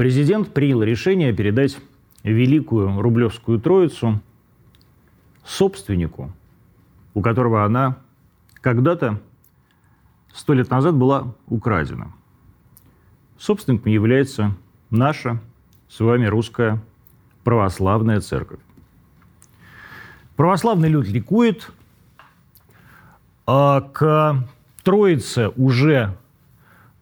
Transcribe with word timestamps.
Президент 0.00 0.54
принял 0.54 0.82
решение 0.82 1.30
передать 1.34 1.76
Великую 2.22 3.02
Рублевскую 3.02 3.60
Троицу 3.60 4.22
собственнику, 5.44 6.32
у 7.12 7.20
которого 7.20 7.66
она 7.66 7.98
когда-то 8.62 9.20
сто 10.32 10.54
лет 10.54 10.70
назад 10.70 10.94
была 10.94 11.34
украдена. 11.48 12.14
Собственником 13.38 13.92
является 13.92 14.56
наша 14.88 15.38
с 15.90 16.00
вами 16.00 16.24
русская 16.24 16.82
православная 17.44 18.22
церковь. 18.22 18.60
Православный 20.34 20.88
люд 20.88 21.08
ликует, 21.08 21.70
а 23.44 23.82
к 23.82 24.48
Троице 24.82 25.50
уже 25.56 26.16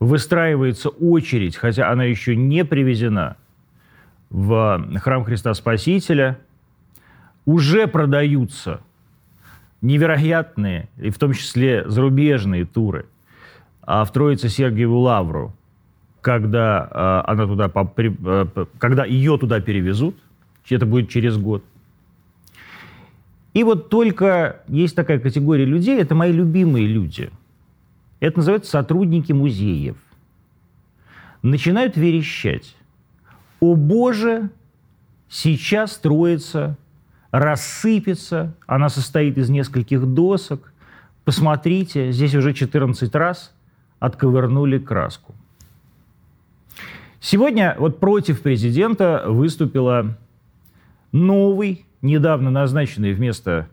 выстраивается 0.01 0.89
очередь, 0.89 1.57
хотя 1.57 1.91
она 1.91 2.05
еще 2.05 2.37
не 2.37 2.65
привезена 2.65 3.37
в 4.31 4.99
храм 5.01 5.25
Христа 5.25 5.55
Спасителя. 5.55 6.39
Уже 7.45 7.87
продаются 7.87 8.81
невероятные, 9.81 10.89
и 10.99 11.11
в 11.11 11.19
том 11.19 11.33
числе 11.33 11.89
зарубежные 11.89 12.67
туры 12.67 13.07
а 13.91 14.05
в 14.05 14.13
Троице 14.13 14.51
Сергиеву 14.51 14.99
Лавру, 14.99 15.55
когда, 16.21 16.87
а, 16.91 17.25
она 17.27 17.47
туда, 17.47 17.73
а, 17.75 18.67
когда 18.77 19.07
ее 19.07 19.39
туда 19.39 19.63
перевезут, 19.63 20.15
это 20.69 20.85
будет 20.85 21.09
через 21.09 21.39
год. 21.39 21.65
И 23.55 23.65
вот 23.65 23.89
только 23.89 24.61
есть 24.69 24.95
такая 24.95 25.21
категория 25.21 25.65
людей, 25.65 25.99
это 25.99 26.15
мои 26.15 26.33
любимые 26.33 26.87
люди. 26.87 27.31
Это 28.21 28.39
называется 28.39 28.71
сотрудники 28.71 29.33
музеев. 29.33 29.97
Начинают 31.43 31.97
верещать. 31.97 32.75
О 33.61 33.75
боже, 33.75 34.51
сейчас 35.29 35.93
строится, 35.93 36.77
рассыпется, 37.31 38.55
она 38.67 38.89
состоит 38.89 39.39
из 39.39 39.51
нескольких 39.51 40.05
досок. 40.07 40.73
Посмотрите, 41.25 42.11
здесь 42.13 42.35
уже 42.35 42.55
14 42.55 43.15
раз 43.15 43.55
отковырнули 44.01 44.79
краску. 44.79 45.35
Сегодня 47.21 47.77
вот 47.79 47.99
против 47.99 48.43
президента 48.43 49.25
выступила 49.27 50.17
новый, 51.13 51.85
недавно 52.01 52.51
назначенный 52.51 53.13
вместо 53.13 53.69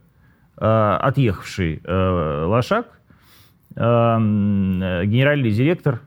э, 0.57 0.97
отъехавший 1.01 1.79
э, 1.83 2.45
Лошак, 2.47 2.94
генеральный 3.75 5.51
директор 5.51 6.01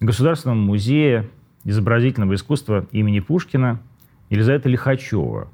Государственного 0.00 0.58
музея 0.58 1.26
изобразительного 1.64 2.34
искусства 2.34 2.86
имени 2.92 3.20
Пушкина 3.20 3.80
Елизавета 4.30 4.68
Лихачева. 4.68 5.48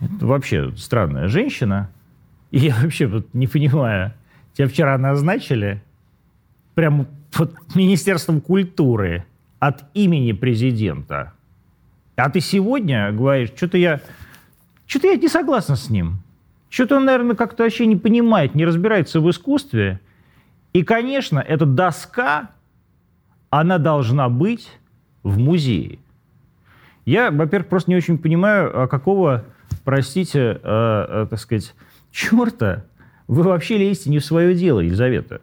Это 0.00 0.26
вообще 0.26 0.72
странная 0.76 1.28
женщина. 1.28 1.90
И 2.50 2.58
я 2.58 2.74
вообще 2.76 3.06
вот 3.06 3.32
не 3.34 3.46
понимаю, 3.46 4.12
тебя 4.52 4.68
вчера 4.68 4.98
назначили 4.98 5.82
прямо 6.74 7.06
вот 7.36 7.54
Министерством 7.74 8.40
культуры 8.40 9.24
от 9.58 9.84
имени 9.94 10.32
президента. 10.32 11.32
А 12.16 12.30
ты 12.30 12.40
сегодня 12.40 13.10
говоришь, 13.10 13.52
что-то 13.56 13.78
я, 13.78 14.00
что-то 14.86 15.06
я 15.08 15.16
не 15.16 15.28
согласна 15.28 15.76
с 15.76 15.88
ним. 15.88 16.18
Что-то 16.72 16.96
он, 16.96 17.04
наверное, 17.04 17.36
как-то 17.36 17.64
вообще 17.64 17.84
не 17.84 17.96
понимает, 17.96 18.54
не 18.54 18.64
разбирается 18.64 19.20
в 19.20 19.28
искусстве. 19.28 20.00
И, 20.72 20.82
конечно, 20.84 21.38
эта 21.38 21.66
доска, 21.66 22.48
она 23.50 23.76
должна 23.76 24.30
быть 24.30 24.70
в 25.22 25.36
музее. 25.38 25.98
Я, 27.04 27.30
во-первых, 27.30 27.68
просто 27.68 27.90
не 27.90 27.96
очень 27.98 28.16
понимаю, 28.16 28.84
а 28.84 28.88
какого, 28.88 29.44
простите, 29.84 30.38
э, 30.40 30.58
э, 30.62 31.26
так 31.28 31.38
сказать, 31.38 31.74
черта 32.10 32.84
вы 33.28 33.42
вообще 33.42 33.76
лезете 33.76 34.08
не 34.08 34.18
в 34.18 34.24
свое 34.24 34.54
дело, 34.54 34.80
Елизавета. 34.80 35.42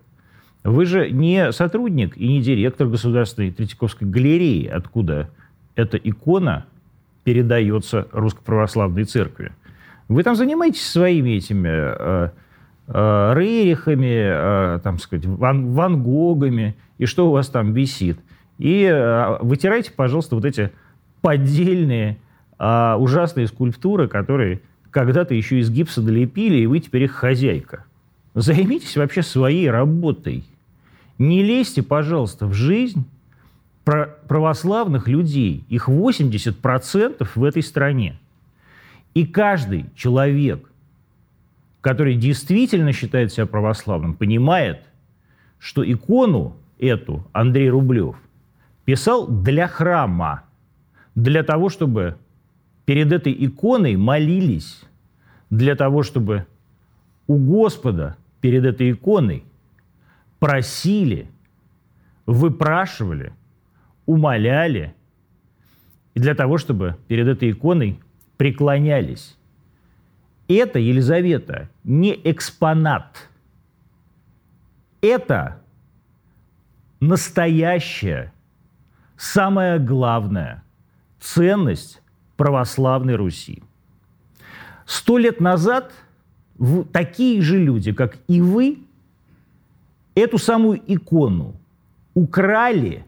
Вы 0.64 0.88
же 0.88 1.12
не 1.12 1.52
сотрудник 1.52 2.18
и 2.18 2.28
не 2.28 2.42
директор 2.42 2.88
Государственной 2.88 3.52
Третьяковской 3.52 4.06
галереи, 4.06 4.66
откуда 4.66 5.30
эта 5.76 5.98
икона 5.98 6.66
передается 7.24 8.08
Русской 8.14 8.42
Православной 8.42 9.04
Церкви. 9.04 9.52
Вы 10.10 10.24
там 10.24 10.36
занимаетесь 10.36 10.86
своими 10.86 11.38
этими 11.38 11.70
э, 11.70 12.30
э, 12.88 13.34
Рерихами, 13.36 14.76
э, 14.76 14.80
там, 14.84 14.98
сказать, 14.98 15.26
Ван, 15.28 15.72
Ван 15.72 16.04
Гогами, 16.04 16.76
и 16.98 17.06
что 17.06 17.30
у 17.30 17.32
вас 17.32 17.48
там 17.48 17.74
висит. 17.74 18.20
И 18.58 18.84
э, 18.84 19.38
вытирайте, 19.42 19.92
пожалуйста, 19.92 20.36
вот 20.36 20.46
эти 20.46 20.72
поддельные 21.22 22.18
э, 22.58 22.96
ужасные 22.98 23.48
скульптуры, 23.48 24.08
которые 24.08 24.62
когда-то 24.90 25.36
еще 25.36 25.60
из 25.60 25.70
гипса 25.70 26.02
долепили, 26.02 26.58
и 26.58 26.66
вы 26.66 26.80
теперь 26.80 27.04
их 27.04 27.12
хозяйка. 27.12 27.86
Займитесь 28.34 28.98
вообще 28.98 29.22
своей 29.22 29.70
работой. 29.70 30.44
Не 31.20 31.44
лезьте, 31.44 31.84
пожалуйста, 31.84 32.48
в 32.48 32.54
жизнь 32.54 33.06
православных 33.84 35.08
людей. 35.08 35.66
Их 35.70 35.88
80% 35.88 37.28
в 37.36 37.44
этой 37.44 37.62
стране. 37.62 38.20
И 39.20 39.26
каждый 39.26 39.88
человек, 39.98 40.72
который 41.82 42.16
действительно 42.16 42.94
считает 42.94 43.34
себя 43.34 43.48
православным, 43.48 44.14
понимает, 44.14 44.86
что 45.58 45.84
икону 45.84 46.56
эту 46.80 47.28
Андрей 47.34 47.70
Рублев 47.70 48.16
писал 48.86 49.28
для 49.28 49.68
храма, 49.68 50.44
для 51.16 51.44
того, 51.44 51.68
чтобы 51.68 52.18
перед 52.86 53.12
этой 53.12 53.36
иконой 53.38 53.98
молились 53.98 54.84
для 55.50 55.76
того, 55.76 56.04
чтобы 56.04 56.46
у 57.28 57.36
Господа 57.36 58.16
перед 58.40 58.64
этой 58.64 58.94
иконой 58.94 59.44
просили, 60.40 61.28
выпрашивали, 62.26 63.34
умоляли, 64.06 64.96
и 66.14 66.22
для 66.22 66.36
того, 66.36 66.58
чтобы 66.58 66.96
перед 67.10 67.28
этой 67.28 67.52
иконой 67.52 68.00
преклонялись. 68.40 69.38
Это, 70.48 70.80
Елизавета, 70.80 71.68
не 71.84 72.18
экспонат. 72.24 73.28
Это 75.02 75.62
настоящая, 77.02 78.32
самая 79.18 79.78
главная 79.78 80.64
ценность 81.20 82.02
православной 82.38 83.16
Руси. 83.16 83.62
Сто 84.86 85.18
лет 85.18 85.42
назад 85.42 85.92
такие 86.94 87.42
же 87.42 87.58
люди, 87.58 87.92
как 87.92 88.20
и 88.30 88.40
вы, 88.40 88.80
эту 90.16 90.38
самую 90.38 90.82
икону 90.88 91.56
украли, 92.14 93.06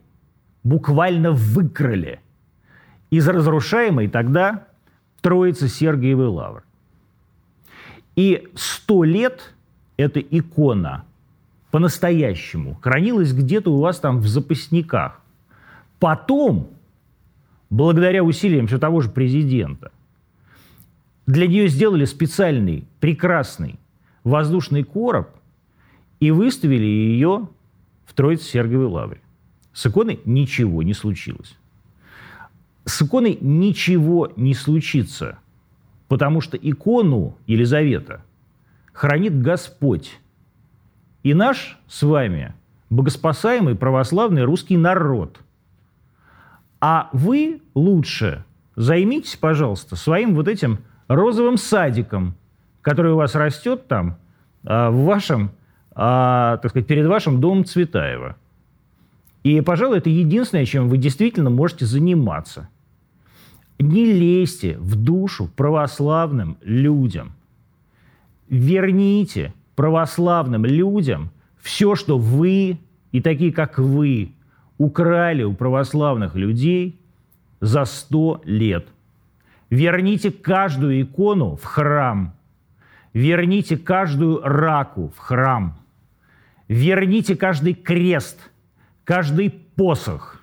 буквально 0.66 1.32
выкрали 1.32 2.20
из 3.10 3.30
разрушаемой 3.30 4.10
тогда 4.10 4.68
Троицы 5.22 5.68
Сергиевой 5.68 6.28
Лавры. 6.28 6.64
И 8.16 8.50
сто 8.56 9.04
лет 9.04 9.54
эта 9.98 10.20
икона 10.20 11.06
по-настоящему 11.70 12.76
хранилась 12.82 13.34
где-то 13.34 13.72
у 13.72 13.80
вас 13.80 14.00
там 14.00 14.20
в 14.20 14.28
запасниках. 14.28 15.22
Потом 16.00 16.70
благодаря 17.70 18.24
усилиям 18.24 18.68
все 18.68 18.78
того 18.78 19.02
же 19.02 19.10
президента. 19.10 19.92
Для 21.28 21.48
нее 21.48 21.68
сделали 21.68 22.06
специальный, 22.06 22.86
прекрасный 23.00 23.80
воздушный 24.24 24.84
короб 24.84 25.30
и 26.20 26.32
выставили 26.32 26.86
ее 26.86 27.48
в 28.06 28.14
Троице-Сергиевой 28.14 28.88
лавре. 28.88 29.22
С 29.74 29.86
иконой 29.86 30.20
ничего 30.26 30.84
не 30.84 30.94
случилось. 30.94 31.58
С 32.86 33.02
иконой 33.02 33.38
ничего 33.42 34.32
не 34.36 34.54
случится, 34.54 35.40
потому 36.08 36.42
что 36.42 36.58
икону 36.58 37.38
Елизавета 37.48 38.24
хранит 38.94 39.40
Господь. 39.42 40.20
И 41.24 41.34
наш 41.34 41.78
с 41.88 42.04
вами 42.04 42.54
богоспасаемый 42.90 43.76
православный 43.76 44.44
русский 44.44 44.78
народ– 44.78 45.40
а 46.82 47.10
вы 47.14 47.62
лучше 47.76 48.44
займитесь, 48.76 49.36
пожалуйста, 49.36 49.96
своим 49.96 50.34
вот 50.34 50.48
этим 50.48 50.80
розовым 51.08 51.58
садиком, 51.58 52.36
который 52.82 53.14
у 53.14 53.18
вас 53.18 53.36
растет 53.36 53.88
там, 53.88 54.18
а, 54.66 54.90
в 54.90 55.04
вашем, 55.04 55.52
а, 55.94 56.58
так 56.58 56.72
сказать, 56.72 56.88
перед 56.88 57.06
вашим 57.06 57.40
домом 57.40 57.66
Цветаева. 57.66 58.36
И, 59.44 59.60
пожалуй, 59.62 59.98
это 59.98 60.10
единственное, 60.10 60.66
чем 60.66 60.88
вы 60.88 60.98
действительно 60.98 61.50
можете 61.50 61.86
заниматься. 61.86 62.70
Не 63.80 64.06
лезьте 64.06 64.78
в 64.78 64.96
душу 64.96 65.50
православным 65.56 66.58
людям. 66.62 67.34
Верните 68.50 69.54
православным 69.76 70.66
людям 70.66 71.32
все, 71.60 71.96
что 71.96 72.18
вы 72.18 72.78
и 73.12 73.22
такие, 73.22 73.52
как 73.52 73.80
вы, 73.80 74.34
украли 74.78 75.44
у 75.44 75.54
православных 75.54 76.36
людей 76.36 77.00
за 77.60 77.86
сто 77.86 78.42
лет. 78.46 78.88
Верните 79.70 80.32
каждую 80.32 81.02
икону 81.02 81.56
в 81.56 81.64
храм. 81.64 82.34
Верните 83.14 83.78
каждую 83.78 84.42
раку 84.44 85.12
в 85.16 85.20
храм. 85.20 85.78
Верните 86.68 87.36
каждый 87.36 87.74
крест, 87.74 88.52
каждый 89.04 89.50
посох, 89.50 90.42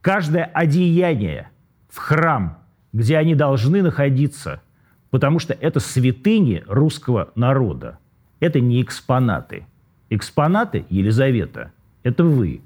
каждое 0.00 0.44
одеяние 0.44 1.50
в 1.88 1.98
храм, 1.98 2.58
где 2.92 3.16
они 3.18 3.34
должны 3.34 3.82
находиться, 3.82 4.62
потому 5.10 5.38
что 5.38 5.54
это 5.54 5.80
святыни 5.80 6.62
русского 6.66 7.30
народа. 7.34 7.98
Это 8.40 8.60
не 8.60 8.82
экспонаты. 8.82 9.66
Экспонаты 10.10 10.84
Елизавета– 10.90 11.72
это 12.02 12.24
вы. 12.24 12.60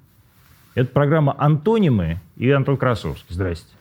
Это 0.75 0.91
программа 0.91 1.35
«Антонимы» 1.39 2.21
и 2.37 2.51
Антон 2.51 2.77
Красовский. 2.77 3.35
Здрасте. 3.35 3.75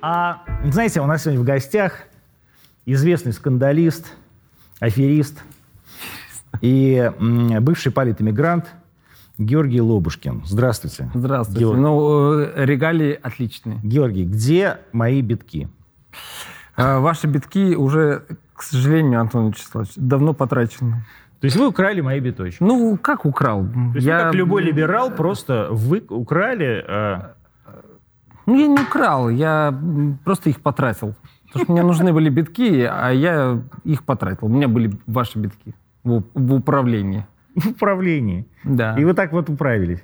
А, 0.00 0.42
знаете, 0.64 1.00
у 1.00 1.06
нас 1.06 1.22
сегодня 1.22 1.40
в 1.40 1.44
гостях 1.44 2.06
известный 2.86 3.32
скандалист, 3.32 4.16
аферист 4.82 5.44
и 6.60 7.10
бывший 7.60 7.92
политэмигрант 7.92 8.66
Георгий 9.38 9.80
Лобушкин. 9.80 10.42
Здравствуйте. 10.44 11.10
Здравствуйте. 11.14 11.60
Георгий. 11.60 11.80
Ну, 11.80 12.40
э, 12.40 12.64
регалии 12.64 13.18
отличные. 13.22 13.78
Георгий, 13.82 14.24
где 14.24 14.78
мои 14.92 15.22
битки? 15.22 15.68
А, 16.76 16.98
ваши 16.98 17.28
битки 17.28 17.74
уже, 17.74 18.24
к 18.54 18.62
сожалению, 18.62 19.20
Антон 19.20 19.48
Вячеславович, 19.48 19.92
давно 19.96 20.34
потрачены. 20.34 21.04
То 21.40 21.46
есть 21.46 21.56
вы 21.56 21.68
украли 21.68 22.00
мои 22.00 22.20
биточки? 22.20 22.62
Ну, 22.62 22.98
как 22.98 23.24
украл? 23.24 23.64
То 23.64 23.94
есть 23.94 24.06
я... 24.06 24.18
вы, 24.18 24.22
как 24.24 24.34
любой 24.34 24.62
либерал, 24.62 25.10
просто 25.10 25.68
вы 25.70 26.04
украли... 26.08 26.84
А... 26.86 27.34
Ну, 28.46 28.58
я 28.58 28.66
не 28.66 28.80
украл, 28.80 29.28
я 29.28 29.74
просто 30.24 30.50
их 30.50 30.60
потратил. 30.60 31.14
Потому 31.52 31.64
что 31.64 31.72
мне 31.72 31.82
нужны 31.82 32.12
были 32.12 32.30
битки, 32.30 32.88
а 32.90 33.10
я 33.10 33.60
их 33.84 34.04
потратил. 34.04 34.46
У 34.46 34.48
меня 34.48 34.68
были 34.68 34.92
ваши 35.06 35.38
битки 35.38 35.74
в, 36.02 36.22
в 36.34 36.54
управлении. 36.54 37.26
В 37.54 37.70
управлении? 37.70 38.46
Да. 38.64 38.96
И 38.98 39.04
вы 39.04 39.12
так 39.12 39.32
вот 39.32 39.50
управились? 39.50 40.02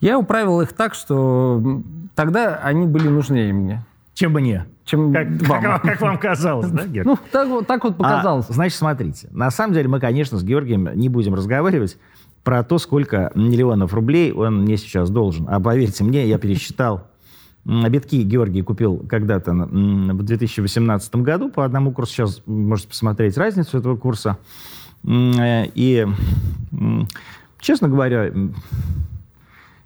Я 0.00 0.18
управил 0.18 0.60
их 0.60 0.72
так, 0.74 0.94
что 0.94 1.82
тогда 2.14 2.56
они 2.56 2.86
были 2.86 3.08
нужнее 3.08 3.52
мне. 3.52 3.84
Чем 4.12 4.32
мне? 4.32 4.66
Чем 4.84 5.12
как, 5.12 5.28
вам. 5.48 5.62
Как, 5.62 5.82
как 5.82 6.00
вам 6.00 6.18
казалось, 6.18 6.70
да, 6.70 6.86
Георгий? 6.86 7.10
Ну, 7.10 7.18
так, 7.32 7.48
вот, 7.48 7.66
так 7.66 7.84
вот 7.84 7.96
показалось. 7.96 8.46
А, 8.48 8.52
значит, 8.52 8.78
смотрите. 8.78 9.28
На 9.30 9.50
самом 9.50 9.74
деле 9.74 9.88
мы, 9.88 10.00
конечно, 10.00 10.38
с 10.38 10.44
Георгием 10.44 10.88
не 10.94 11.08
будем 11.08 11.34
разговаривать 11.34 11.98
про 12.44 12.62
то, 12.62 12.78
сколько 12.78 13.32
миллионов 13.34 13.92
рублей 13.92 14.32
он 14.32 14.62
мне 14.62 14.76
сейчас 14.76 15.10
должен. 15.10 15.46
А 15.48 15.58
поверьте 15.60 16.04
мне, 16.04 16.26
я 16.26 16.38
пересчитал 16.38 17.08
Битки 17.66 18.22
Георгий 18.22 18.62
купил 18.62 18.98
когда-то 19.08 19.52
в 19.52 20.22
2018 20.22 21.16
году 21.16 21.50
по 21.50 21.64
одному 21.64 21.90
курсу. 21.90 22.12
Сейчас 22.12 22.42
можете 22.46 22.88
посмотреть 22.88 23.36
разницу 23.36 23.78
этого 23.78 23.96
курса. 23.96 24.38
Э, 25.04 25.66
и, 25.74 26.06
честно 27.58 27.88
говоря, 27.88 28.32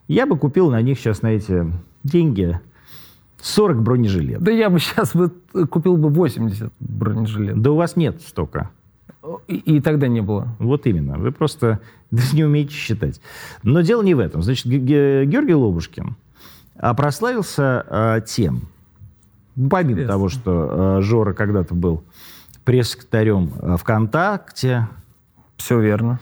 я 0.09 0.27
бы 0.27 0.37
купил 0.37 0.71
на 0.71 0.83
них 0.83 0.99
сейчас 0.99 1.23
на 1.23 1.29
эти 1.29 1.73
деньги 2.05 2.61
40 3.41 3.81
бронежилетов. 3.83 4.43
Да 4.43 4.51
я 4.51 4.69
бы 4.69 4.79
сейчас 4.79 5.17
бы 5.17 5.33
купил 5.67 5.97
бы 5.97 6.11
80 6.11 6.71
бронежилетов. 6.81 7.63
Да 7.63 7.71
у 7.71 7.77
вас 7.77 7.97
нет 7.97 8.21
столько. 8.21 8.69
И, 9.49 9.57
и 9.57 9.81
тогда 9.81 10.07
не 10.07 10.21
было. 10.21 10.55
Вот 10.59 10.87
именно. 10.87 11.17
Вы 11.17 11.33
просто 11.33 11.81
не 12.35 12.45
умеете 12.45 12.75
считать. 12.75 13.23
Но 13.63 13.81
дело 13.81 14.03
не 14.03 14.13
в 14.13 14.19
этом. 14.19 14.43
Значит, 14.43 14.67
Георгий 14.67 15.55
Лобушкин 15.55 16.15
а 16.81 16.95
прославился 16.95 17.85
э, 17.89 18.21
тем, 18.27 18.69
помимо 19.55 19.93
Интересно. 19.93 20.13
того, 20.13 20.29
что 20.29 20.99
э, 20.99 21.03
Жора 21.03 21.35
когда-то 21.35 21.75
был 21.75 22.03
пресс-секретарем 22.65 23.53
э, 23.61 23.77
ВКонтакте. 23.77 24.89
Все 25.57 25.79
верно. 25.79 26.19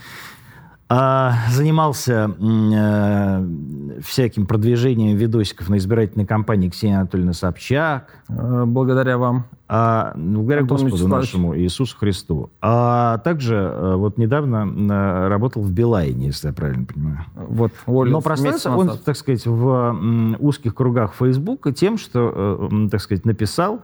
А, 0.91 1.35
занимался 1.51 2.31
всяким 4.03 4.47
продвижением 4.47 5.17
видосиков 5.17 5.69
на 5.69 5.77
избирательной 5.77 6.25
кампании 6.27 6.71
Ксении 6.71 6.97
Анатольевны 6.97 7.35
Собчак. 7.35 8.25
Благодаря 8.29 9.19
вам. 9.19 9.45
А, 9.71 10.15
благодаря 10.17 10.63
Антон 10.63 10.79
Господу 10.79 10.97
Вячеславович. 10.97 11.33
нашему 11.33 11.59
Иисусу 11.59 11.97
Христу. 11.99 12.51
А 12.63 13.19
также 13.19 13.55
э, 13.55 13.97
вот 13.97 14.17
недавно 14.17 14.67
э, 14.67 15.29
работал 15.29 15.63
в 15.63 15.71
Билайне, 15.71 16.27
если 16.29 16.49
я 16.49 16.55
правильно 16.55 16.87
понимаю. 16.87 17.27
Вот, 17.35 17.73
уволился 17.85 18.17
Но 18.17 18.23
прославился 18.23 18.71
он, 18.71 18.97
так 18.97 19.15
сказать, 19.15 19.45
в 19.47 20.37
узких 20.39 20.75
кругах 20.75 21.13
Фейсбука 21.19 21.73
тем, 21.73 21.99
что, 21.99 22.71
э, 22.73 22.89
так 22.91 23.03
сказать, 23.03 23.27
написал 23.27 23.83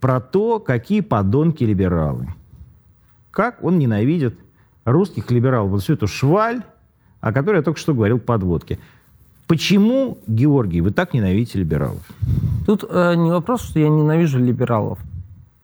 про 0.00 0.20
то, 0.20 0.58
какие 0.58 1.00
подонки 1.00 1.62
либералы. 1.62 2.28
Как 3.30 3.62
он 3.62 3.78
ненавидит 3.78 4.36
русских 4.84 5.30
либералов, 5.30 5.70
вот 5.70 5.82
всю 5.82 5.92
эту 5.92 6.08
шваль, 6.08 6.62
о 7.20 7.32
которой 7.32 7.58
я 7.58 7.62
только 7.62 7.78
что 7.78 7.94
говорил, 7.94 8.18
подводки. 8.18 8.80
Почему, 9.46 10.18
Георгий, 10.26 10.80
вы 10.80 10.90
так 10.90 11.14
ненавидите 11.14 11.60
либералов? 11.60 12.02
Тут 12.66 12.84
э, 12.88 13.14
не 13.14 13.30
вопрос, 13.30 13.62
что 13.62 13.78
я 13.78 13.88
ненавижу 13.88 14.38
либералов, 14.38 14.98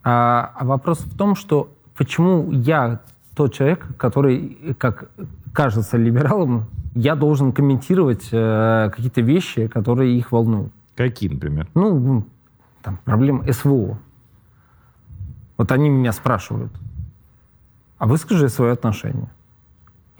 а, 0.04 0.52
а 0.54 0.64
вопрос 0.64 1.00
в 1.00 1.16
том, 1.16 1.34
что 1.34 1.68
почему 1.96 2.50
я 2.52 3.00
тот 3.36 3.52
человек, 3.54 3.86
который, 3.96 4.76
как 4.78 5.10
кажется 5.52 5.96
либералам, 5.96 6.66
я 6.94 7.16
должен 7.16 7.52
комментировать 7.52 8.28
э, 8.32 8.90
какие-то 8.94 9.20
вещи, 9.20 9.66
которые 9.66 10.16
их 10.16 10.32
волнуют. 10.32 10.72
Какие, 10.96 11.30
например? 11.30 11.66
Ну, 11.74 12.24
там, 12.82 12.98
проблема 13.04 13.50
СВО. 13.52 13.98
Вот 15.56 15.72
они 15.72 15.88
меня 15.88 16.12
спрашивают 16.12 16.72
а 18.02 18.06
выскажи 18.06 18.48
свое 18.48 18.72
отношение. 18.72 19.28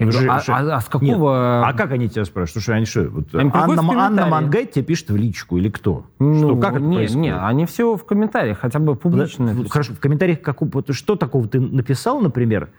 Я 0.07 0.13
говорю, 0.13 0.31
а, 0.31 0.43
а, 0.47 0.77
а 0.77 0.81
с 0.81 0.87
какого... 0.87 1.61
Нет. 1.61 1.69
А 1.69 1.73
как 1.77 1.93
они 1.93 2.09
тебя 2.09 2.25
спрашивают? 2.25 2.65
Слушай, 2.65 2.77
они 2.77 2.87
что, 2.87 3.09
вот 3.09 3.35
они 3.35 3.51
Анна, 3.53 4.07
Анна 4.07 4.27
Мангай 4.27 4.67
тебе 4.67 4.85
пишет 4.85 5.11
в 5.11 5.17
личку 5.17 5.59
или 5.59 5.69
кто? 5.69 6.07
Ну, 6.19 6.35
что, 6.35 6.57
как 6.57 6.75
это 6.75 6.81
не, 6.81 6.97
происходит? 6.97 7.23
Не, 7.23 7.37
они 7.37 7.67
все 7.67 7.97
в 7.97 8.05
комментариях, 8.05 8.59
хотя 8.61 8.79
бы 8.79 8.97
публично. 8.97 9.55
Да, 9.55 9.69
хорошо, 9.69 9.95
в 9.95 10.01
комментариях 10.01 10.41
как, 10.41 10.59
что 10.91 11.17
такого 11.17 11.49
ты 11.49 11.61
написал, 11.61 12.21
например, 12.21 12.71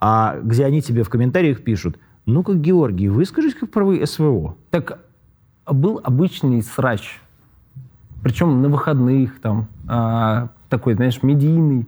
а 0.00 0.36
где 0.42 0.64
они 0.64 0.82
тебе 0.82 1.02
в 1.04 1.08
комментариях 1.08 1.62
пишут, 1.62 1.98
ну-ка, 2.26 2.54
Георгий, 2.54 3.08
выскажись 3.08 3.54
как 3.54 3.70
про 3.70 4.06
СВО. 4.06 4.56
Так 4.70 4.98
был 5.66 6.00
обычный 6.02 6.62
срач, 6.62 7.20
причем 8.22 8.62
на 8.62 8.68
выходных, 8.68 9.40
там, 9.40 9.68
а, 9.88 10.48
такой, 10.68 10.94
знаешь, 10.94 11.22
медийный, 11.22 11.86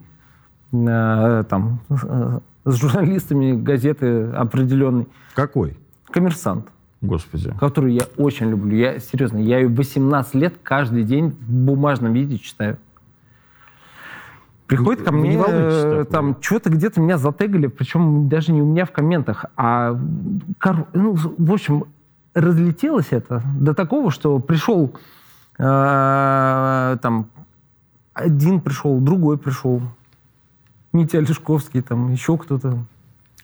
а, 0.72 1.44
там, 1.44 1.80
с 2.64 2.76
журналистами 2.76 3.52
газеты 3.52 4.25
определенной. 4.30 5.09
Какой? 5.35 5.76
Коммерсант. 6.11 6.68
Господи. 7.00 7.52
Которую 7.61 7.92
я 7.92 8.02
очень 8.16 8.50
люблю. 8.50 8.76
Я, 8.76 8.99
серьезно, 8.99 9.38
я 9.38 9.59
ее 9.59 9.68
18 9.68 10.35
лет 10.35 10.54
каждый 10.62 11.04
день 11.04 11.30
в 11.30 11.52
бумажном 11.52 12.14
виде 12.14 12.38
читаю. 12.38 12.78
Приходит 14.66 15.04
ко 15.04 15.12
мне, 15.12 15.38
э, 15.47 16.04
там, 16.11 16.38
что-то 16.40 16.71
где-то 16.71 16.99
меня 16.99 17.18
затегали, 17.18 17.66
причем 17.66 18.30
даже 18.30 18.50
не 18.50 18.62
у 18.62 18.64
меня 18.64 18.87
в 18.87 18.92
комментах, 18.92 19.44
а, 19.56 19.92
ну, 20.94 21.14
в 21.14 21.52
общем, 21.52 21.85
разлетелось 22.33 23.09
это 23.11 23.42
до 23.61 23.75
такого, 23.75 24.11
что 24.11 24.38
пришел, 24.38 24.97
э, 25.59 26.97
там, 27.02 27.26
один 28.14 28.61
пришел, 28.61 28.99
другой 29.00 29.37
пришел, 29.37 29.83
Митя 30.94 31.18
Олешковский, 31.18 31.82
там 31.82 32.12
еще 32.12 32.38
кто-то. 32.38 32.78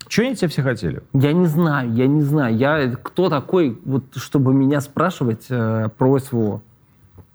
Чего 0.06 0.26
они 0.26 0.36
тебя 0.36 0.48
все 0.48 0.62
хотели? 0.62 1.02
Я 1.12 1.32
не 1.32 1.46
знаю, 1.46 1.92
я 1.92 2.06
не 2.06 2.22
знаю. 2.22 2.56
Я 2.56 2.92
кто 3.02 3.28
такой, 3.28 3.76
вот, 3.84 4.04
чтобы 4.14 4.54
меня 4.54 4.80
спрашивать 4.80 5.46
э, 5.50 5.88
про 5.98 6.18
СВО? 6.20 6.62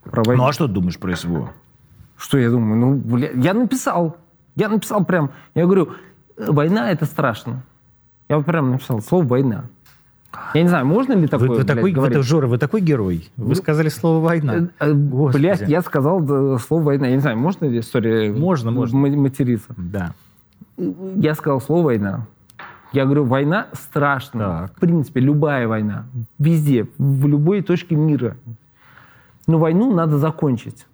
Про 0.03 0.23
войну. 0.23 0.43
Ну 0.43 0.49
а 0.49 0.53
что 0.53 0.67
ты 0.67 0.73
думаешь 0.73 0.97
про 0.97 1.13
СВО? 1.15 1.51
Что 2.17 2.37
я 2.37 2.49
думаю? 2.49 2.79
Ну, 2.79 2.95
бля, 2.95 3.29
я 3.31 3.53
написал. 3.53 4.15
Я 4.55 4.69
написал 4.69 5.03
прям. 5.03 5.31
Я 5.53 5.65
говорю, 5.65 5.89
война 6.37 6.91
это 6.91 7.05
страшно. 7.05 7.63
Я 8.29 8.39
прям 8.39 8.71
написал 8.71 9.01
слово 9.01 9.25
война. 9.25 9.65
Я 10.53 10.61
не 10.63 10.67
знаю, 10.67 10.85
можно 10.85 11.13
ли 11.13 11.27
такое 11.27 11.49
вы, 11.49 11.55
вы 11.55 11.63
блядь, 11.63 11.75
такой, 11.75 11.91
говорить? 11.91 12.17
Вы, 12.17 12.23
Жора, 12.23 12.47
вы 12.47 12.57
такой 12.57 12.81
герой. 12.81 13.29
Вы 13.37 13.49
ну, 13.49 13.55
сказали 13.55 13.89
слово 13.89 14.23
«война». 14.23 14.55
Э, 14.55 14.67
э, 14.79 14.93
блядь, 14.93 15.67
я 15.67 15.81
сказал 15.81 16.19
слово 16.59 16.83
«война». 16.83 17.07
Я 17.07 17.15
не 17.15 17.21
знаю, 17.21 17.37
можно 17.37 17.65
ли 17.65 17.79
история 17.79 18.31
можно, 18.31 18.71
можно. 18.71 18.97
материться? 18.97 19.73
Да. 19.77 20.13
Я 20.77 21.35
сказал 21.35 21.61
слово 21.61 21.85
«война». 21.85 22.27
Я 22.93 23.03
говорю, 23.03 23.25
война 23.25 23.67
страшна. 23.73 24.67
В 24.75 24.79
принципе, 24.79 25.19
любая 25.19 25.67
война. 25.67 26.05
Везде, 26.39 26.87
в 26.97 27.27
любой 27.27 27.61
точке 27.61 27.95
мира. 27.95 28.37
Но 29.47 29.57
войну 29.57 29.93
надо 29.93 30.17
закончить. 30.17 30.85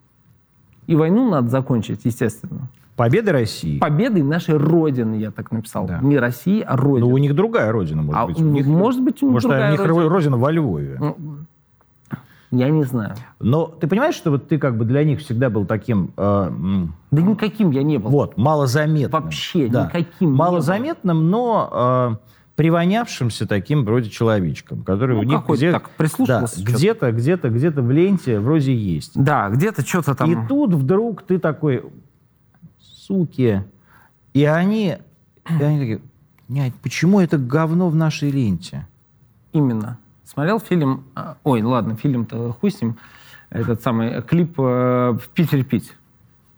И 0.87 0.95
войну 0.95 1.29
надо 1.29 1.49
закончить, 1.49 2.03
естественно. 2.03 2.69
Победы 2.95 3.31
России. 3.31 3.79
Победы 3.79 4.23
нашей 4.23 4.57
Родины, 4.57 5.15
я 5.15 5.31
так 5.31 5.51
написал. 5.51 5.87
Да. 5.87 5.99
Не 6.01 6.17
России, 6.19 6.61
а 6.61 6.77
Родины. 6.77 7.07
Ну, 7.07 7.13
у 7.13 7.17
них 7.17 7.35
другая 7.35 7.71
Родина, 7.71 8.01
может 8.01 8.21
а 8.21 8.25
быть. 8.27 8.39
У 8.39 8.43
них, 8.43 8.65
может 8.65 9.01
быть, 9.01 9.21
у 9.23 9.27
них 9.27 9.33
может, 9.33 9.49
другая 9.49 9.69
у 9.69 9.71
них 9.71 9.85
Родина. 9.85 10.09
Родина 10.09 10.37
во 10.37 10.51
Львове. 10.51 10.97
Ну, 10.99 11.17
я 12.51 12.69
не 12.69 12.83
знаю. 12.83 13.15
Но 13.39 13.65
ты 13.65 13.87
понимаешь, 13.87 14.15
что 14.15 14.31
вот 14.31 14.49
ты 14.49 14.57
как 14.57 14.77
бы 14.77 14.85
для 14.85 15.03
них 15.03 15.19
всегда 15.21 15.49
был 15.49 15.65
таким... 15.65 16.11
Э, 16.17 16.51
да 17.11 17.21
никаким 17.21 17.71
я 17.71 17.81
не 17.81 17.97
был. 17.97 18.09
Вот, 18.09 18.37
малозаметным. 18.37 19.23
Вообще 19.23 19.67
да. 19.67 19.85
никаким 19.85 20.33
Малозаметным, 20.33 21.29
но... 21.29 22.17
Э, 22.21 22.31
привонявшимся 22.55 23.47
таким 23.47 23.85
вроде 23.85 24.09
человечком, 24.09 24.83
который 24.83 25.15
ну, 25.15 25.21
у 25.21 25.23
них 25.23 25.41
где, 25.47 25.71
так 25.71 25.89
прислушивался. 25.91 26.63
Да, 26.63 26.71
где-то, 26.71 27.11
где-то, 27.11 27.49
где-то 27.49 27.81
в 27.81 27.89
ленте 27.89 28.39
вроде 28.39 28.75
есть. 28.75 29.13
Да, 29.15 29.49
где-то 29.49 29.81
что-то 29.81 30.13
там. 30.13 30.29
И 30.29 30.47
тут 30.47 30.73
вдруг 30.73 31.23
ты 31.23 31.39
такой, 31.39 31.83
суки, 33.11 33.65
и 34.33 34.45
они, 34.45 34.97
и 35.49 35.63
они 35.63 35.79
такие, 35.79 36.01
нет, 36.47 36.73
почему 36.81 37.19
это 37.19 37.37
говно 37.37 37.89
в 37.89 37.95
нашей 37.95 38.31
ленте? 38.31 38.87
Именно. 39.51 39.97
Смотрел 40.23 40.61
фильм, 40.61 41.03
а, 41.13 41.35
ой, 41.43 41.61
ладно, 41.61 41.97
фильм-то 41.97 42.53
хуй 42.53 42.71
с 42.71 42.81
ним, 42.81 42.95
этот 43.49 43.81
самый 43.81 44.21
клип 44.21 44.57
э, 44.57 45.17
в 45.21 45.27
Питере 45.33 45.65
пить. 45.65 45.93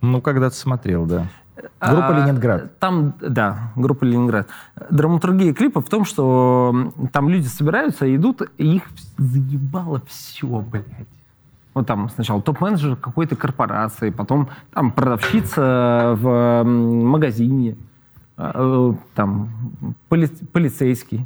Ну, 0.01 0.21
когда-то 0.21 0.55
смотрел, 0.55 1.07
да. 1.07 1.27
Группа 1.55 2.09
а, 2.09 2.19
«Ленинград». 2.19 2.77
Там, 2.77 3.15
да, 3.19 3.71
группа 3.75 4.03
«Ленинград». 4.03 4.47
Драматургия 4.91 5.55
клипа 5.55 5.81
в 5.81 5.89
том, 5.89 6.05
что 6.05 6.91
там 7.11 7.29
люди 7.29 7.47
собираются, 7.47 8.15
идут, 8.15 8.43
и 8.59 8.75
их 8.75 8.83
заебало 9.17 10.03
все, 10.07 10.47
блядь. 10.59 10.85
Вот 11.73 11.87
там 11.87 12.09
сначала 12.09 12.41
топ-менеджер 12.41 12.95
какой-то 12.95 13.35
корпорации, 13.35 14.11
потом 14.11 14.49
там 14.71 14.91
продавщица 14.91 16.15
в 16.19 16.63
магазине, 16.63 17.77
э, 18.37 18.93
там 19.15 19.49
поли 20.09 20.27
полицейский. 20.51 21.25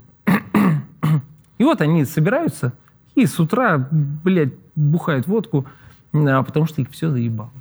И 1.58 1.64
вот 1.64 1.82
они 1.82 2.06
собираются 2.06 2.74
и 3.16 3.26
с 3.26 3.40
утра, 3.40 3.90
блядь, 3.92 4.54
бухают 4.76 5.28
водку, 5.28 5.66
а, 6.14 6.44
потому 6.44 6.68
что 6.68 6.82
их 6.82 6.92
все 6.92 7.10
заебало. 7.10 7.52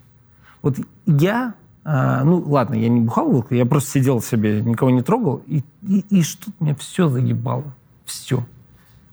Вот 0.63 0.77
я 1.07 1.55
а, 1.89 2.25
ну, 2.25 2.43
ладно, 2.47 2.75
я 2.75 2.89
не 2.89 3.01
бухал, 3.01 3.47
я 3.51 3.65
просто 3.65 3.91
сидел 3.93 4.21
себе, 4.21 4.61
никого 4.61 4.91
не 4.91 5.03
трогал, 5.03 5.41
и, 5.47 5.63
и, 5.83 6.01
и 6.11 6.23
что-то 6.23 6.53
меня 6.59 6.75
все 6.75 7.09
заебало. 7.09 7.65
Все. 8.05 8.45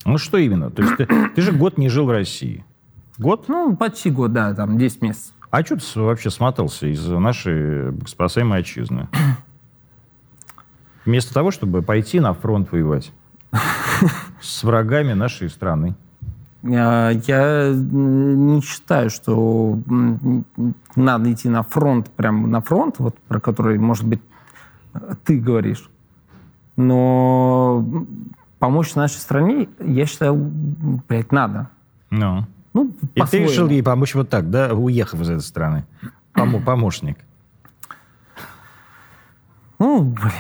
Ну, 0.06 0.18
что 0.18 0.38
именно? 0.38 0.72
То 0.72 0.82
есть 0.82 0.98
ты, 0.98 1.08
ты 1.36 1.42
же 1.42 1.52
год 1.52 1.78
не 1.78 1.88
жил 1.88 2.06
в 2.06 2.12
России. 2.12 2.66
Год? 3.18 3.46
Ну, 3.48 3.76
почти 3.76 4.10
год, 4.10 4.34
да, 4.34 4.54
там 4.54 4.78
10 4.78 5.02
месяцев. 5.02 5.34
А 5.52 5.64
что 5.64 5.76
ты 5.78 6.00
вообще 6.00 6.32
смотался 6.32 6.88
из 6.88 7.08
нашей 7.08 7.94
спасаемой 8.08 8.60
отчизны? 8.60 9.08
Вместо 11.06 11.34
того, 11.34 11.52
чтобы 11.52 11.84
пойти 11.84 12.20
на 12.20 12.34
фронт 12.34 12.72
воевать 12.72 13.12
с 14.42 14.64
врагами 14.64 15.14
нашей 15.14 15.50
страны. 15.50 15.96
А, 16.64 17.12
я 17.12 17.72
не 17.72 18.62
считаю, 18.62 19.12
что 19.12 19.78
надо 20.96 21.32
идти 21.32 21.50
на 21.50 21.62
фронт, 21.62 22.10
прям 22.10 22.50
на 22.50 22.62
фронт, 22.62 22.98
вот 22.98 23.18
про 23.28 23.40
который, 23.40 23.78
может 23.78 24.08
быть, 24.08 24.22
ты 25.24 25.40
говоришь. 25.40 25.90
Но 26.78 27.86
помочь 28.58 28.96
нашей 28.96 29.18
стране, 29.18 29.70
я 29.80 30.08
считаю, 30.08 30.36
блядь, 31.08 31.32
надо. 31.32 31.70
Ну. 32.10 32.48
Ну, 32.74 32.92
И 33.16 33.22
ты 33.22 33.40
решил 33.40 33.70
ей 33.70 33.84
помочь 33.84 34.16
вот 34.16 34.30
так, 34.30 34.50
да, 34.50 34.74
уехав 34.74 35.22
из 35.22 35.30
этой 35.30 35.42
страны? 35.42 35.86
Пом- 36.34 36.64
помощник. 36.66 37.18
Ну, 39.80 40.02
блядь. 40.02 40.34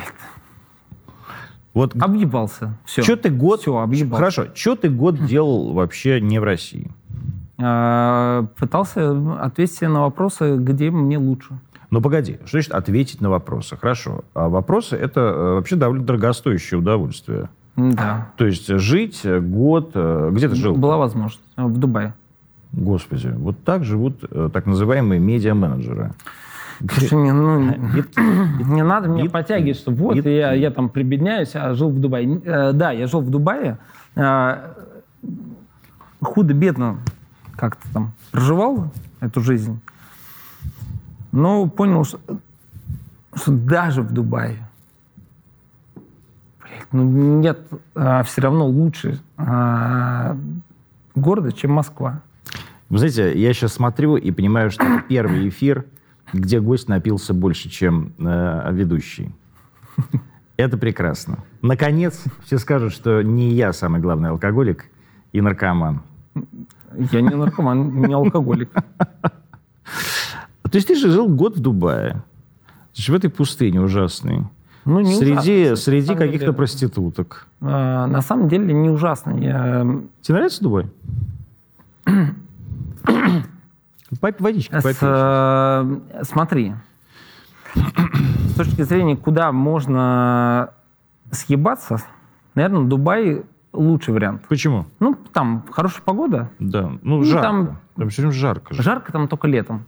Вот 1.74 1.96
объебался. 2.02 2.78
Все. 2.86 3.02
Что 3.02 3.16
ты 3.18 3.30
год... 3.30 3.62
Все, 3.62 3.78
объебался. 3.78 4.16
Хорошо. 4.18 4.46
Что 4.54 4.75
ты 4.75 4.90
год 4.90 5.25
делал 5.25 5.74
вообще 5.74 6.22
не 6.22 6.40
в 6.40 6.44
России? 6.44 6.92
А, 7.60 8.46
пытался 8.58 9.12
ответить 9.42 9.82
на 9.82 10.02
вопросы, 10.02 10.58
где 10.58 10.92
мне 10.92 11.18
лучше. 11.18 11.60
Ну, 11.90 12.02
погоди. 12.02 12.40
Что 12.46 12.58
значит 12.58 12.72
ответить 12.74 13.22
на 13.22 13.30
вопросы? 13.30 13.78
Хорошо. 13.78 14.24
А 14.34 14.50
вопросы— 14.50 14.96
это 14.98 15.20
э, 15.22 15.54
вообще 15.56 15.75
довольно 15.75 16.04
дорогостоящее 16.04 16.80
удовольствие. 16.80 17.50
Да. 17.75 18.32
То 18.38 18.46
есть 18.46 18.68
жить 18.68 19.22
год... 19.24 19.92
Э, 19.94 20.30
где 20.32 20.50
ты 20.50 20.56
жил? 20.56 20.75
Была 20.75 20.98
возможность. 20.98 21.44
В 21.56 21.78
Дубае. 21.78 22.13
Господи. 22.74 23.27
Вот 23.27 23.63
так 23.63 23.84
живут 23.84 24.24
э, 24.30 24.50
так 24.51 24.65
называемые 24.65 25.20
медиа-менеджеры. 25.20 26.12
Слушай, 26.80 27.18
не, 27.20 27.32
ну, 27.32 27.60
не 28.75 28.84
надо 28.84 29.08
меня 29.08 29.30
подтягивать, 29.30 29.77
что 29.77 29.92
вот 29.92 30.15
я, 30.15 30.53
я 30.53 30.72
там 30.72 30.89
прибедняюсь, 30.89 31.56
а 31.56 31.74
жил 31.75 31.89
в 31.89 32.00
Дубае. 32.00 32.42
Э, 32.44 32.74
да, 32.74 32.92
я 32.92 33.08
жил 33.08 33.22
в 33.22 33.30
Дубае. 33.30 33.77
Э, 34.15 34.74
худо-бедно 36.22 36.98
как-то 37.56 37.88
там 37.94 38.13
проживал 38.32 38.92
эту 39.22 39.42
жизнь. 39.42 39.80
Но 41.32 41.68
понял, 41.68 42.03
что, 42.03 42.20
что 43.36 43.51
даже 43.51 44.01
в 44.01 44.12
Дубае 44.12 44.58
блядь, 46.74 46.88
ну, 46.92 47.03
нет 47.03 47.60
а, 47.96 48.24
все 48.24 48.42
равно 48.42 48.68
лучше 48.68 49.20
а, 49.38 50.38
города, 51.15 51.51
чем 51.51 51.72
Москва. 51.72 52.22
Вы 52.94 53.00
знаете, 53.00 53.40
я 53.40 53.54
сейчас 53.54 53.74
смотрю 53.74 54.18
и 54.18 54.30
понимаю, 54.30 54.70
что 54.70 55.02
первый 55.10 55.50
эфир 55.50 55.86
где 56.32 56.60
гость 56.60 56.88
напился 56.88 57.34
больше, 57.34 57.68
чем 57.68 58.14
э, 58.20 58.70
ведущий. 58.72 59.34
Это 60.58 60.78
прекрасно. 60.78 61.40
Наконец, 61.64 62.24
все 62.46 62.60
скажут, 62.60 62.94
что 62.94 63.24
не 63.24 63.52
я 63.54 63.74
самый 63.74 64.00
главный 64.00 64.30
алкоголик 64.30 64.86
и 65.32 65.42
наркоман. 65.42 66.04
Я 67.12 67.22
не 67.22 67.36
наркоман, 67.36 68.00
не 68.00 68.14
алкоголик. 68.14 68.70
То 68.72 69.32
есть 70.72 70.88
ты 70.88 70.96
же 70.96 71.10
жил 71.10 71.28
год 71.28 71.58
в 71.58 71.60
Дубае. 71.60 72.24
В 72.94 73.10
этой 73.10 73.32
пустыне 73.32 73.82
ужасной. 73.82 74.44
Ну, 74.86 75.00
не 75.00 75.16
среди 75.16 75.64
ужасно, 75.64 75.76
среди 75.78 76.16
каких-то 76.16 76.54
проституток. 76.54 77.48
А, 77.60 78.06
на 78.06 78.22
самом 78.22 78.50
деле 78.50 78.72
не 78.72 78.90
ужасно. 78.90 79.32
Я... 79.32 79.82
Тебе 80.22 80.36
нравится 80.36 80.64
Дубай? 80.64 80.86
Водички, 84.22 84.74
попей. 84.74 84.93
С, 84.93 86.29
смотри, 86.29 86.74
с 87.75 88.55
точки 88.55 88.82
зрения, 88.84 89.15
куда 89.15 89.51
можно 89.51 90.72
съебаться, 91.32 91.98
наверное, 92.55 92.84
Дубай 92.84 93.43
лучший 93.74 94.13
вариант. 94.13 94.43
Почему? 94.48 94.86
Ну, 95.00 95.15
там 95.34 95.65
хорошая 95.72 96.03
погода. 96.03 96.50
Да, 96.60 96.89
ну, 97.01 97.17
ну 97.17 97.24
жарко. 97.24 97.48
Там, 97.48 97.79
там 97.96 98.10
все 98.10 98.22
время 98.22 98.34
жарко. 98.34 98.74
Жарко 98.74 99.12
там 99.12 99.27
только 99.27 99.48
летом. 99.48 99.86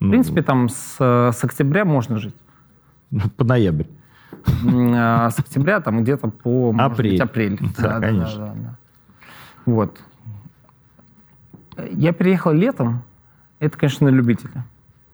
Ну, 0.00 0.08
В 0.08 0.10
принципе, 0.10 0.42
там 0.42 0.68
с, 0.68 0.96
с 0.98 1.44
октября 1.44 1.84
можно 1.84 2.18
жить. 2.18 2.36
По 3.36 3.44
ноябрь. 3.44 3.86
А 4.64 5.30
с 5.30 5.38
октября 5.38 5.80
там 5.80 6.02
где-то 6.02 6.28
по 6.28 6.74
апрель. 6.78 7.12
Быть, 7.12 7.20
апрель. 7.20 7.58
Да, 7.78 7.98
да 7.98 8.00
конечно. 8.00 8.46
Да, 8.46 8.52
да, 8.52 8.60
да. 8.60 8.76
Вот. 9.66 10.00
Я 11.90 12.12
приехал 12.12 12.52
летом, 12.52 13.02
это, 13.60 13.76
конечно, 13.76 14.10
на 14.10 14.14
любителя. 14.14 14.64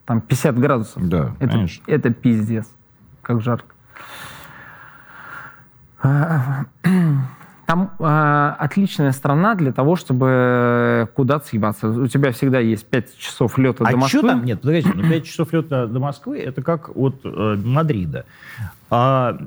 Там 0.04 0.20
50 0.20 0.58
градусов. 0.58 1.08
Да, 1.08 1.34
это, 1.38 1.52
конечно. 1.52 1.82
Это 1.86 2.10
пиздец. 2.10 2.68
Как 3.22 3.40
жарко. 3.40 3.74
Там 7.66 7.92
э, 7.98 8.54
отличная 8.58 9.12
страна 9.12 9.54
для 9.54 9.72
того, 9.72 9.96
чтобы 9.96 11.08
куда-то 11.14 11.46
съебаться. 11.46 11.88
У 11.88 12.06
тебя 12.08 12.30
всегда 12.32 12.58
есть 12.58 12.84
5 12.84 13.16
часов 13.16 13.56
лета 13.56 13.84
а 13.86 13.90
до 13.90 13.96
Москвы. 13.96 14.18
А 14.18 14.22
что 14.22 14.28
там? 14.28 14.44
Нет, 14.44 14.60
подождите, 14.60 14.92
ну 14.94 15.08
5 15.08 15.24
часов 15.24 15.52
лета 15.54 15.86
до 15.86 15.98
Москвы, 15.98 16.38
это 16.40 16.60
как 16.60 16.94
от 16.94 17.20
э, 17.24 17.56
Мадрида. 17.64 18.26
А 18.90 19.38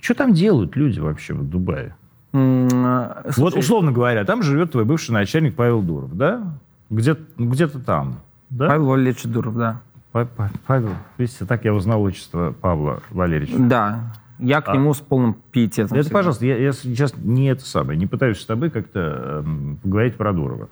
что 0.00 0.14
там 0.14 0.34
делают 0.34 0.74
люди 0.74 0.98
вообще 0.98 1.34
в 1.34 1.48
Дубае? 1.48 1.94
Слушай, 2.32 3.36
вот, 3.36 3.54
условно 3.54 3.92
говоря, 3.92 4.24
там 4.24 4.42
живет 4.42 4.72
твой 4.72 4.84
бывший 4.84 5.12
начальник 5.12 5.54
Павел 5.54 5.82
Дуров, 5.82 6.16
да? 6.16 6.54
Где, 6.90 7.16
где-то 7.36 7.78
там. 7.78 8.16
Да? 8.52 8.68
Павел 8.68 8.86
Валерьевич 8.86 9.24
Дуров, 9.24 9.56
да. 9.56 9.80
Павел, 10.12 10.90
видите, 11.16 11.46
так 11.46 11.64
я 11.64 11.72
узнал 11.72 12.02
отчество 12.02 12.54
Павла 12.60 13.02
Валерьевича. 13.10 13.56
Да, 13.58 14.12
я 14.38 14.60
к 14.60 14.68
а, 14.68 14.74
нему 14.74 14.92
с 14.92 14.98
полным 14.98 15.36
пиететом. 15.52 15.96
Это, 15.96 16.02
всегда. 16.02 16.18
пожалуйста, 16.18 16.44
я, 16.44 16.58
я 16.58 16.72
сейчас 16.72 17.14
не 17.16 17.46
это 17.46 17.64
самое, 17.64 17.98
не 17.98 18.06
пытаюсь 18.06 18.38
с 18.38 18.44
тобой 18.44 18.68
как-то 18.68 19.42
э, 19.42 19.74
говорить 19.84 20.16
про 20.16 20.34
Дурова. 20.34 20.68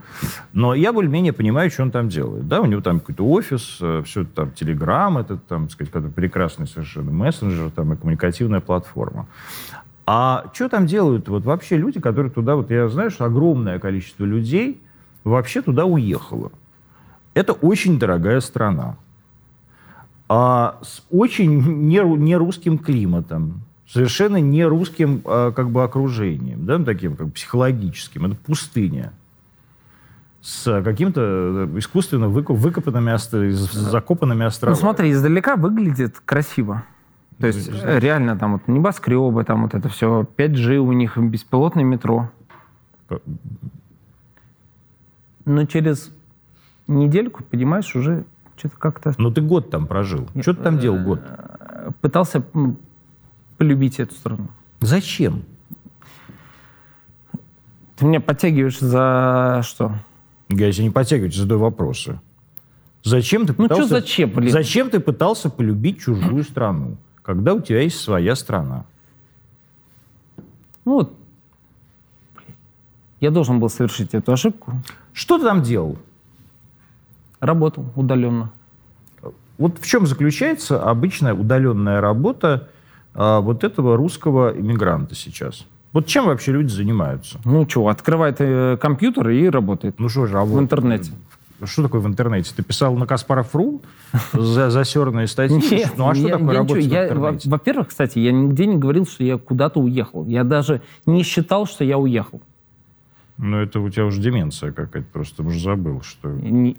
Но 0.53 0.75
я 0.75 0.93
более-менее 0.93 1.33
понимаю, 1.33 1.71
что 1.71 1.85
он 1.85 1.91
там 1.91 2.11
делает. 2.11 2.49
Да, 2.49 2.61
у 2.61 2.67
него 2.67 2.83
там 2.83 3.01
какой-то 3.01 3.25
офис, 3.27 3.79
э, 3.81 4.03
все 4.05 4.23
это 4.23 4.31
там, 4.35 4.51
Телеграм, 4.51 5.17
это 5.17 5.39
там, 5.39 5.71
сказать, 5.71 5.91
какой-то 5.91 6.13
прекрасный 6.15 6.67
совершенно 6.67 7.11
мессенджер, 7.11 7.71
там, 7.71 7.95
и 7.95 7.97
коммуникативная 7.97 8.61
платформа. 8.61 9.27
А 10.05 10.51
что 10.53 10.69
там 10.69 10.85
делают 10.85 11.29
вот 11.29 11.45
вообще 11.45 11.79
люди, 11.79 11.99
которые 11.99 12.31
туда, 12.31 12.57
вот 12.57 12.71
я 12.71 12.89
знаю, 12.89 13.11
что 13.11 13.25
огромное 13.25 13.79
количество 13.79 14.25
людей 14.25 14.81
вообще 15.25 15.63
туда 15.63 15.87
уехало. 15.87 16.53
Это 17.35 17.53
очень 17.53 17.99
дорогая 17.99 18.41
страна. 18.41 18.97
а, 20.29 20.79
с 20.83 21.03
очень 21.11 21.89
не, 21.89 21.99
не 22.19 22.37
русским 22.37 22.79
климатом, 22.79 23.63
совершенно 23.89 24.37
не 24.37 24.65
русским 24.65 25.23
а, 25.25 25.51
как 25.53 25.71
бы 25.71 25.83
окружением, 25.83 26.67
да, 26.67 26.79
таким 26.79 27.17
как 27.17 27.33
психологическим. 27.33 28.27
Это 28.27 28.37
пустыня 28.37 29.13
с 30.41 30.83
каким-то 30.83 31.21
э, 31.21 31.79
искусственно 31.79 32.29
выкопанными, 32.29 33.17
закопанными 33.17 34.47
островами. 34.47 34.77
Ну 34.77 34.81
смотри, 34.81 35.11
издалека 35.13 35.57
выглядит 35.57 36.21
красиво. 36.25 36.85
То 37.39 37.47
есть 37.47 37.69
э, 37.69 37.99
реально 37.99 38.39
там 38.39 38.53
вот 38.53 38.69
небоскребы, 38.69 39.45
там 39.45 39.63
вот 39.63 39.75
это 39.75 39.89
все, 39.89 40.27
5G 40.37 40.77
у 40.77 40.93
них, 40.93 41.19
беспилотное 41.19 41.85
метро. 41.85 42.31
Но 45.45 45.65
через 45.67 46.11
недельку, 46.91 47.43
понимаешь, 47.43 47.95
уже 47.95 48.25
что-то 48.57 48.77
как-то... 48.77 49.15
Ну 49.19 49.31
ты 49.31 49.41
год 49.41 49.71
там 49.71 49.87
прожил. 49.87 50.29
Что 50.41 50.55
ты 50.55 50.63
там 50.63 50.79
делал 50.79 50.99
э, 50.99 51.05
год? 51.05 51.21
Пытался 52.01 52.45
полюбить 53.57 54.01
эту 54.01 54.15
страну. 54.15 54.49
Зачем? 54.81 55.45
Ты 57.97 58.07
меня 58.07 58.21
подтягиваешь 58.21 58.79
за 58.79 59.61
что? 59.65 59.93
Я 60.49 60.73
тебя 60.73 60.85
не 60.85 60.91
подтягиваю, 60.91 61.33
задаю 61.33 61.61
вопросы. 61.61 62.21
Зачем 63.03 63.47
ты 63.47 63.53
пытался... 63.53 63.83
Ну 63.83 63.87
что 63.87 64.01
зачем, 64.01 64.31
блин? 64.31 64.53
Зачем 64.53 64.91
ты 64.91 65.01
пытался 65.01 65.49
полюбить 65.49 66.01
чужую 66.01 66.45
страну, 66.45 66.97
когда 67.23 67.55
у 67.55 67.61
тебя 67.61 67.81
есть 67.83 68.01
своя 68.01 68.35
страна? 68.35 68.85
Ну 70.85 70.93
вот, 70.93 71.15
я 73.21 73.31
должен 73.31 73.61
был 73.61 73.69
совершить 73.69 74.15
эту 74.15 74.33
ошибку. 74.33 74.73
Что 75.13 75.39
ты 75.39 75.45
там 75.45 75.63
делал? 75.63 75.99
Работал 77.41 77.87
удаленно. 77.97 78.53
Вот 79.59 79.79
в 79.79 79.87
чем 79.87 80.07
заключается 80.07 80.83
обычная 80.83 81.35
удаленная 81.35 82.01
работа 82.01 82.69
а, 83.15 83.41
вот 83.41 83.65
этого 83.65 83.97
русского 83.97 84.59
иммигранта 84.59 85.15
сейчас? 85.15 85.67
Вот 85.93 86.07
чем 86.07 86.27
вообще 86.27 86.53
люди 86.53 86.71
занимаются? 86.71 87.39
Ну 87.45 87.69
что, 87.69 87.89
открывает 87.89 88.37
э, 88.39 88.79
компьютер 88.81 89.29
и 89.31 89.49
работает. 89.49 89.99
Ну 89.99 90.09
что 90.09 90.27
же, 90.27 90.39
а 90.39 90.45
в 90.45 90.59
интернете. 90.59 91.13
Что 91.65 91.83
такое 91.83 92.01
в 92.01 92.07
интернете? 92.07 92.53
Ты 92.57 92.63
писал 92.63 92.95
на 92.97 93.07
Каспаров.ру 93.07 93.83
за 94.33 94.71
засерные 94.71 95.27
статьи? 95.27 95.57
Нет, 95.57 95.93
ну 95.97 96.09
а 96.09 96.15
что 96.15 96.27
я, 96.27 96.39
такое 96.39 96.53
я 96.53 96.59
работать 96.59 96.85
ничего, 96.87 97.01
в 97.01 97.03
интернете? 97.03 97.51
Во-первых, 97.51 97.89
кстати, 97.89 98.19
я 98.19 98.33
нигде 98.33 98.67
не 98.67 98.77
говорил, 98.77 99.07
что 99.07 99.25
я 99.25 99.37
куда-то 99.37 99.81
уехал. 99.81 100.25
Я 100.27 100.45
даже 100.45 100.81
не 101.07 101.23
считал, 101.23 101.67
что 101.67 101.85
я 101.85 101.99
уехал. 101.99 102.41
Ну 103.43 103.57
это 103.57 103.81
у 103.81 103.89
тебя 103.89 104.05
уже 104.05 104.21
деменция 104.21 104.71
какая-то, 104.71 105.09
просто 105.11 105.43
уже 105.43 105.61
забыл, 105.61 106.03
что... 106.03 106.29
Не, 106.29 106.77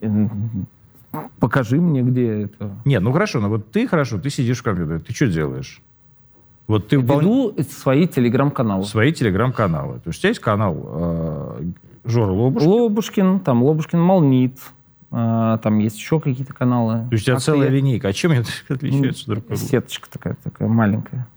покажи 1.39 1.81
мне, 1.81 2.03
где 2.03 2.43
это. 2.43 2.71
Нет, 2.85 3.01
ну 3.01 3.11
хорошо, 3.11 3.39
но 3.39 3.49
вот 3.49 3.71
ты 3.71 3.87
хорошо, 3.87 4.19
ты 4.19 4.29
сидишь 4.29 4.59
в 4.59 4.63
компьютере, 4.63 4.99
ты 4.99 5.11
что 5.13 5.27
делаешь? 5.27 5.81
Вот 6.67 6.87
ты 6.87 6.97
Веду 6.97 7.49
вполне... 7.49 7.63
свои 7.63 8.07
телеграм-каналы. 8.07 8.85
Свои 8.85 9.11
телеграм-каналы. 9.11 9.95
То 9.99 10.09
есть 10.09 10.19
у 10.19 10.21
тебя 10.21 10.29
есть 10.29 10.39
канал 10.39 10.77
э, 10.85 11.63
Жора 12.05 12.31
Лобушкин? 12.31 12.69
Лобушкин, 12.69 13.39
там 13.39 13.63
Лобушкин 13.63 13.99
Молнит, 13.99 14.57
э, 15.11 15.57
там 15.61 15.79
есть 15.79 15.97
еще 15.97 16.19
какие-то 16.19 16.53
каналы. 16.53 17.07
То 17.09 17.13
есть 17.13 17.23
у 17.23 17.25
тебя 17.25 17.37
а 17.37 17.39
целая 17.39 17.69
я... 17.69 17.75
линейка. 17.75 18.09
А 18.09 18.13
чем 18.13 18.31
они 18.31 18.43
отличаются 18.69 19.25
друг 19.25 19.45
от 19.45 19.47
друга? 19.49 19.63
Сеточка 19.63 20.09
такая, 20.11 20.37
такая 20.43 20.67
маленькая, 20.67 21.27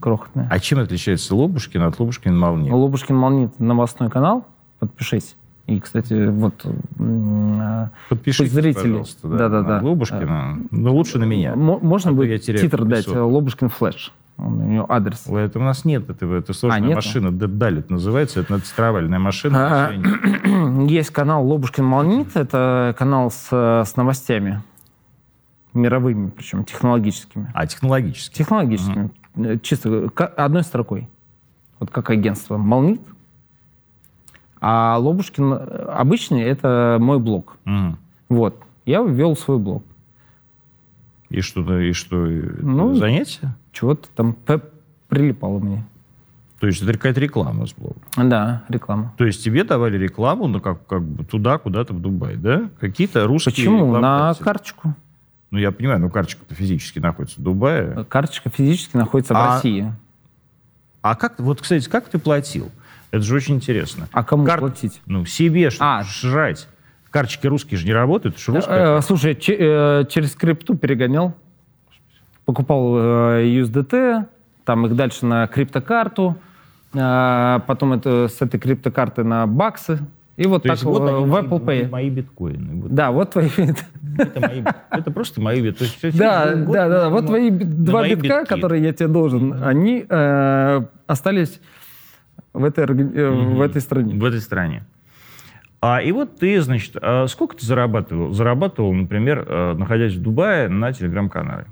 крохотная. 0.00 0.48
А 0.50 0.58
чем 0.60 0.80
отличается 0.80 1.34
Лобушкин 1.34 1.82
от 1.82 1.98
Лобушкин 1.98 2.38
Молнит? 2.38 2.72
Лобушкин 2.72 3.16
Молнит 3.16 3.58
новостной 3.60 4.10
канал, 4.10 4.46
подпишись. 4.78 5.36
И, 5.66 5.80
кстати, 5.80 6.28
вот 6.28 6.64
Подпишитесь, 8.08 8.52
зрители. 8.52 8.82
пожалуйста, 8.84 9.28
да, 9.28 9.48
да, 9.50 9.62
да, 9.62 9.80
Лобушкина. 9.82 10.60
Но 10.70 10.94
лучше 10.94 11.18
на 11.18 11.24
меня. 11.24 11.54
Можно 11.54 12.10
а 12.10 12.14
будет 12.14 12.42
титр 12.42 12.84
дать 12.84 13.06
Лобушкин 13.06 13.68
Флэш. 13.68 14.12
Он, 14.38 14.60
у 14.60 14.64
него 14.64 14.86
адрес. 14.88 15.26
Это 15.26 15.58
у 15.58 15.62
нас 15.62 15.84
нет 15.84 16.08
этого. 16.08 16.36
Это 16.36 16.52
сложная 16.52 16.92
а, 16.92 16.94
машина. 16.94 17.32
Далит 17.32 17.90
называется. 17.90 18.40
Это 18.40 18.60
цифровальная 18.60 19.18
машина. 19.18 19.90
А, 19.90 20.84
есть 20.88 21.10
канал 21.10 21.44
Лобушкин 21.46 21.84
Молнит. 21.84 22.36
Это 22.36 22.94
канал 22.96 23.30
с, 23.30 23.48
с 23.50 23.96
новостями. 23.96 24.62
Мировыми, 25.74 26.30
причем 26.30 26.64
технологическими. 26.64 27.50
А, 27.52 27.66
технологическими. 27.66 28.36
Технологическими. 28.38 29.04
Угу. 29.04 29.12
Чисто 29.62 30.10
одной 30.36 30.62
строкой. 30.62 31.08
Вот 31.78 31.90
как 31.90 32.10
агентство 32.10 32.56
Молнит. 32.56 33.00
А 34.60 34.98
Лобушкин 34.98 35.52
обычный— 35.88 36.42
это 36.42 36.98
мой 37.00 37.18
блог. 37.20 37.56
Угу. 37.64 37.96
Вот. 38.30 38.56
Я 38.84 39.02
ввел 39.02 39.36
свой 39.36 39.58
блог. 39.58 39.84
И 41.30 41.40
что, 41.40 41.78
и 41.78 41.92
что 41.92 42.16
ну, 42.16 42.94
занятие? 42.94 43.54
Чего-то 43.72 44.08
там 44.14 44.36
прилипало 45.08 45.58
мне. 45.58 45.84
То 46.58 46.66
есть 46.66 46.82
это 46.82 46.92
какая-то 46.94 47.20
реклама 47.20 47.66
с 47.66 47.72
блога? 47.72 48.00
Да, 48.16 48.64
реклама. 48.68 49.14
То 49.16 49.24
есть 49.24 49.44
тебе 49.44 49.62
давали 49.62 49.96
рекламу, 49.96 50.48
ну, 50.48 50.60
как, 50.60 50.84
как 50.86 51.02
бы 51.02 51.24
туда, 51.24 51.58
куда-то 51.58 51.94
в 51.94 52.00
Дубай, 52.00 52.36
да? 52.36 52.68
Какие-то 52.80 53.26
русские 53.26 53.54
Почему? 53.54 53.96
На 53.98 54.34
карточку. 54.34 54.94
Ну, 55.50 55.58
я 55.58 55.72
понимаю, 55.72 56.00
но 56.00 56.10
карточка-то 56.10 56.54
физически 56.54 56.98
находится 56.98 57.40
в 57.40 57.42
Дубае. 57.42 58.04
Карточка 58.08 58.50
физически 58.50 58.96
находится 58.96 59.34
а, 59.34 59.40
в 59.40 59.54
России. 59.54 59.92
А 61.00 61.14
как, 61.14 61.38
вот, 61.38 61.62
кстати, 61.62 61.88
как 61.88 62.08
ты 62.08 62.18
платил? 62.18 62.70
Это 63.10 63.22
же 63.22 63.34
очень 63.34 63.54
интересно. 63.54 64.08
А 64.12 64.22
кому 64.24 64.44
Кар... 64.44 64.58
платить? 64.58 65.00
Ну, 65.06 65.24
себе 65.24 65.70
что 65.70 65.84
а. 65.84 66.02
жрать. 66.02 66.68
Карточки 67.10 67.46
русские 67.46 67.78
же 67.78 67.86
не 67.86 67.94
работают, 67.94 68.34
это 68.34 68.44
же 68.44 68.52
русская. 68.52 68.98
Э, 68.98 69.00
слушай, 69.00 69.34
ч- 69.34 69.56
э, 69.58 70.04
через 70.10 70.34
крипту 70.34 70.76
перегонял. 70.76 71.34
Покупал 72.44 72.96
э, 72.98 73.44
USDT, 73.46 74.26
там 74.66 74.86
их 74.86 74.94
дальше 74.94 75.24
на 75.24 75.46
криптокарту, 75.46 76.36
э, 76.92 77.60
потом 77.66 77.94
это, 77.94 78.28
с 78.28 78.42
этой 78.42 78.60
криптокарты 78.60 79.24
на 79.24 79.46
баксы. 79.46 80.00
И 80.36 80.46
вот 80.46 80.62
То 80.62 80.68
так 80.68 80.82
вот 80.82 81.00
в 81.00 81.34
они, 81.34 81.48
Apple 81.48 81.64
Pay. 81.64 81.88
Мои 81.88 82.10
биткоины. 82.10 82.82
Вот. 82.82 82.94
Да, 82.94 83.10
вот 83.10 83.32
твои... 83.32 83.48
Это, 84.16 84.40
мои, 84.40 84.62
это 84.90 85.10
просто 85.10 85.40
мои 85.40 85.60
биткоины. 85.60 86.16
Да, 86.16 86.54
да, 86.54 86.88
да. 86.88 87.08
Вот 87.10 87.26
твои 87.26 87.50
два 87.50 88.08
битка, 88.08 88.40
битки. 88.40 88.48
которые 88.48 88.82
я 88.82 88.92
тебе 88.92 89.08
должен, 89.08 89.62
они 89.62 90.06
э, 90.08 90.82
остались 91.06 91.60
в 92.52 92.64
этой, 92.64 92.84
э, 92.84 93.30
в 93.30 93.60
этой 93.60 93.80
стране. 93.80 94.14
В 94.14 94.24
этой 94.24 94.40
стране. 94.40 94.84
А, 95.80 96.02
и 96.02 96.10
вот 96.10 96.38
ты, 96.38 96.60
значит, 96.60 96.96
а 97.00 97.26
сколько 97.28 97.56
ты 97.56 97.64
зарабатывал? 97.64 98.32
Зарабатывал, 98.32 98.92
например, 98.92 99.44
э, 99.46 99.74
находясь 99.74 100.14
в 100.14 100.22
Дубае 100.22 100.68
на 100.68 100.92
телеграм-канале? 100.92 101.66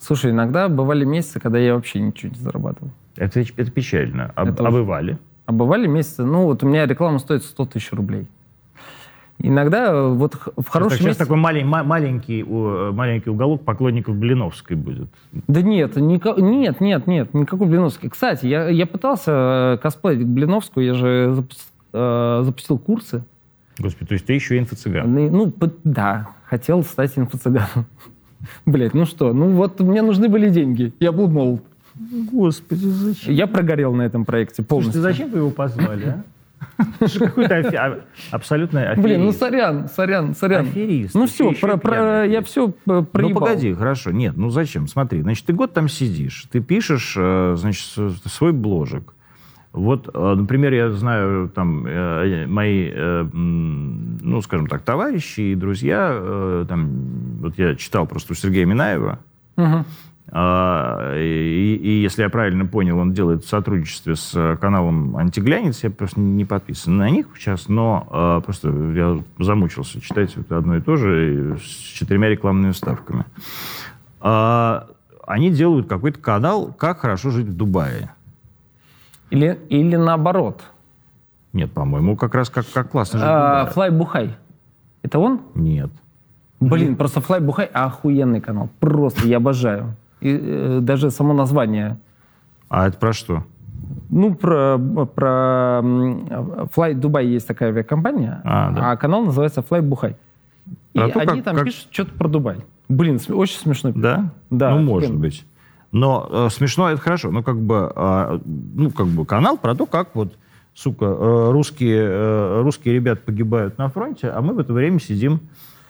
Слушай, 0.00 0.32
иногда 0.32 0.68
бывали 0.68 1.04
месяцы, 1.04 1.40
когда 1.40 1.58
я 1.58 1.74
вообще 1.74 2.00
ничего 2.00 2.32
не 2.32 2.38
зарабатывал. 2.38 2.90
Это, 3.16 3.40
это 3.40 3.70
печально. 3.70 4.32
А, 4.34 4.46
это 4.48 4.66
а 4.66 4.70
бывали? 4.70 5.18
А 5.46 5.52
бывали 5.52 5.86
месяцы, 5.86 6.24
ну 6.24 6.44
вот 6.44 6.62
у 6.62 6.68
меня 6.68 6.86
реклама 6.86 7.18
стоит 7.18 7.44
100 7.44 7.66
тысяч 7.66 7.92
рублей. 7.92 8.26
Иногда 9.38 9.92
э, 9.92 10.08
вот 10.08 10.36
в 10.56 10.68
хорошем 10.68 10.98
сейчас, 10.98 11.06
месяц... 11.06 11.18
такой 11.18 11.36
малень, 11.36 11.66
маленький, 11.66 12.42
маленький 12.44 13.30
уголок 13.30 13.64
поклонников 13.64 14.16
Блиновской 14.16 14.76
будет. 14.76 15.08
Да 15.48 15.60
нет, 15.60 15.96
никак, 15.96 16.38
нет, 16.38 16.80
нет, 16.80 17.06
нет, 17.06 17.34
никакой 17.34 17.66
Блиновской. 17.66 18.08
Кстати, 18.10 18.46
я, 18.46 18.68
я 18.68 18.86
пытался 18.86 19.78
косплеить 19.82 20.24
Блиновскую, 20.24 20.86
я 20.86 20.94
же 20.94 21.44
э, 21.92 22.42
запустил 22.44 22.78
курсы. 22.78 23.24
Господи, 23.78 24.08
то 24.08 24.14
есть 24.14 24.26
ты 24.26 24.34
еще 24.34 24.56
инфо-цыган? 24.58 25.12
Ну, 25.12 25.52
да, 25.82 26.28
хотел 26.44 26.82
стать 26.84 27.12
инфо-цыганом. 27.16 27.86
Блять, 28.66 28.94
ну 28.94 29.04
что, 29.04 29.32
ну 29.32 29.50
вот 29.50 29.80
мне 29.80 30.02
нужны 30.02 30.28
были 30.28 30.48
деньги, 30.48 30.92
я 31.00 31.12
был 31.12 31.28
молод. 31.28 31.62
Господи, 32.32 32.86
зачем? 32.86 33.34
Я 33.34 33.46
прогорел 33.46 33.94
на 33.94 34.02
этом 34.02 34.24
проекте 34.24 34.62
полностью. 34.62 35.00
Слушайте, 35.00 35.18
зачем 35.18 35.32
вы 35.32 35.38
его 35.38 35.50
позвали, 35.50 36.04
а? 36.06 36.24
Какой-то. 37.18 37.54
А, 37.56 38.36
аферист. 38.36 38.98
Блин, 38.98 39.24
ну 39.24 39.32
сорян, 39.32 39.88
сорян, 39.88 40.34
сорян. 40.34 40.66
Аферист. 40.66 41.14
Ну 41.14 41.26
все, 41.26 41.52
про, 41.52 41.76
про, 41.76 42.24
я 42.26 42.42
все 42.42 42.68
проебал. 42.68 43.10
Ну 43.14 43.34
погоди, 43.34 43.72
хорошо. 43.74 44.10
Нет, 44.10 44.36
ну 44.36 44.50
зачем? 44.50 44.88
Смотри, 44.88 45.22
значит, 45.22 45.46
ты 45.46 45.52
год 45.52 45.72
там 45.72 45.88
сидишь, 45.88 46.46
ты 46.50 46.60
пишешь, 46.60 47.14
э, 47.16 47.54
значит, 47.56 47.86
свой 48.26 48.52
бложек. 48.52 49.14
Вот, 49.74 50.08
э, 50.14 50.34
например, 50.36 50.72
я 50.72 50.90
знаю, 50.92 51.48
там, 51.52 51.84
э, 51.84 52.46
мои, 52.46 52.90
э, 52.94 53.26
ну, 53.32 54.40
скажем 54.40 54.68
так, 54.68 54.82
товарищи 54.82 55.40
и 55.40 55.54
друзья, 55.56 56.64
там, 56.68 56.90
вот 57.40 57.58
я 57.58 57.74
читал 57.74 58.06
просто 58.06 58.34
у 58.34 58.36
Сергея 58.36 58.66
Минаева, 58.66 59.18
угу. 59.56 59.84
И, 60.34 61.80
и, 61.82 62.02
если 62.02 62.22
я 62.22 62.28
правильно 62.28 62.66
понял, 62.66 62.98
он 62.98 63.12
делает 63.12 63.44
в 63.44 63.48
сотрудничестве 63.48 64.16
с 64.16 64.58
каналом 64.60 65.16
«Антиглянец», 65.16 65.84
я 65.84 65.90
просто 65.90 66.18
не 66.18 66.44
подписан 66.44 66.96
на 66.96 67.08
них 67.08 67.28
сейчас, 67.36 67.68
но 67.68 68.42
просто 68.44 68.68
я 68.94 69.22
замучился 69.38 70.00
читать 70.00 70.36
это 70.36 70.58
одно 70.58 70.76
и 70.76 70.80
то 70.80 70.96
же 70.96 71.56
с 71.58 71.62
четырьмя 71.62 72.28
рекламными 72.28 72.72
вставками. 72.72 73.24
Они 74.20 75.50
делают 75.50 75.88
какой-то 75.88 76.18
канал 76.18 76.74
«Как 76.76 77.00
хорошо 77.00 77.30
жить 77.30 77.46
в 77.46 77.56
Дубае». 77.56 78.10
Или, 79.30 79.58
или 79.68 79.96
наоборот? 79.96 80.64
Нет, 81.52 81.72
по-моему, 81.72 82.16
как 82.16 82.34
раз 82.34 82.50
как, 82.50 82.66
как 82.72 82.90
классно 82.90 83.20
жить 83.20 83.28
а, 83.28 83.66
Флай 83.66 83.90
Бухай. 83.90 84.36
Это 85.02 85.18
он? 85.18 85.40
Нет. 85.54 85.90
Блин, 86.60 86.96
просто 86.96 87.20
Fly 87.20 87.40
Бухай 87.40 87.66
охуенный 87.66 88.40
канал. 88.40 88.68
Просто 88.80 89.26
я 89.26 89.36
обожаю. 89.36 89.96
И, 90.24 90.40
э, 90.40 90.78
даже 90.80 91.10
само 91.10 91.34
название. 91.34 91.98
А 92.68 92.88
это 92.88 92.98
про 92.98 93.12
что? 93.12 93.44
Ну, 94.10 94.34
про, 94.34 94.78
про 94.78 95.80
Fly 96.74 96.94
Dubai 96.94 97.26
есть 97.26 97.46
такая 97.46 97.68
авиакомпания, 97.68 98.40
а, 98.44 98.70
да. 98.70 98.90
а 98.90 98.96
канал 98.96 99.24
называется 99.24 99.60
Fly 99.60 99.82
Бухай. 99.82 100.16
И 100.94 100.98
то, 100.98 101.04
они 101.04 101.12
как, 101.12 101.44
там 101.44 101.56
как... 101.56 101.64
пишут 101.64 101.88
что-то 101.90 102.12
про 102.12 102.28
Дубай. 102.28 102.58
Блин, 102.88 103.20
очень 103.28 103.58
смешно. 103.58 103.92
Да? 103.94 104.30
Да. 104.50 104.74
Ну, 104.74 104.82
может 104.82 105.10
блин. 105.10 105.20
быть. 105.20 105.44
Но 105.92 106.28
э, 106.30 106.48
смешно 106.50 106.90
это 106.90 107.00
хорошо. 107.00 107.30
Ну, 107.30 107.42
как 107.42 107.60
бы, 107.60 107.92
э, 107.94 108.38
ну, 108.44 108.90
как 108.90 109.06
бы 109.06 109.24
канал 109.26 109.58
про 109.58 109.74
то, 109.74 109.86
как 109.86 110.14
вот, 110.14 110.34
сука, 110.74 111.04
э, 111.04 111.50
русские, 111.50 112.04
э, 112.04 112.62
русские 112.62 112.94
ребята 112.94 113.22
погибают 113.24 113.78
на 113.78 113.88
фронте, 113.88 114.28
а 114.28 114.40
мы 114.40 114.54
в 114.54 114.58
это 114.58 114.72
время 114.72 114.98
сидим 115.00 115.40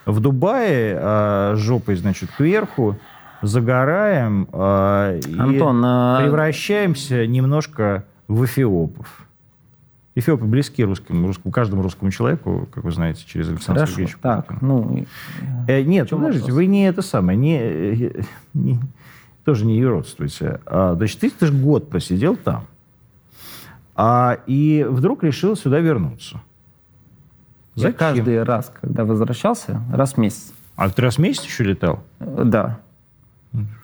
в 0.06 0.20
Дубае, 0.20 0.98
э, 1.00 1.54
жопой, 1.56 1.96
значит, 1.96 2.30
кверху, 2.36 2.96
загораем 3.46 4.48
э, 4.52 5.20
Антон, 5.38 5.78
и 5.78 5.86
а... 5.86 6.20
превращаемся 6.22 7.26
немножко 7.26 8.04
в 8.28 8.44
эфиопов. 8.44 9.26
Эфиопы 10.16 10.44
близки 10.44 10.84
русским, 10.84 11.26
русскому, 11.26 11.52
каждому 11.52 11.82
русскому 11.82 12.10
человеку, 12.10 12.68
как 12.72 12.84
вы 12.84 12.92
знаете, 12.92 13.24
через 13.26 13.48
Александра 13.48 13.80
Хорошо, 13.80 13.92
Сергеевича. 13.92 14.18
Так, 14.22 14.62
ну... 14.62 15.04
Э, 15.66 15.82
нет, 15.82 16.10
подождите, 16.10 16.52
вы 16.52 16.66
не 16.66 16.86
это 16.86 17.02
самое, 17.02 17.36
не, 17.36 17.58
э, 17.60 18.22
не, 18.54 18.78
тоже 19.44 19.66
не 19.66 19.76
юродствуйте. 19.76 20.60
А, 20.66 20.94
значит, 20.94 21.20
ты, 21.20 21.30
ты 21.30 21.46
же 21.46 21.52
год 21.52 21.90
просидел 21.90 22.36
там, 22.36 22.66
а, 23.96 24.38
и 24.46 24.86
вдруг 24.88 25.24
решил 25.24 25.56
сюда 25.56 25.80
вернуться. 25.80 26.40
Зачем? 27.74 27.90
Я 27.90 27.98
каждый 27.98 28.42
раз, 28.42 28.72
когда 28.80 29.04
возвращался, 29.04 29.82
раз 29.92 30.14
в 30.14 30.18
месяц. 30.18 30.52
А 30.76 30.88
ты 30.90 31.02
раз 31.02 31.16
в 31.16 31.18
месяц 31.18 31.44
еще 31.44 31.64
летал? 31.64 32.02
Да. 32.20 32.78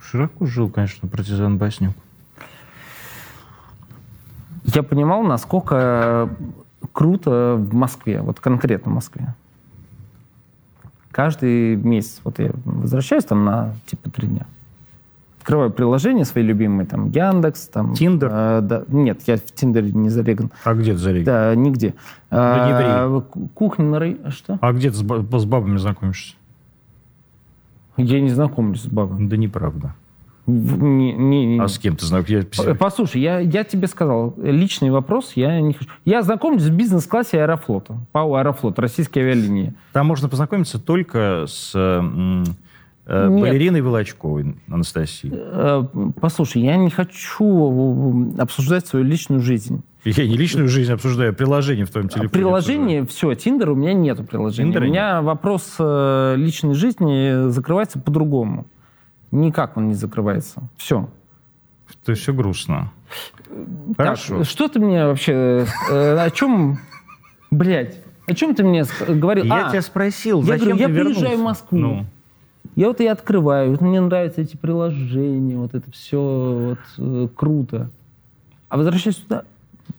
Широко 0.03 0.47
жил, 0.47 0.69
конечно, 0.69 1.09
партизан 1.09 1.59
Баснюк. 1.59 1.95
Я 4.65 4.83
понимал, 4.83 5.23
насколько 5.23 6.29
круто 6.93 7.57
в 7.57 7.75
Москве, 7.75 8.21
вот 8.21 8.41
конкретно 8.41 8.93
в 8.93 8.95
Москве. 8.95 9.35
Каждый 11.11 11.77
месяц, 11.77 12.21
вот 12.25 12.39
я 12.39 12.53
возвращаюсь 12.65 13.25
там 13.25 13.45
на 13.45 13.75
типа 13.87 14.11
три 14.11 14.29
дня, 14.29 14.47
открываю 15.41 15.71
приложение 15.71 16.25
свои 16.25 16.45
любимые, 16.45 16.87
там, 16.87 17.11
Яндекс, 17.11 17.67
там... 17.69 17.95
Тиндер? 17.95 18.31
Э, 18.33 18.61
да, 18.63 18.85
нет, 18.89 19.23
я 19.27 19.37
в 19.37 19.43
Тиндере 19.43 19.91
не 19.91 20.09
зареган. 20.09 20.51
А 20.65 20.75
где 20.75 20.93
ты 20.93 20.99
зареган? 20.99 21.25
Да, 21.25 21.55
нигде. 21.57 21.95
Да 22.31 23.07
а, 23.07 23.21
кухня 23.55 23.87
на 23.87 23.99
рай... 23.99 24.19
Что? 24.29 24.59
А 24.61 24.73
где 24.73 24.91
ты 24.91 24.97
с, 24.97 25.01
с 25.01 25.45
бабами 25.45 25.79
знакомишься? 25.79 26.35
Я 28.05 28.21
не 28.21 28.31
знакомлюсь 28.31 28.83
с 28.83 28.87
бабами. 28.87 29.29
Да 29.29 29.37
неправда. 29.37 29.95
Не, 30.47 31.13
не, 31.13 31.47
не. 31.47 31.61
А 31.61 31.69
с 31.69 31.79
кем 31.79 31.97
ты 31.97 32.07
знакомишься? 32.07 32.75
Послушай, 32.75 33.21
я, 33.21 33.39
я 33.39 33.63
тебе 33.63 33.87
сказал, 33.87 34.35
личный 34.39 34.91
вопрос, 34.91 35.33
я 35.37 35.61
не 35.61 35.75
хочу. 35.75 35.91
Я 36.05 36.23
знакомлюсь 36.23 36.65
в 36.65 36.75
бизнес-классе 36.75 37.43
Аэрофлота, 37.43 37.99
ПАО 38.11 38.35
Аэрофлот, 38.35 38.79
российские 38.79 39.25
авиалинии. 39.27 39.75
Там 39.93 40.07
можно 40.07 40.29
познакомиться 40.29 40.81
только 40.81 41.45
с 41.47 41.75
Э, 41.75 42.45
Нет. 43.11 43.40
балериной 43.40 43.81
Волочковой 43.81 44.57
Анастасии. 44.68 45.31
Э, 45.33 45.85
послушай, 46.20 46.62
я 46.62 46.77
не 46.77 46.90
хочу 46.90 48.33
обсуждать 48.38 48.87
свою 48.87 49.05
личную 49.05 49.40
жизнь. 49.40 49.83
Я 50.05 50.27
не 50.27 50.37
личную 50.37 50.68
жизнь 50.68 50.92
обсуждаю, 50.92 51.31
а 51.31 51.33
приложение 51.33 51.85
в 51.85 51.90
твоем 51.90 52.09
телефоне. 52.09 52.31
Приложение, 52.31 53.07
все, 53.07 53.35
Тиндер 53.35 53.70
у 53.70 53.75
меня 53.75 53.92
нету 53.92 54.25
приложения. 54.25 54.68
Тиндера 54.70 54.85
у 54.85 54.88
меня 54.88 55.16
нет. 55.16 55.25
вопрос 55.25 55.75
э, 55.79 56.35
личной 56.37 56.75
жизни 56.75 57.51
закрывается 57.51 57.99
по-другому. 57.99 58.66
Никак 59.31 59.77
он 59.77 59.88
не 59.88 59.94
закрывается. 59.94 60.62
Все. 60.77 61.09
То 62.05 62.12
есть 62.12 62.23
все 62.23 62.33
грустно. 62.33 62.92
Хорошо. 63.96 64.38
Так, 64.38 64.46
что 64.46 64.68
ты 64.68 64.79
мне 64.79 65.07
вообще... 65.07 65.66
О 65.90 66.31
чем... 66.31 66.79
Блядь, 67.51 68.01
о 68.27 68.35
чем 68.35 68.55
ты 68.55 68.62
мне 68.62 68.85
говорил? 69.09 69.44
Я 69.44 69.66
а, 69.66 69.70
тебя 69.70 69.83
спросил, 69.83 70.40
я 70.42 70.46
зачем 70.46 70.77
говорю, 70.77 70.77
ты 70.77 70.83
я 70.83 70.88
вернулся? 70.88 71.20
приезжаю 71.20 71.38
в 71.40 71.42
Москву. 71.42 71.79
Ну. 71.79 72.07
Я 72.81 72.88
вот 72.88 72.99
и 73.03 73.07
открываю, 73.07 73.73
вот 73.73 73.83
мне 73.83 74.01
нравятся 74.01 74.40
эти 74.40 74.57
приложения, 74.57 75.59
вот 75.59 75.75
это 75.75 75.90
все 75.90 76.19
вот, 76.19 76.79
э, 76.97 77.29
круто. 77.37 77.90
А 78.71 78.79
возвращаясь 78.79 79.19
сюда, 79.19 79.45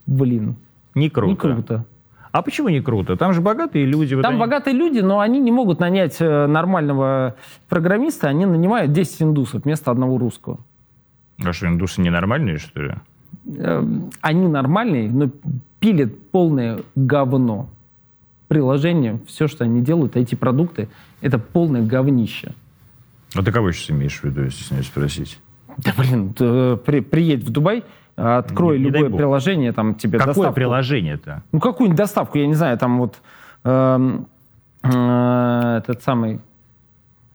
блин. 0.07 0.55
Не 0.95 1.11
круто. 1.11 1.29
Не 1.29 1.35
круто. 1.35 1.85
А 2.31 2.41
почему 2.41 2.69
не 2.69 2.81
круто? 2.81 3.17
Там 3.17 3.33
же 3.33 3.41
богатые 3.41 3.85
люди. 3.85 4.15
Вот 4.15 4.23
Там 4.23 4.31
они... 4.31 4.39
богатые 4.39 4.75
люди, 4.75 4.97
но 4.97 5.19
они 5.19 5.39
не 5.39 5.51
могут 5.51 5.79
нанять 5.79 6.17
э, 6.19 6.47
нормального 6.47 7.35
программиста, 7.69 8.29
они 8.29 8.47
нанимают 8.47 8.91
10 8.93 9.21
индусов 9.21 9.63
вместо 9.63 9.91
одного 9.91 10.17
русского. 10.17 10.57
А 11.37 11.53
что, 11.53 11.67
индусы 11.67 12.01
ненормальные, 12.01 12.57
что 12.57 12.81
ли? 12.81 12.95
Эм, 13.59 14.09
они 14.21 14.47
нормальные, 14.47 15.11
но 15.11 15.29
пилят 15.79 16.17
полное 16.31 16.79
говно. 16.95 17.69
Приложение, 18.47 19.19
все, 19.27 19.47
что 19.47 19.65
они 19.65 19.81
делают, 19.81 20.15
эти 20.15 20.33
продукты, 20.33 20.89
это 21.21 21.37
полное 21.37 21.83
говнище. 21.83 22.55
А 23.35 23.43
ты 23.43 23.51
кого 23.51 23.71
сейчас 23.71 23.91
имеешь 23.91 24.19
в 24.19 24.23
виду, 24.23 24.43
если 24.43 24.63
с 24.63 24.71
ней 24.71 24.83
спросить? 24.83 25.39
Да 25.77 25.93
блин, 25.97 26.33
при, 26.33 26.99
приедь 26.99 27.43
в 27.43 27.49
Дубай, 27.49 27.83
открой 28.15 28.77
не, 28.77 28.85
не 28.85 28.91
любое 28.91 29.09
приложение, 29.09 29.71
там 29.71 29.95
тебе 29.95 30.17
Какое 30.17 30.33
доставку. 30.33 30.55
приложение-то? 30.55 31.43
Ну, 31.51 31.59
какую-нибудь 31.59 31.97
доставку, 31.97 32.37
я 32.37 32.47
не 32.47 32.53
знаю, 32.53 32.77
там 32.77 32.99
вот 32.99 33.21
э, 33.63 34.19
э, 34.83 35.77
этот 35.77 36.03
самый 36.03 36.41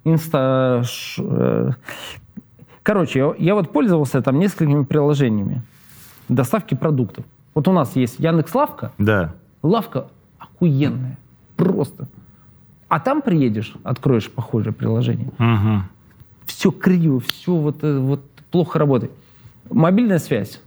инста... 0.04 0.82
Э, 1.18 1.70
короче, 2.82 3.18
я, 3.18 3.34
я 3.38 3.54
вот 3.54 3.72
пользовался 3.72 4.22
там 4.22 4.38
несколькими 4.38 4.84
приложениями 4.84 5.62
доставки 6.28 6.74
продуктов. 6.74 7.24
Вот 7.54 7.68
у 7.68 7.72
нас 7.72 7.96
есть 7.96 8.18
Яндекс 8.18 8.54
Лавка. 8.54 8.92
Да. 8.98 9.34
Лавка 9.62 10.08
охуенная. 10.38 11.18
Просто. 11.56 12.06
А 12.88 13.00
там 13.00 13.22
приедешь, 13.22 13.74
откроешь 13.82 14.30
похожее 14.30 14.72
приложение. 14.72 15.28
Угу. 15.38 15.82
Все 16.46 16.70
криво, 16.70 17.20
все 17.20 17.54
вот, 17.54 17.82
э, 17.82 17.98
вот 17.98 18.24
плохо 18.50 18.78
работает. 18.78 19.12
Мобильная 19.70 20.18
связь. 20.18 20.60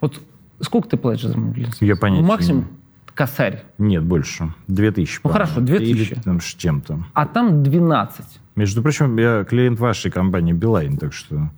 Вот 0.00 0.20
сколько 0.60 0.88
ты 0.88 0.96
платишь 0.96 1.26
за 1.26 1.38
мобильную 1.38 1.72
связь? 1.72 1.88
Я 1.88 1.96
понятия 1.96 2.24
Максимум 2.24 2.62
не... 2.62 2.68
косарь. 3.14 3.64
Нет, 3.76 4.02
больше. 4.02 4.54
Две 4.66 4.90
тысячи. 4.92 5.20
Ну 5.22 5.30
хорошо, 5.30 5.60
две 5.60 5.78
тысячи. 5.78 6.12
Или 6.12 6.20
там 6.20 6.40
с 6.40 6.54
чем-то. 6.54 7.04
А 7.12 7.26
там 7.26 7.62
12. 7.62 8.24
Между 8.56 8.82
прочим, 8.82 9.18
я 9.18 9.44
клиент 9.44 9.78
вашей 9.78 10.10
компании 10.10 10.54
Билайн, 10.54 10.96
так 10.96 11.12
что... 11.12 11.50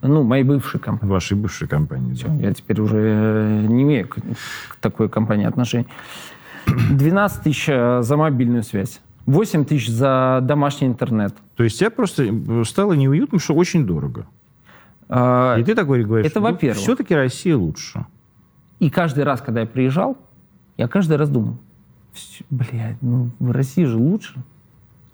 Ну, 0.00 0.22
моей 0.22 0.42
бывшей 0.42 0.80
компании. 0.80 1.12
Вашей 1.12 1.36
бывшей 1.36 1.68
компании, 1.68 2.14
Все, 2.14 2.28
да. 2.28 2.34
Я 2.34 2.54
теперь 2.54 2.80
уже 2.80 2.96
э, 2.96 3.66
не 3.66 3.82
имею 3.82 4.08
к 4.08 4.16
такой 4.80 5.10
компании 5.10 5.44
отношений. 5.44 5.86
12 6.66 7.42
тысяч 7.42 7.68
э, 7.68 8.02
за 8.02 8.16
мобильную 8.16 8.62
связь. 8.62 9.00
8 9.26 9.64
тысяч 9.64 9.88
за 9.88 10.40
домашний 10.42 10.86
интернет. 10.86 11.34
То 11.56 11.64
есть 11.64 11.78
тебе 11.78 11.90
просто 11.90 12.24
э, 12.24 12.64
стало 12.64 12.92
неуютно, 12.92 13.38
что 13.38 13.54
очень 13.54 13.86
дорого. 13.86 14.26
А, 15.08 15.56
и 15.56 15.64
ты 15.64 15.74
такой 15.74 16.04
говоришь, 16.04 16.26
это 16.30 16.40
во-первых. 16.40 16.78
все-таки 16.78 17.14
Россия 17.14 17.56
лучше. 17.56 18.06
И 18.78 18.90
каждый 18.90 19.24
раз, 19.24 19.40
когда 19.40 19.60
я 19.60 19.66
приезжал, 19.66 20.16
я 20.76 20.88
каждый 20.88 21.16
раз 21.16 21.28
думал, 21.28 21.56
блядь, 22.50 23.00
ну 23.00 23.30
в 23.38 23.50
России 23.50 23.84
же 23.84 23.96
лучше. 23.96 24.34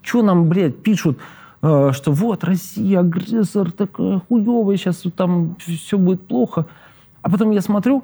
Что 0.01 0.21
нам, 0.21 0.49
блядь, 0.49 0.81
пишут, 0.83 1.19
э, 1.61 1.91
что 1.93 2.11
вот 2.11 2.43
Россия 2.43 2.99
агрессор, 2.99 3.71
такая 3.71 4.19
хуевая, 4.27 4.77
сейчас 4.77 5.03
там 5.15 5.55
все 5.59 5.97
будет 5.97 6.27
плохо. 6.27 6.65
А 7.21 7.29
потом 7.29 7.51
я 7.51 7.61
смотрю, 7.61 8.03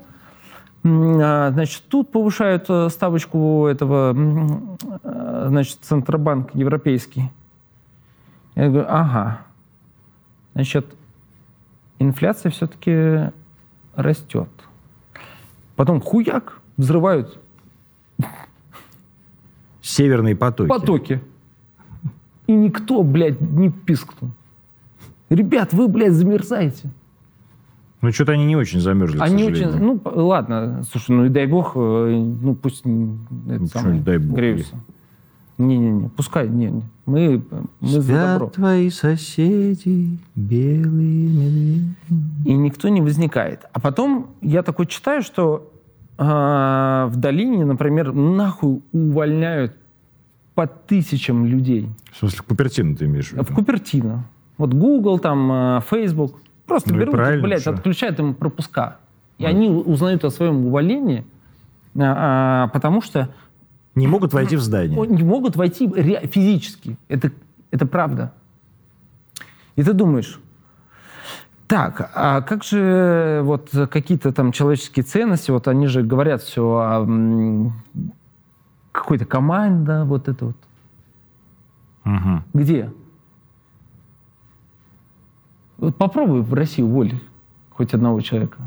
значит, 0.84 1.84
тут 1.90 2.12
повышают 2.12 2.66
э, 2.70 2.90
ставочку 2.90 3.68
этого, 3.68 4.16
э, 5.04 5.46
значит, 5.50 5.80
Центробанк 5.82 6.56
европейский. 6.56 7.32
Я 8.56 8.70
говорю, 8.70 8.86
ага. 8.90 9.42
Значит, 10.54 10.86
инфляция 12.00 12.52
все-таки 12.52 13.32
растет. 13.96 14.50
Потом 15.76 16.02
хуяк 16.02 16.60
взрывают 16.78 17.40
Северные 19.82 20.36
потоки. 20.36 20.68
Потоки. 20.68 21.24
И 22.48 22.52
никто, 22.52 23.04
блядь, 23.04 23.42
не 23.42 23.70
пискнул. 23.70 24.32
Ребят, 25.30 25.74
вы, 25.74 25.88
блядь, 25.88 26.14
замерзаете. 26.14 26.90
Ну, 28.02 28.12
что-то 28.12 28.32
они 28.32 28.46
не 28.46 28.56
очень 28.56 28.80
замерзли, 28.80 29.20
Они 29.20 29.44
очень... 29.44 29.70
Ну, 29.72 30.00
ладно, 30.04 30.84
слушай, 30.90 31.12
ну 31.12 31.26
и 31.26 31.30
дай 31.30 31.48
бог, 31.48 31.74
э, 31.76 31.80
ну 32.42 32.56
пусть 32.56 32.80
это 32.82 32.90
ну, 32.90 33.66
самое, 33.68 34.02
дай 34.02 34.18
бог 34.18 34.38
греются. 34.38 34.76
Не-не-не, 35.58 36.08
пускай, 36.08 36.48
не, 36.48 36.72
не. 36.72 36.84
Мы, 37.06 37.44
мы 37.82 37.90
Спят 37.90 38.04
за 38.04 38.34
добро. 38.34 38.48
твои 38.48 38.90
соседи, 38.90 40.18
белые 40.34 41.28
медведи. 41.28 41.96
И 42.46 42.54
никто 42.54 42.88
не 42.88 43.02
возникает. 43.02 43.66
А 43.74 43.82
потом 43.82 44.28
я 44.42 44.64
такой 44.64 44.86
читаю, 44.86 45.22
что 45.22 45.70
э, 46.18 46.24
в 46.24 47.14
долине, 47.18 47.66
например, 47.66 48.14
нахуй 48.14 48.82
увольняют 48.94 49.76
по 50.56 50.66
тысячам 50.66 51.46
людей. 51.46 51.90
В 52.14 52.18
смысле, 52.20 52.40
Купертино 52.48 52.96
ты 52.96 53.06
имеешь 53.06 53.28
в 53.28 53.34
виду? 53.34 53.44
В 53.44 53.54
Купертино. 53.54 54.24
Вот 54.58 54.74
Google, 54.74 55.20
там, 55.20 55.52
э, 55.52 55.82
Facebook. 55.90 56.40
Просто 56.70 56.94
ну 56.94 57.00
берут, 57.00 57.16
блядь, 57.42 57.62
что? 57.62 57.72
отключают 57.72 58.20
им 58.20 58.34
пропуска. 58.34 58.98
И 59.38 59.44
ну. 59.44 59.50
они 59.50 59.70
узнают 59.70 60.24
о 60.24 60.30
своем 60.30 60.68
увольнении, 60.68 61.26
а, 61.96 62.66
а, 62.66 62.68
потому 62.68 63.02
что... 63.02 63.30
Не 63.96 64.08
могут 64.08 64.34
войти 64.34 64.56
в 64.56 64.62
здание. 64.62 64.98
Не 65.08 65.24
могут 65.24 65.56
войти 65.56 65.88
физически. 66.28 66.98
Это, 67.08 67.32
это 67.72 67.86
правда. 67.86 68.32
И 69.76 69.84
ты 69.84 69.94
думаешь, 69.94 70.40
так, 71.68 72.12
а 72.16 72.42
как 72.42 72.64
же 72.64 73.42
вот 73.44 73.70
какие-то 73.92 74.32
там 74.32 74.52
человеческие 74.52 75.04
ценности, 75.04 75.52
вот 75.52 75.68
они 75.68 75.88
же 75.88 76.04
говорят 76.04 76.42
все 76.42 76.64
о 76.64 77.08
какой-то 78.92 79.26
команде, 79.26 80.04
вот 80.04 80.28
это 80.28 80.46
вот. 80.46 80.56
Угу. 82.06 82.44
Где? 82.54 82.92
Вот 85.80 85.96
попробуй 85.96 86.42
в 86.42 86.54
России 86.54 86.82
уволить 86.82 87.22
хоть 87.72 87.94
одного 87.94 88.22
человека. 88.22 88.58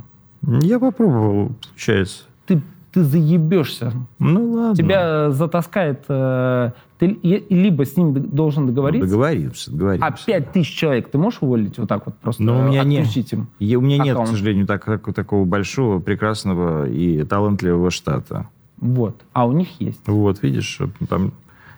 Я 0.62 0.78
попробовал, 0.78 1.52
получается. 1.68 2.24
Ты, 2.46 2.62
ты 2.92 3.04
заебешься. 3.04 3.92
Ну 4.18 4.52
ладно. 4.52 4.74
Тебя 4.76 5.30
затаскает... 5.30 6.04
Э, 6.08 6.72
ты 6.98 7.18
либо 7.22 7.84
с 7.84 7.96
ним 7.96 8.14
должен 8.14 8.66
договориться. 8.66 9.06
Ну, 9.06 9.10
договоримся, 9.10 9.70
договоримся. 9.70 10.06
А 10.06 10.12
пять 10.12 10.52
тысяч 10.52 10.74
человек 10.74 11.10
ты 11.10 11.18
можешь 11.18 11.42
уволить 11.42 11.78
вот 11.78 11.88
так 11.88 12.06
вот 12.06 12.16
просто? 12.18 12.42
Но 12.42 12.60
у 12.60 12.62
меня 12.68 12.84
нет. 12.84 13.06
Им 13.32 13.48
я, 13.58 13.78
у 13.78 13.82
меня 13.82 14.02
аккаунт. 14.02 14.18
нет, 14.18 14.28
к 14.28 14.30
сожалению, 14.30 14.66
так, 14.66 14.84
так, 14.84 15.14
такого 15.14 15.44
большого, 15.44 15.98
прекрасного 15.98 16.88
и 16.88 17.24
талантливого 17.24 17.90
штата. 17.90 18.48
Вот. 18.78 19.20
А 19.32 19.46
у 19.46 19.52
них 19.52 19.68
есть. 19.80 20.00
Вот, 20.06 20.42
видишь, 20.42 20.80
там 21.08 21.32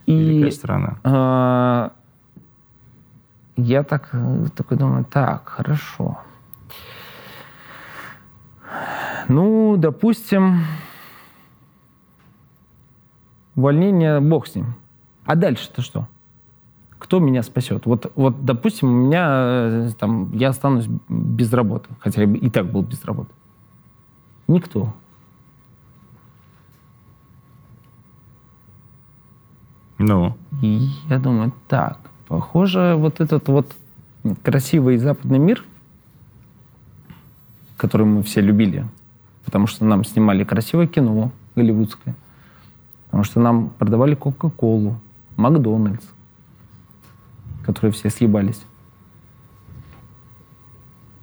и, 0.06 0.14
великая 0.14 0.50
страна. 0.50 0.96
Э, 1.04 1.90
я 3.56 3.82
так 3.82 4.10
такой 4.54 4.76
думаю, 4.76 5.04
так, 5.04 5.48
хорошо. 5.48 6.18
Ну, 9.28 9.76
допустим, 9.76 10.64
увольнение, 13.56 14.20
бог 14.20 14.46
с 14.46 14.54
ним. 14.54 14.74
А 15.24 15.36
дальше-то 15.36 15.82
что? 15.82 16.08
Кто 16.98 17.18
меня 17.18 17.42
спасет? 17.42 17.86
Вот, 17.86 18.12
вот, 18.14 18.44
допустим, 18.44 18.88
у 18.88 19.06
меня 19.06 19.26
э, 19.30 19.90
там, 19.98 20.32
я 20.32 20.48
останусь 20.48 20.86
без 21.08 21.52
работы, 21.52 21.88
хотя 22.00 22.22
я 22.22 22.32
и 22.32 22.50
так 22.50 22.70
был 22.70 22.82
без 22.82 23.04
работы. 23.04 23.30
Никто. 24.48 24.92
Ну? 29.98 30.36
И 30.60 30.88
я 31.08 31.18
думаю, 31.18 31.52
так, 31.68 31.98
похоже, 32.34 32.96
вот 32.96 33.20
этот 33.20 33.46
вот 33.46 33.72
красивый 34.42 34.96
западный 34.96 35.38
мир, 35.38 35.64
который 37.76 38.06
мы 38.06 38.24
все 38.24 38.40
любили, 38.40 38.88
потому 39.44 39.68
что 39.68 39.84
нам 39.84 40.02
снимали 40.02 40.42
красивое 40.42 40.88
кино 40.88 41.30
голливудское, 41.54 42.16
потому 43.04 43.22
что 43.22 43.38
нам 43.38 43.68
продавали 43.78 44.16
Кока-Колу, 44.16 44.98
Макдональдс, 45.36 46.04
которые 47.64 47.92
все 47.92 48.10
съебались. 48.10 48.64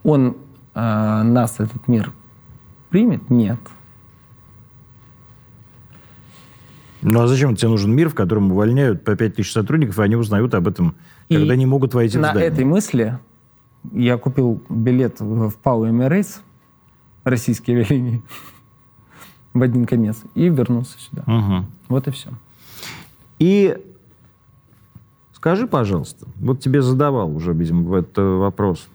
Он 0.04 0.38
э, 0.74 1.24
нас, 1.24 1.60
этот 1.60 1.90
мир, 1.90 2.14
примет? 2.90 3.30
Нет. 3.30 3.60
Ну 7.02 7.22
а 7.22 7.28
зачем 7.28 7.56
тебе 7.56 7.70
нужен 7.70 7.94
мир, 7.94 8.10
в 8.10 8.16
котором 8.16 8.52
увольняют 8.52 9.04
по 9.04 9.16
5 9.16 9.36
тысяч 9.36 9.52
сотрудников, 9.52 10.00
и 10.00 10.02
они 10.04 10.16
узнают 10.16 10.54
об 10.54 10.68
этом, 10.68 10.96
и 11.30 11.36
когда 11.36 11.56
не 11.56 11.66
могут 11.66 11.94
войти 11.94 12.18
в 12.18 12.22
здание? 12.22 12.50
На 12.50 12.54
этой 12.54 12.66
мысли 12.66 13.18
я 13.92 14.18
купил 14.18 14.62
билет 14.70 15.20
в 15.20 15.52
Пау 15.58 15.88
Эмирейтс, 15.88 16.40
российские 17.24 17.78
авиалинии, 17.78 18.22
в 19.54 19.62
один 19.62 19.86
конец, 19.86 20.18
и 20.36 20.50
вернулся 20.50 21.00
сюда. 21.00 21.24
Угу. 21.26 21.66
Вот 21.90 22.08
и 22.08 22.12
все. 22.12 22.30
И 23.40 23.78
скажи, 25.34 25.66
пожалуйста, 25.66 26.28
вот 26.36 26.60
тебе 26.60 26.84
задавал 26.84 27.36
уже, 27.36 27.54
видимо, 27.54 27.98
этот 27.98 28.18
вопрос, 28.18 28.88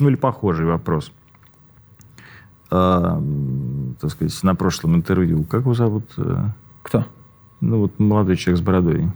ну 0.00 0.08
или 0.08 0.16
похожий 0.16 0.66
вопрос, 0.66 1.12
а, 2.70 3.22
так 4.00 4.10
сказать, 4.10 4.42
на 4.42 4.54
прошлом 4.54 4.96
интервью. 4.96 5.44
Как 5.44 5.62
его 5.62 5.74
зовут? 5.74 6.04
Э? 6.16 6.48
Кто? 6.82 7.04
Ну 7.60 7.80
вот 7.80 7.98
молодой 7.98 8.36
человек 8.36 8.58
с 8.58 8.64
бородой. 8.64 9.08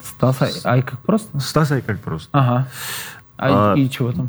Стас 0.00 0.42
Ай, 0.42 0.52
Ай 0.64 0.82
как 0.82 1.00
просто? 1.00 1.38
Стас 1.40 1.72
Ай 1.72 1.82
как 1.82 2.00
просто. 2.00 2.28
Ага. 2.32 2.68
А, 3.36 3.72
а 3.72 3.76
и 3.76 3.88
чего 3.88 4.10
там? 4.12 4.28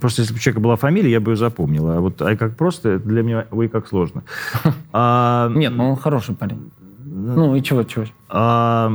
Просто 0.00 0.22
если 0.22 0.34
бы 0.34 0.38
у 0.38 0.40
человека 0.40 0.60
была 0.60 0.76
фамилия, 0.76 1.12
я 1.12 1.20
бы 1.20 1.32
ее 1.32 1.36
запомнил. 1.36 1.88
А 1.88 2.00
вот 2.00 2.20
Ай 2.22 2.36
как 2.36 2.56
просто, 2.56 2.98
для 2.98 3.22
меня 3.22 3.46
ой 3.50 3.68
как 3.68 3.88
сложно. 3.88 4.22
А, 4.92 5.48
Нет, 5.54 5.72
ну 5.72 5.90
он 5.90 5.96
хороший 5.96 6.34
парень. 6.34 6.70
Ну 6.98 7.54
и 7.54 7.62
чего, 7.62 7.84
чего? 7.84 8.04
А, 8.28 8.90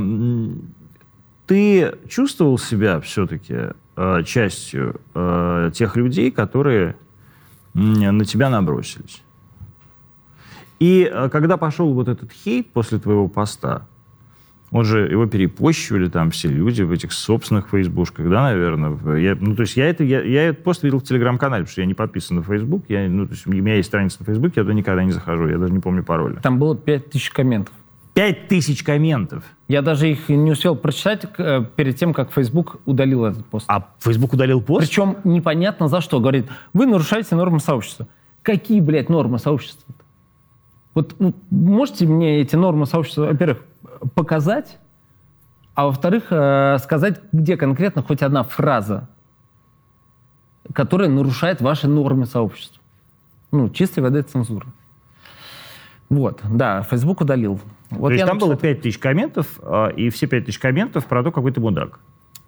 ты 1.46 1.94
чувствовал 2.08 2.58
себя 2.58 3.00
все-таки 3.00 3.56
а, 3.96 4.22
частью 4.22 5.00
тех 5.72 5.96
людей, 5.96 6.30
которые 6.30 6.96
на 7.74 8.24
тебя 8.24 8.48
набросились? 8.48 9.22
И 10.78 11.10
а, 11.10 11.28
когда 11.28 11.56
пошел 11.56 11.92
вот 11.92 12.08
этот 12.08 12.32
хейт 12.32 12.68
после 12.72 12.98
твоего 12.98 13.28
поста, 13.28 13.86
он 14.72 14.84
же, 14.84 15.08
его 15.08 15.26
перепощивали 15.26 16.08
там 16.08 16.30
все 16.30 16.48
люди 16.48 16.82
в 16.82 16.90
этих 16.90 17.12
собственных 17.12 17.68
фейсбушках, 17.68 18.28
да, 18.28 18.42
наверное. 18.42 19.16
Я, 19.16 19.36
ну, 19.38 19.54
то 19.54 19.62
есть 19.62 19.76
я, 19.76 19.86
это, 19.86 20.02
я, 20.02 20.22
я 20.22 20.48
этот 20.48 20.64
пост 20.64 20.82
видел 20.82 20.98
в 20.98 21.04
Телеграм-канале, 21.04 21.62
потому 21.62 21.72
что 21.72 21.80
я 21.82 21.86
не 21.86 21.94
подписан 21.94 22.36
на 22.36 22.42
Фейсбук. 22.42 22.84
Я, 22.88 23.08
ну, 23.08 23.26
то 23.26 23.32
есть 23.32 23.46
у 23.46 23.52
меня 23.52 23.76
есть 23.76 23.88
страница 23.88 24.18
на 24.20 24.26
Фейсбуке, 24.26 24.54
я 24.56 24.62
туда 24.64 24.74
никогда 24.74 25.04
не 25.04 25.12
захожу, 25.12 25.48
я 25.48 25.58
даже 25.58 25.72
не 25.72 25.78
помню 25.78 26.02
пароля. 26.02 26.40
Там 26.42 26.58
было 26.58 26.76
5000 26.76 27.30
комментов. 27.30 27.74
Пять 28.16 28.48
тысяч 28.48 28.82
комментов. 28.82 29.44
Я 29.68 29.82
даже 29.82 30.10
их 30.10 30.30
не 30.30 30.50
успел 30.50 30.74
прочитать 30.74 31.26
э, 31.36 31.64
перед 31.76 31.96
тем, 31.96 32.14
как 32.14 32.32
Facebook 32.32 32.76
удалил 32.86 33.26
этот 33.26 33.44
пост. 33.44 33.66
А 33.68 33.88
Facebook 33.98 34.32
удалил 34.32 34.62
пост? 34.62 34.86
Причем 34.86 35.18
непонятно 35.24 35.88
за 35.88 36.00
что. 36.00 36.18
Говорит, 36.18 36.46
вы 36.72 36.86
нарушаете 36.86 37.34
нормы 37.34 37.60
сообщества. 37.60 38.08
Какие, 38.40 38.80
блядь, 38.80 39.10
нормы 39.10 39.38
сообщества? 39.38 39.94
Вот 40.96 41.14
ну, 41.18 41.34
можете 41.50 42.06
мне 42.06 42.40
эти 42.40 42.56
нормы 42.56 42.86
сообщества, 42.86 43.26
во-первых, 43.26 43.58
показать, 44.14 44.78
а 45.74 45.84
во-вторых, 45.84 46.28
э, 46.30 46.78
сказать, 46.82 47.20
где 47.32 47.58
конкретно 47.58 48.02
хоть 48.02 48.22
одна 48.22 48.42
фраза, 48.44 49.06
которая 50.72 51.10
нарушает 51.10 51.60
ваши 51.60 51.86
нормы 51.86 52.24
сообщества. 52.24 52.82
Ну, 53.52 53.68
чистой 53.68 54.00
воды 54.00 54.22
цензура. 54.22 54.68
Вот, 56.08 56.40
да, 56.50 56.80
Facebook 56.80 57.20
удалил. 57.20 57.60
Вот 57.90 58.08
то 58.08 58.14
есть 58.14 58.24
там 58.24 58.38
было 58.38 58.56
5 58.56 58.80
тысяч 58.80 58.96
комментов, 58.96 59.60
а, 59.60 59.88
и 59.88 60.08
все 60.08 60.26
5 60.26 60.46
тысяч 60.46 60.58
комментов 60.58 61.04
про 61.04 61.22
то, 61.22 61.30
какой 61.30 61.52
ты 61.52 61.60
мудак. 61.60 62.00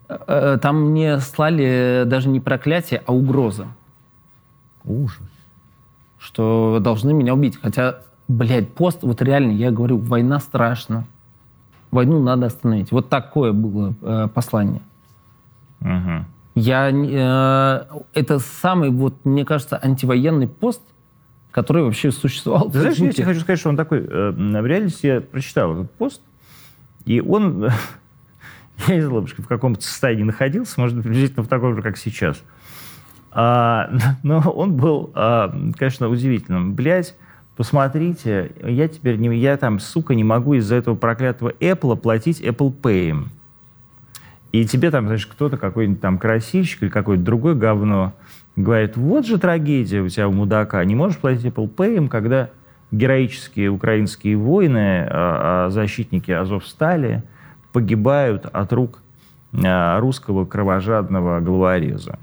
Э, 0.08 0.16
э, 0.26 0.58
там 0.62 0.92
мне 0.92 1.18
слали 1.18 2.04
даже 2.06 2.30
не 2.30 2.40
проклятие, 2.40 3.02
а 3.04 3.12
угроза. 3.12 3.66
Ужас. 4.84 5.20
Что 6.18 6.78
должны 6.80 7.12
меня 7.12 7.34
убить. 7.34 7.58
Хотя 7.60 8.08
блядь, 8.28 8.72
пост, 8.72 9.02
вот 9.02 9.22
реально, 9.22 9.52
я 9.52 9.70
говорю, 9.70 9.98
война 9.98 10.38
страшна. 10.38 11.04
Войну 11.90 12.22
надо 12.22 12.46
остановить. 12.46 12.92
Вот 12.92 13.08
такое 13.08 13.52
было 13.52 13.94
э, 14.02 14.28
послание. 14.32 14.82
Угу. 15.80 16.24
Я, 16.54 16.90
э, 16.90 18.00
это 18.12 18.38
самый, 18.38 18.90
вот, 18.90 19.24
мне 19.24 19.46
кажется, 19.46 19.80
антивоенный 19.82 20.48
пост, 20.48 20.82
который 21.50 21.82
вообще 21.82 22.12
существовал. 22.12 22.70
Ты 22.70 22.80
знаешь, 22.80 22.98
я 22.98 23.12
тебе 23.12 23.24
хочу 23.24 23.40
сказать, 23.40 23.58
что 23.58 23.70
он 23.70 23.76
такой... 23.76 24.00
Э, 24.00 24.30
в 24.30 24.66
реальности 24.66 25.06
я 25.06 25.20
прочитал 25.22 25.72
этот 25.72 25.90
пост, 25.92 26.20
и 27.06 27.20
он... 27.20 27.70
я 28.86 28.94
не 28.96 29.00
знаю, 29.00 29.26
в 29.26 29.46
каком-то 29.46 29.80
состоянии 29.80 30.24
находился, 30.24 30.78
может 30.78 31.02
приблизительно 31.02 31.42
в 31.42 31.48
таком 31.48 31.74
же, 31.74 31.80
как 31.80 31.96
сейчас. 31.96 32.42
А, 33.30 33.90
но 34.22 34.40
он 34.40 34.76
был, 34.76 35.10
а, 35.14 35.54
конечно, 35.76 36.08
удивительным. 36.08 36.74
Блядь, 36.74 37.14
посмотрите, 37.58 38.52
я 38.62 38.86
теперь 38.86 39.16
не, 39.16 39.36
я 39.36 39.56
там, 39.56 39.80
сука, 39.80 40.14
не 40.14 40.22
могу 40.22 40.54
из-за 40.54 40.76
этого 40.76 40.94
проклятого 40.94 41.50
Apple 41.58 41.96
платить 41.96 42.40
Apple 42.40 42.72
Pay. 42.72 43.24
И 44.52 44.64
тебе 44.64 44.92
там, 44.92 45.06
знаешь, 45.06 45.26
кто-то, 45.26 45.56
какой-нибудь 45.56 46.00
там 46.00 46.18
красильщик 46.18 46.84
или 46.84 46.88
какое-то 46.88 47.24
другое 47.24 47.56
говно 47.56 48.14
говорит, 48.54 48.96
вот 48.96 49.26
же 49.26 49.38
трагедия 49.38 50.00
у 50.00 50.08
тебя 50.08 50.28
у 50.28 50.32
мудака, 50.32 50.84
не 50.84 50.94
можешь 50.94 51.18
платить 51.18 51.46
Apple 51.46 51.68
Pay, 51.74 52.08
когда 52.08 52.50
героические 52.92 53.70
украинские 53.70 54.36
воины, 54.36 55.04
а, 55.10 55.66
а 55.66 55.70
защитники 55.70 56.30
Азовстали 56.30 57.24
погибают 57.72 58.46
от 58.46 58.72
рук 58.72 59.02
а, 59.64 59.98
русского 59.98 60.44
кровожадного 60.44 61.40
головореза. 61.40 62.20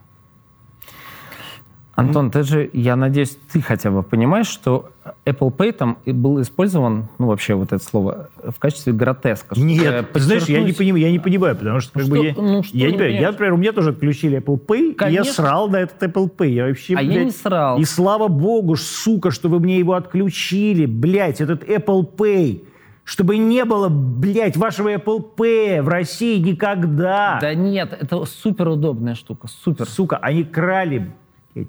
Антон, 1.95 2.29
ты 2.29 2.43
же, 2.43 2.69
я 2.73 2.97
надеюсь, 2.97 3.37
ты 3.51 3.61
хотя 3.61 3.89
бы 3.89 4.03
понимаешь, 4.03 4.47
что 4.47 4.89
Apple 5.25 5.55
Pay 5.55 5.71
там 5.71 5.97
был 6.05 6.41
использован, 6.41 7.07
ну, 7.19 7.27
вообще 7.27 7.53
вот 7.55 7.71
это 7.71 7.83
слово, 7.83 8.29
в 8.43 8.59
качестве 8.59 8.91
гротеска. 8.91 9.57
Нет, 9.57 10.11
ты 10.11 10.19
знаешь, 10.19 10.43
я 10.43 10.61
не, 10.61 10.73
понимаю, 10.73 11.03
я 11.03 11.11
не 11.11 11.19
понимаю, 11.19 11.55
потому 11.55 11.79
что, 11.79 11.93
как 11.93 12.03
что, 12.03 12.11
бы, 12.11 12.25
я, 12.25 12.33
ну, 12.35 12.63
что 12.63 12.77
я 12.77 12.87
не 12.87 12.97
понимаю. 12.97 13.21
Я, 13.21 13.31
например, 13.31 13.53
у 13.53 13.57
меня 13.57 13.71
тоже 13.71 13.91
отключили 13.91 14.39
Apple 14.39 14.59
Pay, 14.65 14.93
Конечно. 14.95 15.23
и 15.23 15.25
я 15.25 15.33
срал 15.33 15.69
на 15.69 15.77
этот 15.77 16.03
Apple 16.03 16.29
Pay. 16.35 16.49
Я 16.49 16.65
вообще, 16.67 16.95
а 16.95 16.97
блядь, 16.97 17.15
я 17.15 17.23
не 17.23 17.31
срал. 17.31 17.79
И 17.79 17.85
слава 17.85 18.27
богу, 18.27 18.75
сука, 18.75 19.31
что 19.31 19.47
вы 19.47 19.61
мне 19.61 19.79
его 19.79 19.93
отключили, 19.93 20.85
блядь, 20.85 21.39
этот 21.39 21.63
Apple 21.63 22.13
Pay 22.15 22.63
чтобы 23.05 23.37
не 23.37 23.63
было, 23.65 23.87
блядь, 23.87 24.57
вашего 24.57 24.91
Apple 24.91 25.23
Pay 25.37 25.83
в 25.83 25.87
России 25.87 26.39
никогда. 26.39 27.37
Да 27.39 27.53
нет, 27.53 27.95
это 28.01 28.25
супер 28.25 28.67
удобная 28.67 29.13
штука, 29.13 29.47
супер. 29.47 29.85
Сука, 29.85 30.17
они 30.17 30.43
крали 30.43 31.13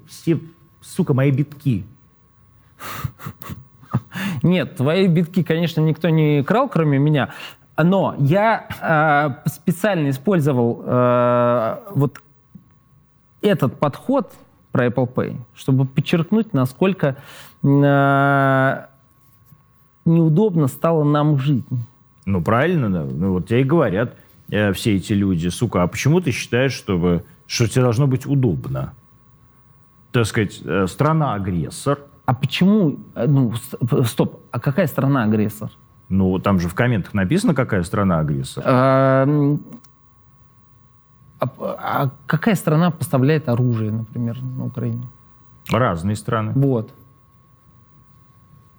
все, 0.07 0.39
сука, 0.81 1.13
мои 1.13 1.31
битки. 1.31 1.85
Нет, 4.43 4.75
твои 4.75 5.07
битки, 5.07 5.43
конечно, 5.43 5.81
никто 5.81 6.09
не 6.09 6.43
крал, 6.43 6.69
кроме 6.69 6.97
меня. 6.97 7.29
Но 7.77 8.15
я 8.17 8.67
э, 9.45 9.49
специально 9.49 10.09
использовал 10.09 10.83
э, 10.83 11.77
вот 11.93 12.21
этот 13.41 13.79
подход 13.79 14.33
про 14.71 14.87
Apple 14.87 15.13
Pay, 15.13 15.37
чтобы 15.55 15.85
подчеркнуть, 15.85 16.53
насколько 16.53 17.17
э, 17.63 18.85
неудобно 20.05 20.67
стало 20.67 21.03
нам 21.03 21.37
жить. 21.37 21.65
Ну, 22.25 22.41
правильно, 22.41 22.89
да. 22.89 23.03
Ну, 23.03 23.33
вот 23.33 23.47
тебе 23.47 23.61
и 23.61 23.63
говорят 23.63 24.15
э, 24.49 24.73
все 24.73 24.95
эти 24.95 25.13
люди, 25.13 25.47
сука, 25.49 25.83
а 25.83 25.87
почему 25.87 26.19
ты 26.19 26.31
считаешь, 26.31 26.73
чтобы, 26.73 27.23
что 27.45 27.67
тебе 27.67 27.83
должно 27.83 28.07
быть 28.07 28.25
удобно? 28.25 28.93
Так 30.17 30.25
сказать, 30.25 30.61
э, 30.65 30.87
страна-агрессор. 30.87 31.99
А 32.25 32.33
почему, 32.33 32.97
э, 33.13 33.27
ну, 33.27 33.53
стоп, 34.03 34.41
а 34.49 34.59
какая 34.59 34.87
страна-агрессор? 34.87 35.69
Ну, 36.09 36.39
там 36.39 36.59
же 36.59 36.69
в 36.69 36.73
комментах 36.73 37.13
написано, 37.13 37.53
какая 37.53 37.83
страна-агрессор. 37.83 38.63
А, 38.65 39.27
а, 41.39 41.49
а 41.59 42.09
какая 42.25 42.55
страна 42.55 42.89
поставляет 42.89 43.47
оружие, 43.47 43.91
например, 43.91 44.41
на 44.41 44.65
Украине? 44.65 45.03
Разные 45.69 46.15
страны. 46.15 46.53
Вот. 46.55 46.91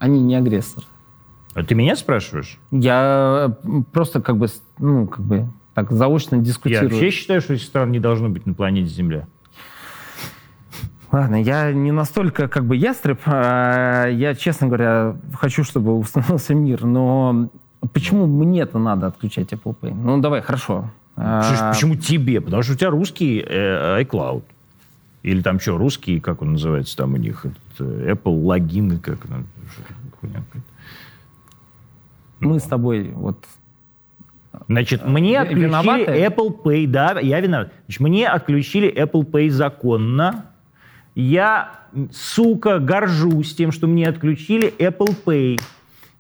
Они 0.01 0.21
не 0.21 0.35
агрессор. 0.35 0.83
А 1.55 1.63
ты 1.63 1.77
меня 1.77 1.95
спрашиваешь? 1.95 2.59
Я 2.73 3.57
просто 3.93 4.21
как 4.21 4.39
бы, 4.39 4.49
ну, 4.79 5.07
как 5.07 5.25
бы 5.25 5.47
так 5.75 5.93
заочно 5.93 6.39
дискутирую. 6.39 6.89
Я 6.89 6.95
вообще 6.97 7.11
считаю, 7.11 7.41
что 7.41 7.55
этих 7.55 7.65
стран 7.65 7.93
не 7.93 8.01
должно 8.01 8.29
быть 8.29 8.45
на 8.45 8.55
планете 8.55 8.89
Земля. 8.89 9.29
Ладно, 11.11 11.43
я 11.43 11.73
не 11.73 11.93
настолько 11.93 12.49
как 12.49 12.65
бы 12.65 12.77
ястреб. 12.77 13.21
А 13.27 14.07
я, 14.07 14.35
честно 14.35 14.67
говоря, 14.67 15.17
хочу, 15.35 15.65
чтобы 15.65 15.97
установился 15.97 16.55
мир. 16.55 16.85
Но 16.85 17.49
почему 17.93 18.27
мне-то 18.27 18.79
надо 18.79 19.07
отключать 19.07 19.53
Apple 19.53 19.75
Pay? 19.81 19.95
Ну, 19.95 20.21
давай, 20.21 20.43
хорошо. 20.43 20.91
Почему, 21.15 21.57
а... 21.61 21.73
почему 21.73 21.95
тебе? 21.97 22.41
Потому 22.41 22.63
что 22.63 22.75
у 22.75 22.77
тебя 22.77 22.91
русский 22.91 23.45
э, 23.45 24.03
iCloud. 24.03 24.43
Или 25.23 25.43
там 25.43 25.59
что, 25.59 25.77
русский, 25.77 26.21
как 26.21 26.43
он 26.43 26.53
называется 26.53 26.97
там 26.97 27.15
у 27.15 27.17
них? 27.17 27.45
Э, 27.79 28.13
Apple 28.13 28.45
логин, 28.45 28.99
как 29.01 29.19
Мы 32.41 32.61
с 32.61 32.65
тобой 32.65 33.11
вот 33.15 33.45
Значит, 34.69 35.07
мне 35.07 35.41
отключили 35.41 35.67
виноваты? 35.67 36.03
Apple 36.05 36.63
Pay, 36.63 36.87
да, 36.87 37.19
я 37.21 37.41
виноват. 37.41 37.73
Значит, 37.87 38.01
мне 38.01 38.29
отключили 38.29 38.93
Apple 38.93 39.25
Pay 39.25 39.51
законно. 39.51 40.47
Я, 41.19 41.81
сука, 42.13 42.79
горжусь 42.79 43.53
тем, 43.53 43.73
что 43.73 43.89
мне 43.89 44.07
отключили 44.07 44.73
Apple 44.79 45.17
Pay. 45.25 45.61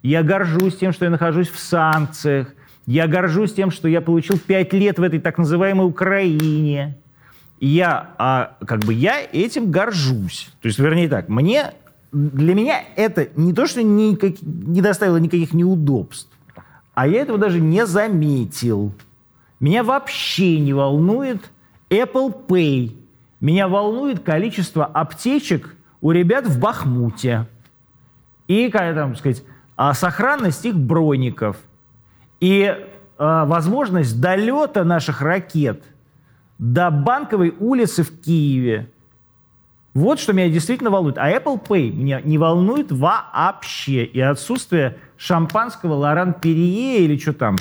Я 0.02 0.24
горжусь 0.24 0.76
тем, 0.76 0.92
что 0.92 1.04
я 1.04 1.12
нахожусь 1.12 1.48
в 1.48 1.56
санкциях. 1.56 2.48
Я 2.84 3.06
горжусь 3.06 3.54
тем, 3.54 3.70
что 3.70 3.86
я 3.86 4.00
получил 4.00 4.40
5 4.40 4.72
лет 4.72 4.98
в 4.98 5.02
этой 5.04 5.20
так 5.20 5.38
называемой 5.38 5.86
Украине. 5.86 6.98
Я, 7.60 8.10
а, 8.18 8.56
как 8.66 8.80
бы, 8.80 8.92
я 8.92 9.20
этим 9.20 9.70
горжусь. 9.70 10.50
То 10.60 10.66
есть, 10.66 10.80
вернее 10.80 11.08
так, 11.08 11.28
мне, 11.28 11.74
для 12.10 12.56
меня 12.56 12.82
это 12.96 13.28
не 13.36 13.52
то, 13.52 13.68
что 13.68 13.84
никак, 13.84 14.42
не 14.42 14.82
доставило 14.82 15.18
никаких 15.18 15.54
неудобств, 15.54 16.28
а 16.94 17.06
я 17.06 17.20
этого 17.22 17.38
даже 17.38 17.60
не 17.60 17.86
заметил. 17.86 18.92
Меня 19.60 19.84
вообще 19.84 20.58
не 20.58 20.72
волнует 20.72 21.52
Apple 21.88 22.34
Pay. 22.48 22.97
Меня 23.40 23.68
волнует 23.68 24.20
количество 24.20 24.84
аптечек 24.84 25.76
у 26.00 26.10
ребят 26.10 26.46
в 26.46 26.58
Бахмуте. 26.58 27.46
И, 28.46 28.70
как 28.70 28.94
там 28.94 29.14
сказать, 29.16 29.44
а, 29.76 29.94
сохранность 29.94 30.64
их 30.64 30.76
броников. 30.76 31.56
И 32.40 32.62
э, 32.62 32.76
возможность 33.18 34.20
долета 34.20 34.84
наших 34.84 35.20
ракет 35.22 35.82
до 36.58 36.90
Банковой 36.90 37.54
улицы 37.58 38.02
в 38.02 38.20
Киеве. 38.20 38.90
Вот 39.94 40.20
что 40.20 40.32
меня 40.32 40.48
действительно 40.48 40.90
волнует. 40.90 41.18
А 41.18 41.30
Apple 41.30 41.60
Pay 41.60 41.90
меня 41.90 42.20
не 42.20 42.38
волнует 42.38 42.92
вообще. 42.92 44.04
И 44.04 44.20
отсутствие 44.20 44.98
шампанского 45.16 45.94
Лоран 45.94 46.34
Перье 46.34 47.04
или 47.04 47.16
что 47.16 47.32
там, 47.32 47.56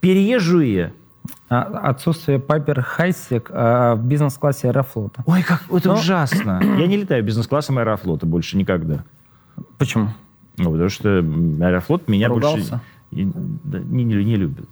Перье 0.00 0.38
Жуе. 0.38 0.92
А, 1.50 1.62
отсутствие 1.90 2.38
Хайсик 2.80 3.50
а, 3.52 3.96
в 3.96 4.04
бизнес-классе 4.04 4.68
Аэрофлота. 4.68 5.24
Ой, 5.26 5.42
как 5.42 5.64
это 5.70 5.88
Но... 5.88 5.94
ужасно. 5.94 6.60
Я 6.78 6.86
не 6.86 6.96
летаю 6.96 7.24
бизнес-классом 7.24 7.78
Аэрофлота 7.78 8.24
больше 8.24 8.56
никогда. 8.56 9.04
Почему? 9.76 10.10
Ну, 10.56 10.70
потому 10.70 10.88
что 10.88 11.08
Аэрофлот 11.18 12.06
меня 12.06 12.28
Ругался? 12.28 12.56
больше 12.56 12.80
не, 13.10 14.04
не, 14.04 14.04
не 14.04 14.36
любит. 14.36 14.68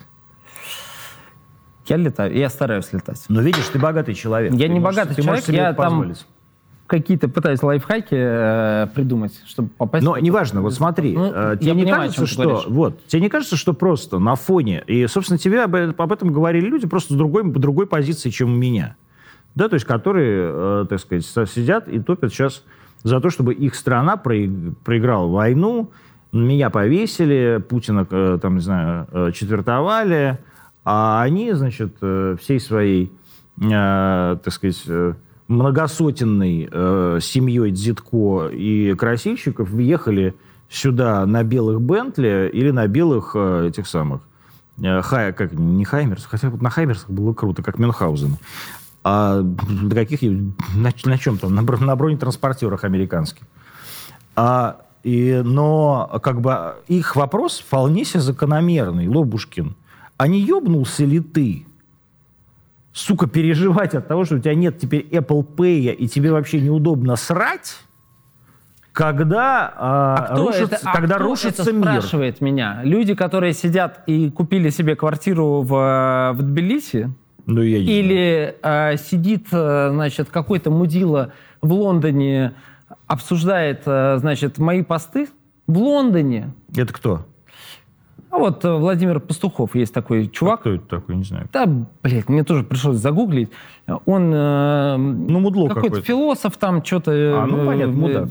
Я 1.86 1.96
летаю, 1.96 2.36
я 2.36 2.48
стараюсь 2.48 2.92
летать. 2.92 3.24
Но 3.28 3.40
видишь, 3.40 3.66
ты 3.72 3.78
богатый 3.78 4.14
человек. 4.14 4.52
Я 4.52 4.66
ты 4.66 4.68
не 4.68 4.78
можешь, 4.78 5.00
богатый 5.00 5.22
человек, 5.22 5.48
я 5.48 5.72
там 5.72 6.14
какие-то 6.88 7.28
пытаюсь 7.28 7.62
лайфхаки 7.62 8.16
э, 8.18 8.86
придумать, 8.94 9.40
чтобы 9.46 9.68
попасть. 9.68 10.04
Но 10.04 10.18
неважно, 10.18 10.62
вот 10.62 10.74
смотри, 10.74 11.14
ну, 11.14 11.30
э, 11.32 11.56
тебе 11.60 11.74
не 11.74 11.82
понимаю, 11.84 12.10
кажется, 12.10 12.26
что 12.26 12.64
вот 12.66 13.06
тебе 13.06 13.22
не 13.22 13.28
кажется, 13.28 13.56
что 13.56 13.74
просто 13.74 14.18
на 14.18 14.34
фоне 14.34 14.82
и, 14.88 15.06
собственно, 15.06 15.38
тебе 15.38 15.62
об, 15.62 15.76
об 15.76 16.12
этом 16.12 16.32
говорили 16.32 16.66
люди 16.66 16.88
просто 16.88 17.14
с 17.14 17.16
другой 17.16 17.48
по 17.52 17.60
другой 17.60 17.86
позиции, 17.86 18.30
чем 18.30 18.52
у 18.52 18.56
меня, 18.56 18.96
да, 19.54 19.68
то 19.68 19.74
есть 19.74 19.86
которые, 19.86 20.50
э, 20.50 20.86
так 20.88 20.98
сказать, 20.98 21.24
сидят 21.48 21.86
и 21.86 22.00
топят 22.00 22.32
сейчас 22.32 22.64
за 23.04 23.20
то, 23.20 23.30
чтобы 23.30 23.54
их 23.54 23.74
страна 23.74 24.16
проиграла 24.16 25.28
войну, 25.28 25.90
меня 26.32 26.70
повесили, 26.70 27.62
Путина, 27.68 28.06
э, 28.10 28.38
там, 28.40 28.56
не 28.56 28.60
знаю, 28.60 29.06
э, 29.12 29.32
четвертовали, 29.32 30.38
а 30.84 31.22
они, 31.22 31.52
значит, 31.52 31.96
э, 32.00 32.36
всей 32.40 32.60
своей, 32.60 33.12
так 33.60 34.52
сказать, 34.52 34.84
многосотенной 35.48 36.68
семьей 37.20 37.70
Дзитко 37.72 38.48
и 38.48 38.94
красильщиков 38.94 39.70
въехали 39.70 40.34
сюда 40.70 41.24
на 41.26 41.42
белых 41.42 41.80
Бентли 41.80 42.50
или 42.52 42.70
на 42.70 42.86
белых 42.86 43.34
этих 43.34 43.86
самых, 43.86 44.20
хай, 44.80 45.32
как, 45.32 45.52
не 45.52 45.84
Хаймерс, 45.84 46.26
хотя 46.26 46.50
вот 46.50 46.62
на 46.62 46.70
Хаймерсах 46.70 47.10
было 47.10 47.32
круто, 47.32 47.62
как 47.62 47.78
Мюнхгаузен. 47.78 48.36
А 49.04 49.40
на 49.40 49.94
каких, 49.94 50.20
на, 50.22 50.92
на 51.04 51.18
чем 51.18 51.38
там, 51.38 51.54
на, 51.54 51.62
на 51.62 51.96
бронетранспортерах 51.96 52.84
американских. 52.84 53.44
А, 54.36 54.82
и, 55.02 55.40
но 55.44 56.20
как 56.22 56.40
бы 56.40 56.74
их 56.88 57.16
вопрос 57.16 57.60
вполне 57.60 58.04
себе 58.04 58.20
закономерный, 58.20 59.08
Лобушкин. 59.08 59.74
А 60.18 60.26
не 60.26 60.40
ебнулся 60.40 61.04
ли 61.04 61.20
ты, 61.20 61.64
сука, 62.98 63.26
переживать 63.26 63.94
от 63.94 64.08
того, 64.08 64.24
что 64.24 64.36
у 64.36 64.38
тебя 64.38 64.54
нет 64.54 64.78
теперь 64.78 65.06
Apple 65.10 65.46
Pay, 65.56 65.94
и 65.94 66.08
тебе 66.08 66.32
вообще 66.32 66.60
неудобно 66.60 67.16
срать, 67.16 67.76
когда, 68.92 69.72
а, 69.76 70.26
а 70.30 70.36
рушится, 70.36 70.74
это, 70.74 70.90
а 70.90 70.92
когда 70.92 71.14
кто 71.14 71.24
рушится 71.24 71.62
это 71.62 71.72
мир. 71.72 71.82
спрашивает 71.82 72.40
меня? 72.40 72.80
Люди, 72.82 73.14
которые 73.14 73.52
сидят 73.52 74.02
и 74.06 74.28
купили 74.30 74.70
себе 74.70 74.96
квартиру 74.96 75.62
в, 75.62 76.32
в 76.34 76.42
Тбилиси, 76.42 77.10
ну, 77.46 77.62
я 77.62 77.78
не 77.78 77.84
Или 77.86 78.56
э, 78.60 78.96
сидит, 78.98 79.46
э, 79.52 79.88
значит, 79.90 80.28
какой-то 80.28 80.70
мудила 80.70 81.32
в 81.62 81.72
Лондоне, 81.72 82.54
обсуждает, 83.06 83.82
э, 83.86 84.18
значит, 84.18 84.58
мои 84.58 84.82
посты 84.82 85.28
в 85.66 85.78
Лондоне. 85.78 86.50
Это 86.76 86.92
кто? 86.92 87.24
А 88.30 88.38
вот 88.38 88.64
э, 88.64 88.72
Владимир 88.72 89.20
Пастухов 89.20 89.74
есть 89.74 89.94
такой 89.94 90.28
чувак. 90.28 90.60
А 90.60 90.60
кто 90.60 90.70
это 90.74 90.86
такой, 90.86 91.16
не 91.16 91.24
знаю. 91.24 91.48
Да, 91.52 91.66
блядь, 92.02 92.28
мне 92.28 92.44
тоже 92.44 92.64
пришлось 92.64 92.96
загуглить. 92.96 93.50
Он 94.06 94.32
э, 94.32 94.96
ну, 94.96 95.40
мудло 95.40 95.68
какой-то 95.68 95.88
какой 95.88 96.02
философ 96.02 96.56
там 96.56 96.84
что-то 96.84 97.12
а, 97.12 97.46
ну, 97.46 97.66
понятно, 97.66 97.94
мудак. 97.94 98.28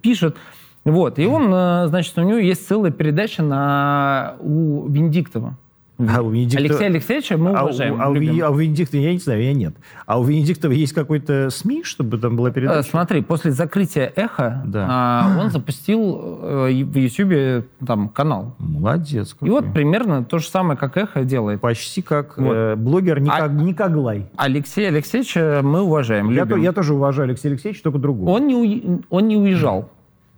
пишет. 0.00 0.36
Вот, 0.84 1.18
и 1.18 1.26
он, 1.26 1.48
значит, 1.88 2.18
у 2.18 2.22
него 2.22 2.36
есть 2.36 2.68
целая 2.68 2.92
передача 2.92 3.42
на, 3.42 4.34
у 4.40 4.86
Виндиктова. 4.86 5.56
А 5.96 6.22
у 6.22 6.30
Венедиктова... 6.30 6.64
Алексея 6.64 6.88
Алексеевича 6.88 7.36
мы 7.36 7.50
уважаем. 7.50 7.94
А, 7.94 8.08
у, 8.08 8.14
а, 8.14 8.18
у, 8.18 8.42
а 8.42 8.50
у 8.50 8.56
Венедиктова, 8.56 9.00
я 9.00 9.12
не 9.12 9.18
знаю, 9.18 9.44
я 9.44 9.52
нет. 9.52 9.74
А 10.06 10.18
у 10.18 10.24
Венедиктова 10.24 10.72
есть 10.72 10.92
какой-то 10.92 11.50
СМИ, 11.50 11.84
чтобы 11.84 12.18
там 12.18 12.36
была 12.36 12.50
передача? 12.50 12.80
Э, 12.80 12.82
смотри, 12.82 13.22
после 13.22 13.52
закрытия 13.52 14.12
«Эхо» 14.16 14.62
да. 14.66 14.86
а, 14.90 15.38
он 15.40 15.50
запустил 15.50 16.38
э, 16.42 16.82
в 16.84 16.96
Ютьюбе 16.96 17.64
там 17.86 18.08
канал. 18.08 18.56
Молодец. 18.58 19.34
Какой. 19.34 19.48
И 19.48 19.50
вот 19.52 19.72
примерно 19.72 20.24
то 20.24 20.38
же 20.38 20.48
самое, 20.48 20.76
как 20.76 20.96
«Эхо» 20.96 21.22
делает. 21.22 21.60
Почти 21.60 22.02
как 22.02 22.38
вот. 22.38 22.52
э, 22.52 22.76
блогер 22.76 23.20
Никак, 23.20 23.42
а, 23.42 23.48
Никоглай. 23.48 24.26
Алексея 24.36 24.88
Алексеевича 24.88 25.60
мы 25.62 25.82
уважаем, 25.82 26.30
я, 26.30 26.44
то, 26.44 26.56
я 26.56 26.72
тоже 26.72 26.94
уважаю 26.94 27.28
Алексея 27.28 27.52
Алексеевича, 27.52 27.84
только 27.84 27.98
другого. 27.98 28.30
Он 28.30 28.48
не, 28.48 29.00
он 29.10 29.28
не 29.28 29.36
уезжал. 29.36 29.90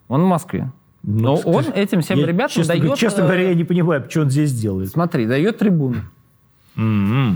Он 0.08 0.22
в 0.22 0.26
Москве. 0.26 0.70
Но 1.06 1.40
ну, 1.44 1.50
он 1.52 1.66
этим 1.72 2.00
всем 2.00 2.18
я, 2.18 2.26
ребятам 2.26 2.50
честно, 2.50 2.74
дает... 2.74 2.98
Честно 2.98 3.22
говоря, 3.22 3.48
я 3.50 3.54
не 3.54 3.62
понимаю, 3.62 4.04
что 4.10 4.22
он 4.22 4.30
здесь 4.30 4.52
делает. 4.52 4.90
Смотри, 4.90 5.26
дает 5.26 5.56
трибуну. 5.56 5.98
Mm-hmm. 6.76 7.34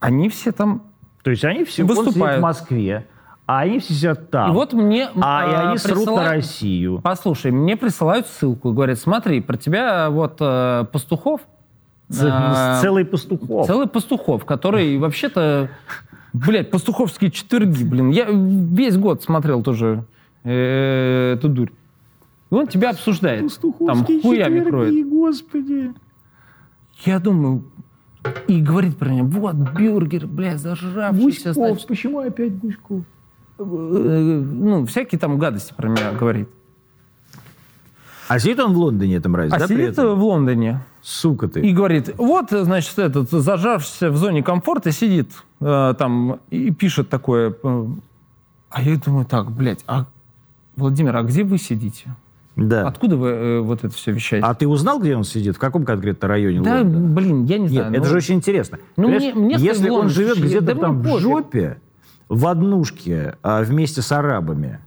Они 0.00 0.28
все 0.28 0.50
там 0.50 0.82
То 1.22 1.30
есть 1.30 1.44
они 1.44 1.64
все 1.64 1.84
выступают 1.84 2.40
в 2.40 2.42
Москве, 2.42 3.06
а 3.46 3.60
они 3.60 3.78
все 3.78 3.94
сидят 3.94 4.30
там. 4.30 4.50
И 4.50 4.52
вот 4.52 4.72
мне 4.72 5.08
а, 5.14 5.44
а 5.44 5.48
и 5.48 5.54
они 5.66 5.72
присылают... 5.74 6.04
срут 6.04 6.18
на 6.18 6.28
Россию. 6.28 7.00
Послушай, 7.04 7.52
мне 7.52 7.76
присылают 7.76 8.26
ссылку, 8.26 8.72
говорят, 8.72 8.98
смотри, 8.98 9.40
про 9.40 9.56
тебя 9.56 10.10
вот 10.10 10.38
э, 10.40 10.86
Пастухов... 10.90 11.40
Э, 12.10 12.80
целый 12.82 13.04
Пастухов. 13.04 13.66
Целый 13.68 13.86
Пастухов, 13.86 14.44
который 14.44 14.98
вообще-то... 14.98 15.70
Блядь, 16.32 16.72
пастуховские 16.72 17.30
четверги, 17.30 17.84
блин. 17.84 18.10
Я 18.10 18.26
весь 18.28 18.96
год 18.96 19.22
смотрел 19.22 19.62
тоже 19.62 20.04
э, 20.42 21.34
эту 21.38 21.48
дурь. 21.48 21.70
И 22.54 22.56
он 22.56 22.68
тебя 22.68 22.90
обсуждает. 22.90 23.52
Там 23.84 24.04
хуями 24.22 24.60
кроет. 24.60 25.08
господи. 25.08 25.92
Я 27.04 27.18
думаю, 27.18 27.64
и 28.46 28.60
говорит 28.60 28.96
про 28.96 29.08
меня, 29.08 29.24
вот, 29.24 29.56
бюргер, 29.56 30.26
блядь, 30.28 30.60
зажравшийся. 30.60 31.48
Гуськов, 31.48 31.54
значит, 31.54 31.88
почему 31.88 32.20
опять 32.20 32.56
Гуськов? 32.58 33.02
Э, 33.58 33.62
ну, 33.62 34.86
всякие 34.86 35.18
там 35.18 35.36
гадости 35.38 35.74
про 35.74 35.88
меня 35.88 36.12
говорит. 36.12 36.48
А 38.28 38.38
сидит 38.38 38.60
он 38.60 38.72
в 38.72 38.78
Лондоне, 38.78 39.16
этом 39.16 39.34
разе, 39.34 39.54
а 39.54 39.58
да, 39.58 39.66
сидит 39.66 39.96
в 39.96 40.22
Лондоне. 40.22 40.80
Сука 41.02 41.48
ты. 41.48 41.60
И 41.60 41.72
говорит, 41.72 42.14
вот, 42.16 42.50
значит, 42.50 42.98
этот 42.98 43.30
зажавшийся 43.30 44.10
в 44.10 44.16
зоне 44.16 44.42
комфорта 44.42 44.92
сидит 44.92 45.30
э, 45.60 45.94
там 45.98 46.38
и 46.50 46.70
пишет 46.70 47.10
такое. 47.10 47.54
Э, 47.62 47.86
а 48.70 48.82
я 48.82 48.96
думаю, 48.96 49.26
так, 49.26 49.50
блядь, 49.50 49.84
а, 49.86 50.06
Владимир, 50.76 51.16
а 51.16 51.22
где 51.22 51.42
вы 51.44 51.58
сидите? 51.58 52.14
Да. 52.56 52.86
Откуда 52.86 53.16
вы 53.16 53.28
э, 53.28 53.60
вот 53.60 53.84
это 53.84 53.94
все 53.94 54.12
вещаете? 54.12 54.46
А 54.46 54.54
ты 54.54 54.68
узнал, 54.68 55.00
где 55.00 55.16
он 55.16 55.24
сидит? 55.24 55.56
В 55.56 55.58
каком 55.58 55.84
конкретно 55.84 56.28
районе 56.28 56.60
Да, 56.60 56.78
Лондона? 56.78 57.08
блин, 57.08 57.44
я 57.44 57.58
не 57.58 57.68
знаю. 57.68 57.90
Нет, 57.90 57.92
но... 57.92 57.98
это 57.98 58.08
же 58.08 58.16
очень 58.16 58.36
интересно. 58.36 58.78
Ну, 58.96 59.08
мне, 59.08 59.34
мне 59.34 59.56
если 59.56 59.90
он 59.90 60.08
живет 60.08 60.38
где-то 60.38 60.66
да 60.66 60.74
там 60.74 61.02
в 61.02 61.18
жопе, 61.18 61.78
в 62.28 62.46
однушке, 62.46 63.34
а, 63.42 63.62
вместе 63.62 64.02
с 64.02 64.12
арабами, 64.12 64.78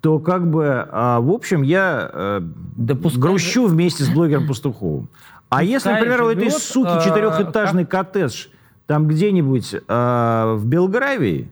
то 0.00 0.18
как 0.18 0.50
бы, 0.50 0.86
а, 0.90 1.20
в 1.20 1.30
общем, 1.30 1.62
я 1.62 2.10
а, 2.12 2.42
да 2.76 2.94
грущу 2.94 3.68
же... 3.68 3.74
вместе 3.74 4.04
с 4.04 4.10
блогером 4.10 4.46
Пастуховым. 4.46 5.08
А 5.48 5.56
пускай 5.56 5.66
если, 5.66 5.88
например, 5.90 6.18
живет, 6.18 6.36
у 6.36 6.38
этой 6.38 6.50
суки 6.50 6.90
а, 6.90 7.00
четырехэтажный 7.02 7.86
как... 7.86 8.12
коттедж 8.12 8.46
там 8.86 9.06
где-нибудь 9.06 9.76
а, 9.88 10.54
в 10.54 10.66
Белгравии, 10.66 11.50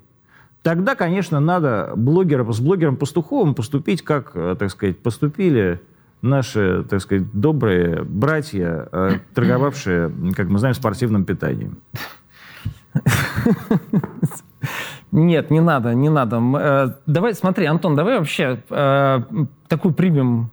тогда, 0.69 0.95
конечно, 0.95 1.41
надо 1.41 1.95
блогера, 1.97 2.45
с 2.53 2.61
блогером 2.61 2.99
Пастуховым 2.99 3.55
поступить, 3.55 4.03
как, 4.03 4.33
э, 4.35 4.55
так 4.59 4.71
сказать, 4.71 4.99
поступили 4.99 5.81
наши, 6.21 6.85
так 6.85 7.01
сказать, 7.01 7.33
добрые 7.33 8.03
братья, 8.03 8.87
э, 8.93 9.13
торговавшие, 9.35 10.13
как 10.37 10.51
мы 10.51 10.59
знаем, 10.59 10.75
спортивным 10.75 11.25
питанием. 11.25 11.79
Нет, 15.11 15.51
не 15.51 15.61
надо, 15.61 15.95
не 15.95 16.11
надо. 16.11 16.37
Э, 16.37 16.89
давай, 17.07 17.33
смотри, 17.33 17.65
Антон, 17.65 17.97
давай 17.97 18.19
вообще 18.19 18.63
такую 19.69 19.95
примем 19.95 20.51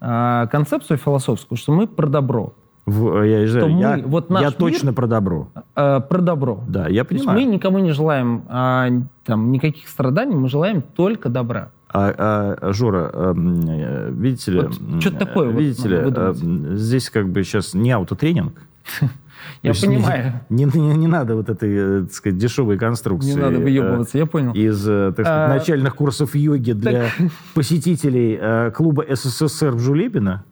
концепцию 0.00 0.96
философскую, 0.96 1.58
что 1.58 1.74
мы 1.74 1.86
про 1.86 2.06
добро. 2.06 2.54
В, 2.88 3.22
я, 3.22 3.46
что 3.46 3.68
я, 3.68 3.96
мы, 3.96 4.02
вот 4.04 4.30
я 4.30 4.50
точно 4.50 4.92
про 4.92 5.06
добро. 5.06 5.48
Э, 5.76 6.00
про 6.00 6.20
добро. 6.20 6.64
Да, 6.66 6.88
я 6.88 7.04
понимаю. 7.04 7.38
Мы 7.38 7.44
никому 7.44 7.78
не 7.78 7.92
желаем 7.92 8.44
э, 8.48 9.02
там, 9.24 9.52
никаких 9.52 9.88
страданий, 9.88 10.34
мы 10.34 10.48
желаем 10.48 10.82
только 10.82 11.28
добра. 11.28 11.70
А, 11.90 12.56
а 12.60 12.72
Жора, 12.72 13.10
э, 13.12 14.10
видите 14.10 14.52
ли... 14.52 14.60
Вот, 14.60 15.00
что 15.00 15.10
такое? 15.10 15.50
Видите 15.50 16.02
вот, 16.02 16.16
ли, 16.16 16.24
э, 16.72 16.76
здесь 16.76 17.10
как 17.10 17.28
бы 17.28 17.42
сейчас 17.44 17.74
не 17.74 17.90
аутотренинг. 17.90 18.54
Я 19.62 19.74
понимаю. 19.74 20.40
Не, 20.48 20.64
не, 20.64 20.96
не 20.96 21.06
надо 21.06 21.34
вот 21.34 21.48
этой, 21.48 21.74
э, 21.74 22.02
так 22.02 22.12
сказать, 22.12 22.38
дешевой 22.38 22.78
конструкции. 22.78 23.30
Не 23.30 23.36
надо 23.36 23.58
выебываться, 23.58 24.18
я 24.18 24.26
понял. 24.26 24.52
Из, 24.52 24.88
э, 24.88 25.12
так 25.16 25.26
сказать, 25.26 25.50
а, 25.50 25.54
начальных 25.54 25.94
курсов 25.94 26.34
йоги 26.34 26.72
для 26.72 26.92
так... 26.92 27.12
посетителей 27.54 28.38
э, 28.40 28.70
клуба 28.74 29.04
СССР 29.08 29.72
в 29.72 29.80
Жулебино 29.80 30.44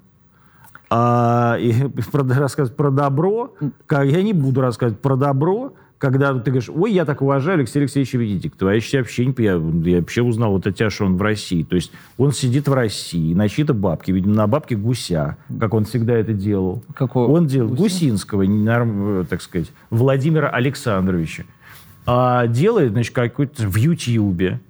а, 0.91 1.57
и 1.59 1.73
про, 2.13 2.23
рассказывать 2.23 2.77
про 2.77 2.91
добро, 2.91 3.55
как, 3.87 4.07
я 4.07 4.23
не 4.23 4.33
буду 4.33 4.61
рассказывать 4.61 5.01
про 5.01 5.17
добро, 5.17 5.75
когда 5.99 6.35
ты 6.35 6.51
говоришь, 6.51 6.69
ой, 6.69 6.93
я 6.93 7.05
так 7.05 7.23
уважаю 7.23 7.59
Алексея 7.59 7.83
Алексеевича 7.83 8.19
Венедиктова, 8.19 8.71
а 8.71 8.75
я 8.75 8.81
сейчас 8.81 9.01
вообще, 9.01 9.25
не, 9.25 9.35
я, 9.39 9.53
я 9.53 10.01
вообще 10.01 10.23
узнал 10.23 10.53
вот 10.53 10.67
от 10.67 10.77
тебя, 10.77 10.91
что 10.91 11.07
он 11.07 11.17
в 11.17 11.23
России. 11.23 11.63
То 11.63 11.77
есть 11.77 11.91
он 12.19 12.33
сидит 12.33 12.69
в 12.69 12.75
России 12.75 13.33
на 13.35 13.49
чьи-то 13.49 13.73
бабки, 13.73 14.11
видимо, 14.11 14.35
на 14.35 14.47
бабки 14.47 14.75
гуся, 14.75 15.39
как 15.59 15.73
он 15.75 15.85
всегда 15.85 16.15
это 16.15 16.33
делал. 16.33 16.83
Какого? 16.95 17.33
Он 17.33 17.47
делал 17.47 17.71
гуся? 17.71 17.83
Гусинского, 17.83 19.25
так 19.25 19.41
сказать, 19.43 19.73
Владимира 19.91 20.51
Александровича. 20.51 21.45
А, 22.05 22.47
делает, 22.47 22.93
значит, 22.93 23.15
какой-то 23.15 23.67
в 23.67 23.77
Ютьюбе 23.77 24.61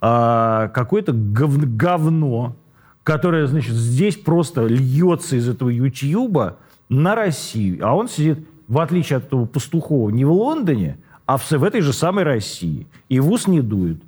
а, 0.00 0.68
какое-то 0.68 1.12
гов, 1.12 1.56
говно, 1.76 2.56
которая, 3.04 3.46
значит, 3.46 3.74
здесь 3.74 4.16
просто 4.16 4.66
льется 4.66 5.36
из 5.36 5.48
этого 5.48 5.68
Ютьюба 5.68 6.56
на 6.88 7.14
Россию. 7.14 7.86
А 7.86 7.94
он 7.94 8.08
сидит, 8.08 8.40
в 8.66 8.78
отличие 8.80 9.18
от 9.18 9.26
этого 9.26 9.44
Пастухова, 9.44 10.10
не 10.10 10.24
в 10.24 10.32
Лондоне, 10.32 10.96
а 11.26 11.36
в, 11.36 11.48
в 11.48 11.62
этой 11.62 11.82
же 11.82 11.92
самой 11.92 12.24
России. 12.24 12.86
И 13.08 13.20
в 13.20 13.30
ус 13.30 13.46
не 13.46 13.60
дует. 13.60 13.98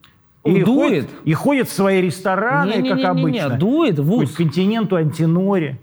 И 0.45 0.63
дует. 0.63 1.05
Ходит, 1.05 1.11
и 1.25 1.33
ходит 1.35 1.69
в 1.69 1.73
свои 1.73 2.01
рестораны, 2.01 2.75
не, 2.75 2.83
не, 2.83 2.89
как 2.91 2.99
не, 2.99 3.03
не, 3.03 3.07
обычно. 3.09 3.49
Не, 3.53 3.59
дует 3.59 3.99
в 3.99 4.13
ус. 4.13 4.31
К 4.33 4.37
континенту 4.37 4.97
Антиноре. 4.97 5.79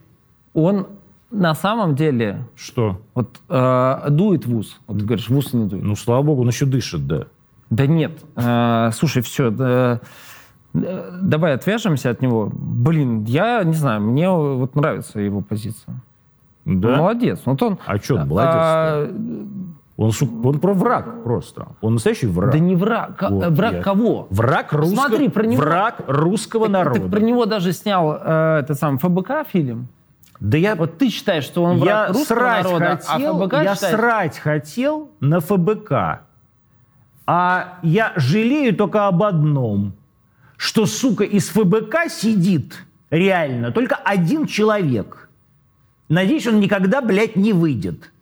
Он 0.54 0.88
на 1.30 1.54
самом 1.54 1.96
деле... 1.96 2.46
Что? 2.56 3.02
Вот 3.14 3.42
э, 3.50 4.06
дует 4.10 4.46
в 4.46 4.56
ус. 4.56 4.80
Вот 4.88 5.00
ты 5.00 5.06
говоришь, 5.06 5.30
в 5.30 5.38
ус 5.38 5.54
не 5.54 5.68
дует. 5.68 5.84
Ну, 5.84 5.96
слава 5.96 6.24
богу, 6.24 6.42
он 6.42 6.48
еще 6.48 6.66
дышит, 6.66 7.06
да. 7.06 7.26
Да 7.70 7.88
нет. 7.88 8.12
Э, 8.36 8.92
слушай, 8.94 9.22
все. 9.22 9.50
Да, 9.50 10.00
давай 10.74 11.54
отвяжемся 11.54 12.10
от 12.10 12.22
него. 12.22 12.50
Блин, 12.52 13.24
я 13.26 13.64
не 13.64 13.74
знаю, 13.74 14.02
мне 14.02 14.30
вот 14.30 14.76
нравится 14.76 15.20
его 15.20 15.42
позиция. 15.42 16.02
Да? 16.66 16.96
молодец. 16.98 17.42
Вот 17.46 17.62
он, 17.62 17.78
а 17.86 17.98
что 17.98 18.16
он 18.16 18.28
молодец? 18.28 18.54
А, 18.56 19.10
он, 19.98 20.12
он 20.44 20.60
про 20.60 20.74
враг 20.74 21.24
просто. 21.24 21.68
Он 21.82 21.94
настоящий 21.94 22.28
враг. 22.28 22.52
Да 22.52 22.60
не 22.60 22.76
враг. 22.76 23.22
Вот, 23.30 23.48
враг 23.50 23.74
я. 23.74 23.82
кого? 23.82 24.28
Враг 24.30 24.74
русского, 24.74 25.08
Смотри, 25.08 25.30
про 25.30 25.46
него, 25.46 25.62
враг 25.62 25.96
русского 26.08 26.66
так, 26.66 26.74
народа. 26.74 27.02
Так 27.02 27.12
про 27.12 27.20
него 27.20 27.46
даже 27.46 27.74
снял 27.74 28.18
э, 28.20 28.60
этот 28.62 28.80
сам 28.80 28.98
ФБК 28.98 29.46
фильм. 29.48 29.90
Да 30.40 30.58
я... 30.58 30.76
Вот 30.76 30.98
ты 30.98 31.10
считаешь, 31.10 31.44
что 31.44 31.64
он 31.64 31.78
враг 31.78 32.08
я 32.10 32.14
русского 32.14 32.40
народа, 32.40 32.92
а 33.08 33.14
хотел, 33.14 33.36
а 33.36 33.46
ФБК 33.46 33.54
Я 33.54 33.76
считает... 33.76 33.96
срать 33.96 34.40
хотел 34.40 35.12
на 35.20 35.40
ФБК. 35.42 35.92
А 37.26 37.80
я 37.84 38.14
жалею 38.16 38.76
только 38.76 39.08
об 39.08 39.22
одном– 39.22 39.94
что, 40.64 40.86
сука, 40.86 41.26
из 41.26 41.50
ФБК 41.50 42.10
сидит 42.10 42.86
реально 43.10 43.74
только 43.74 43.96
один 43.96 44.46
человек. 44.46 45.28
Надеюсь, 46.08 46.48
он 46.48 46.62
никогда, 46.62 47.02
блядь, 47.02 47.36
не 47.36 47.52
выйдет. 47.52 48.14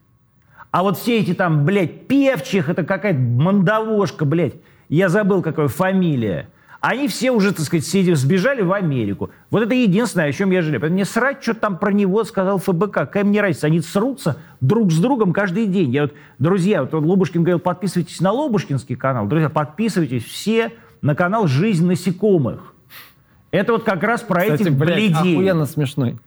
А 0.72 0.82
вот 0.82 0.98
все 0.98 1.20
эти 1.20 1.36
там, 1.36 1.66
блядь, 1.66 2.08
певчих, 2.08 2.68
это 2.68 2.84
какая-то 2.84 3.20
мандавошка, 3.20 4.26
блядь, 4.26 4.56
я 4.90 5.08
забыл, 5.08 5.44
какая 5.44 5.68
фамилия. 5.68 6.50
Они 6.80 7.08
все 7.08 7.30
уже, 7.30 7.54
так 7.54 7.64
сказать, 7.64 7.86
сидели, 7.86 8.16
сбежали 8.16 8.64
в 8.64 8.74
Америку. 8.74 9.30
Вот 9.52 9.62
это 9.62 9.76
единственное, 9.76 10.30
о 10.30 10.32
чем 10.32 10.50
я 10.50 10.64
жалею. 10.64 10.82
Поэтому 10.82 10.96
мне 10.96 11.06
срать, 11.06 11.44
что 11.44 11.54
там 11.54 11.78
про 11.78 11.92
него 11.92 12.24
сказал 12.24 12.58
ФБК. 12.58 12.92
Какая 12.92 13.24
мне 13.24 13.40
разница? 13.40 13.68
Они 13.68 13.82
срутся 13.82 14.38
друг 14.62 14.92
с 14.92 14.98
другом 14.98 15.32
каждый 15.32 15.68
день. 15.68 15.92
Я 15.92 16.02
вот, 16.04 16.14
друзья, 16.40 16.82
вот 16.82 16.92
Лобушкин 16.92 17.44
говорил, 17.44 17.60
подписывайтесь 17.60 18.20
на 18.20 18.32
Лобушкинский 18.32 18.96
канал. 18.96 19.28
Друзья, 19.28 19.50
подписывайтесь 19.50 20.24
все 20.24 20.72
на 21.02 21.16
канал 21.16 21.48
«Жизнь 21.48 21.86
насекомых». 21.86 22.74
Это 23.52 23.74
вот 23.74 23.84
как 23.84 24.04
раз 24.04 24.22
про 24.22 24.42
Кстати, 24.42 24.62
этих 24.62 24.74
блядь, 24.74 24.96
бледей. 24.96 25.34
охуенно 25.36 25.66
смешной. 25.66 26.18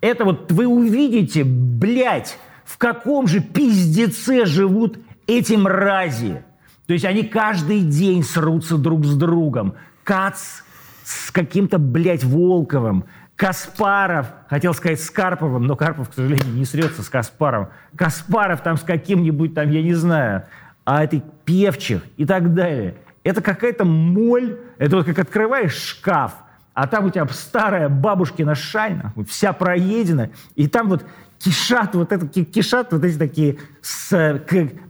Это 0.00 0.24
вот 0.24 0.50
вы 0.50 0.66
увидите, 0.66 1.44
блядь, 1.44 2.38
в 2.64 2.78
каком 2.78 3.26
же 3.26 3.40
пиздеце 3.40 4.46
живут 4.46 4.98
эти 5.26 5.54
мрази. 5.54 6.42
То 6.86 6.94
есть 6.94 7.04
они 7.04 7.22
каждый 7.22 7.82
день 7.82 8.24
срутся 8.24 8.78
друг 8.78 9.04
с 9.04 9.14
другом. 9.16 9.74
Кац 10.04 10.62
с 11.04 11.30
каким-то, 11.30 11.78
блядь, 11.78 12.24
Волковым. 12.24 13.04
Каспаров, 13.36 14.26
хотел 14.48 14.74
сказать 14.74 15.00
с 15.00 15.10
Карповым, 15.10 15.66
но 15.66 15.74
Карпов, 15.74 16.10
к 16.10 16.14
сожалению, 16.14 16.52
не 16.54 16.64
срется 16.64 17.02
с 17.02 17.08
Каспаровым. 17.08 17.68
Каспаров 17.96 18.62
там 18.62 18.76
с 18.76 18.82
каким-нибудь 18.82 19.54
там, 19.54 19.70
я 19.70 19.82
не 19.82 19.94
знаю, 19.94 20.44
а 20.84 21.04
этой 21.04 21.22
певчих 21.44 22.02
и 22.16 22.26
так 22.26 22.54
далее. 22.54 22.96
Это 23.22 23.42
какая-то 23.42 23.84
моль, 23.84 24.58
это 24.78 24.96
вот 24.96 25.06
как 25.06 25.18
открываешь 25.18 25.76
шкаф, 25.76 26.32
а 26.74 26.86
там 26.86 27.04
у 27.04 27.10
тебя 27.10 27.26
старая 27.28 27.88
бабушкина 27.88 28.54
шайна, 28.54 29.12
вся 29.28 29.52
проедена, 29.52 30.30
и 30.54 30.66
там 30.68 30.88
вот 30.88 31.04
кишат 31.38 31.94
вот 31.94 32.12
это, 32.12 32.26
кишат 32.26 32.92
вот 32.92 33.04
эти 33.04 33.18
такие 33.18 33.58
с 33.82 34.40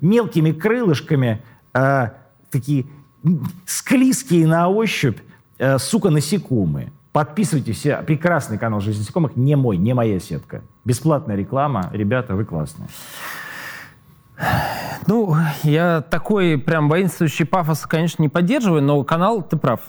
мелкими 0.01 0.53
крылышками, 0.53 1.43
э, 1.75 2.09
такие 2.51 2.87
склизкие 3.67 4.47
на 4.47 4.69
ощупь, 4.69 5.19
э, 5.59 5.79
сука, 5.79 6.11
насекомые. 6.11 6.93
Подписывайтесь 7.13 7.77
все. 7.77 7.97
Прекрасный 8.07 8.57
канал 8.57 8.81
«Жизнь 8.81 9.01
насекомых». 9.01 9.35
Не 9.35 9.57
мой, 9.57 9.77
не 9.77 9.95
моя 9.95 10.21
сетка. 10.21 10.63
Бесплатная 10.85 11.35
реклама. 11.35 11.91
Ребята, 11.93 12.37
вы 12.37 12.45
классные. 12.45 12.89
Ну, 15.07 15.35
я 15.63 16.03
такой 16.03 16.59
прям 16.59 16.89
воинствующий 16.89 17.45
пафос, 17.45 17.87
конечно, 17.87 18.23
не 18.23 18.29
поддерживаю, 18.29 18.83
но 18.83 19.03
канал, 19.03 19.43
ты 19.43 19.57
прав, 19.57 19.81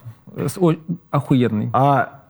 охуенный. 1.12 1.70
А, 1.74 2.22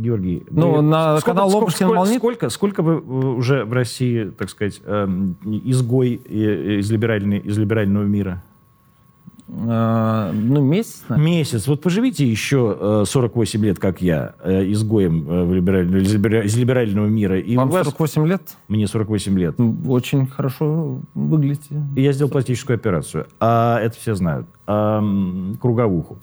Георгий, 0.00 0.44
ну, 0.50 0.76
вы, 0.76 0.82
на 0.82 1.18
сколько, 1.18 1.26
канал 1.26 1.50
Лопушкин 1.50 1.86
сколько, 1.86 2.04
сколько, 2.06 2.48
сколько, 2.48 2.48
сколько 2.48 2.82
вы 2.82 3.34
уже 3.34 3.64
в 3.64 3.72
России, 3.72 4.24
так 4.30 4.48
сказать, 4.48 4.80
эм, 4.84 5.36
изгой 5.44 6.14
из, 6.14 6.90
либеральной, 6.90 7.38
из 7.38 7.58
либерального 7.58 8.04
мира? 8.04 8.42
А, 9.68 10.32
ну, 10.32 10.62
месяц. 10.62 11.02
Наверное. 11.08 11.30
Месяц. 11.30 11.66
Вот 11.66 11.82
поживите 11.82 12.26
еще 12.26 13.04
48 13.06 13.60
э, 13.60 13.66
лет, 13.66 13.78
как 13.78 14.00
я, 14.00 14.34
э, 14.42 14.70
изгоем 14.70 15.28
э, 15.28 15.44
в 15.44 15.54
либераль... 15.54 16.46
из 16.46 16.56
либерального 16.56 17.06
мира. 17.06 17.38
И 17.38 17.56
Вам 17.56 17.68
вас... 17.68 17.86
48 17.86 18.26
лет? 18.26 18.42
Мне 18.68 18.86
48 18.86 19.38
лет. 19.38 19.56
Очень 19.86 20.26
хорошо 20.26 21.00
выглядите. 21.14 21.82
И 21.96 22.02
я 22.02 22.12
сделал 22.12 22.30
пластическую 22.30 22.76
операцию. 22.76 23.26
А 23.40 23.78
это 23.80 23.96
все 23.96 24.14
знают. 24.14 24.46
А, 24.66 25.02
круговуху. 25.60 26.18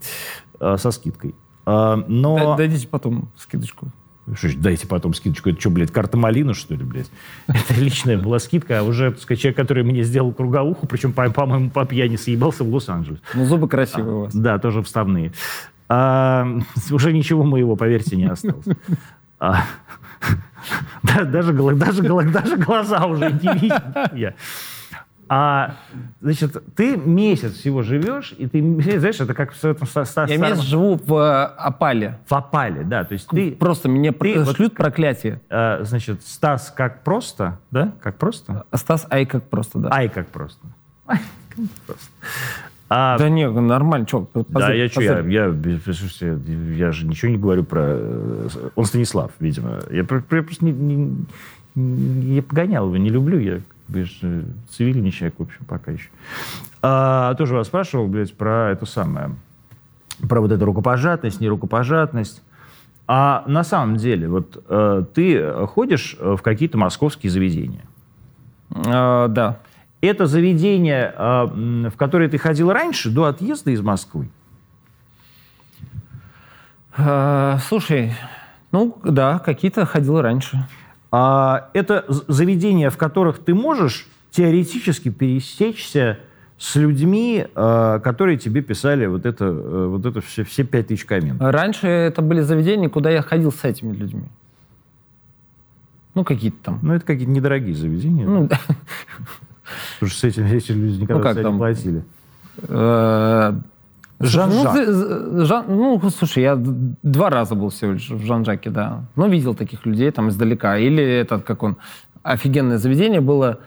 А, 0.60 0.78
со 0.78 0.92
скидкой. 0.92 1.36
А, 1.66 2.04
но... 2.08 2.56
Дадите 2.56 2.88
потом 2.88 3.30
скидочку. 3.36 3.88
Что 4.36 4.50
дайте 4.58 4.88
потом 4.88 5.14
скидочку. 5.14 5.50
Это 5.50 5.60
что, 5.60 5.70
блядь, 5.70 5.92
карта 5.92 6.18
малина, 6.18 6.54
что 6.54 6.76
ли, 6.76 6.84
блядь? 6.84 7.10
Это 7.48 7.74
личная 7.80 8.18
была 8.18 8.40
скидка, 8.40 8.80
а 8.80 8.84
уже, 8.84 9.12
так 9.12 9.22
сказать, 9.22 9.42
человек, 9.42 9.58
который 9.58 9.84
мне 9.84 10.04
сделал 10.04 10.34
круговуху, 10.34 10.86
причем, 10.86 11.14
по-моему, 11.14 11.70
по, 11.70 11.86
пьяни 11.86 12.18
съебался 12.18 12.64
в 12.64 12.74
Лос-Анджелес. 12.74 13.20
Ну, 13.34 13.46
зубы 13.46 13.70
красивые 13.70 14.14
а, 14.14 14.16
у 14.16 14.22
вас. 14.24 14.36
Да, 14.36 14.60
тоже 14.60 14.82
вставные. 14.82 15.32
А, 15.88 16.46
уже 16.92 17.14
ничего 17.14 17.44
моего, 17.44 17.76
поверьте, 17.76 18.16
не 18.16 18.26
осталось. 18.26 18.66
А, 19.40 19.66
да, 21.04 21.24
даже, 21.26 21.54
даже, 21.54 22.02
даже 22.02 22.58
глаза 22.58 23.06
уже 23.06 23.32
не 23.32 23.54
видят. 23.60 23.84
А, 25.30 25.76
значит, 26.22 26.58
ты 26.76 26.96
месяц 26.96 27.54
всего 27.54 27.82
живешь, 27.82 28.34
и 28.38 28.48
ты, 28.48 28.62
знаешь, 29.00 29.20
это 29.20 29.34
как 29.34 29.54
в 29.54 29.64
этом 29.64 29.88
Я 29.94 30.06
старом... 30.06 30.42
месяц 30.42 30.62
живу 30.62 30.96
в 30.96 31.14
э, 31.14 31.44
опале. 31.58 32.20
В 32.28 32.34
опале, 32.34 32.84
да. 32.84 33.04
То 33.04 33.14
есть 33.14 33.28
ты... 33.28 33.52
Просто 33.52 33.90
мне 33.90 34.12
ты, 34.12 34.46
шлют 34.46 34.60
вот, 34.60 34.74
проклятие. 34.76 35.42
А, 35.50 35.84
значит, 35.84 36.24
Стас 36.24 36.74
как 36.76 37.04
просто, 37.04 37.60
да? 37.72 37.94
Как 38.02 38.18
просто? 38.18 38.66
Стас 38.74 39.08
Ай 39.12 39.26
как 39.26 39.50
просто, 39.50 39.80
да. 39.80 39.90
Ай 39.92 40.10
как 40.10 40.28
просто. 40.28 40.66
Ай 41.08 41.20
как 41.56 41.70
просто. 41.86 42.12
А, 42.90 43.18
да 43.18 43.28
нет, 43.28 43.54
нормально. 43.54 44.08
Что, 44.08 44.30
да, 44.50 44.72
я 44.72 44.88
что, 44.88 45.02
я, 45.02 45.20
я, 45.20 45.54
слушайте, 45.84 46.40
я 46.76 46.94
же 46.94 47.06
ничего 47.06 47.32
не 47.32 47.38
говорю 47.38 47.66
про... 47.66 47.84
Э, 47.86 48.50
он 48.76 48.86
Станислав, 48.86 49.32
видимо. 49.40 49.82
Я, 49.90 49.98
я 49.98 50.04
просто 50.06 50.64
не, 50.64 50.72
не, 50.72 51.16
не, 51.76 52.36
я 52.36 52.42
погонял 52.42 52.86
его, 52.86 52.96
не 52.96 53.10
люблю. 53.10 53.40
Я 53.40 53.60
вы 53.88 54.04
же 54.04 54.46
цивильный 54.70 55.12
человек, 55.12 55.40
в 55.40 55.44
общем, 55.44 55.66
пока 55.66 55.92
еще. 55.92 56.10
А, 56.82 57.34
тоже 57.36 57.56
вас 57.56 57.68
спрашивал, 57.68 58.08
блядь, 58.08 58.36
про 58.36 58.72
это 58.72 58.86
самое, 58.86 59.36
про 60.28 60.42
вот 60.42 60.52
эту 60.52 60.66
рукопожатность, 60.66 61.40
не 61.40 61.50
рукопожатность. 61.50 62.44
А 63.08 63.44
на 63.48 63.64
самом 63.64 63.96
деле, 63.96 64.28
вот 64.28 64.62
э, 64.68 65.04
ты 65.14 65.66
ходишь 65.68 66.18
в 66.20 66.40
какие-то 66.40 66.78
московские 66.78 67.32
заведения? 67.32 67.86
А, 68.70 69.30
да. 69.30 69.60
Это 70.02 70.26
заведение, 70.26 71.14
э, 71.16 71.90
в 71.90 71.96
которое 71.96 72.28
ты 72.28 72.38
ходил 72.38 72.72
раньше, 72.72 73.10
до 73.10 73.26
отъезда 73.26 73.72
из 73.72 73.82
Москвы? 73.82 74.30
А, 76.98 77.60
слушай, 77.60 78.14
ну 78.72 78.98
да, 79.04 79.40
какие-то 79.40 79.86
ходил 79.86 80.22
раньше. 80.22 80.68
А, 81.12 81.70
это 81.74 82.06
заведения, 82.28 82.90
в 82.90 82.98
которых 82.98 83.40
ты 83.40 83.54
можешь 83.54 84.08
теоретически 84.32 85.10
пересечься 85.10 86.20
с 86.58 86.76
людьми, 86.76 87.46
а, 87.56 88.00
которые 88.00 88.38
тебе 88.38 88.62
писали 88.62 89.06
вот 89.06 89.26
это, 89.26 89.46
э, 89.46 89.88
вот 89.88 90.06
это 90.06 90.22
все, 90.22 90.44
все 90.44 90.64
пять 90.64 90.88
тысяч 90.88 91.06
комментов. 91.06 91.52
Раньше 91.52 91.88
это 91.88 92.22
были 92.22 92.42
заведения, 92.42 92.90
куда 92.90 93.10
я 93.10 93.22
ходил 93.22 93.52
с 93.52 93.64
этими 93.64 93.94
людьми. 93.94 94.26
Ну, 96.16 96.24
какие-то 96.24 96.58
там. 96.64 96.80
Ну, 96.82 96.94
это 96.94 97.06
какие-то 97.06 97.32
недорогие 97.32 97.76
заведения. 97.76 98.26
Ну, 98.26 98.48
да. 98.48 98.60
Потому 100.00 100.10
что 100.10 100.20
с 100.20 100.24
этими 100.24 100.50
эти 100.50 100.72
люди 100.72 101.02
никогда 101.02 101.30
ну, 101.30 101.36
как 101.36 101.54
не 101.54 101.58
платили. 101.58 102.04
Э, 104.20 104.26
Жан-Жак. 104.26 104.76
Ну, 104.76 105.46
Жан, 105.46 105.66
ну, 105.68 106.10
слушай, 106.10 106.44
я 106.44 106.56
два 106.56 107.30
раза 107.30 107.56
был 107.56 107.70
всего 107.70 107.94
лишь 107.94 108.10
в 108.10 108.26
Жан-Жаке, 108.26 108.70
да. 108.70 109.06
Но 109.16 109.28
видел 109.28 109.54
таких 109.56 109.86
людей 109.86 110.12
там 110.12 110.30
издалека. 110.30 110.78
Или 110.78 111.04
этот, 111.04 111.44
как 111.44 111.64
он, 111.64 111.78
офигенное 112.24 112.78
заведение 112.78 113.22
было, 113.22 113.60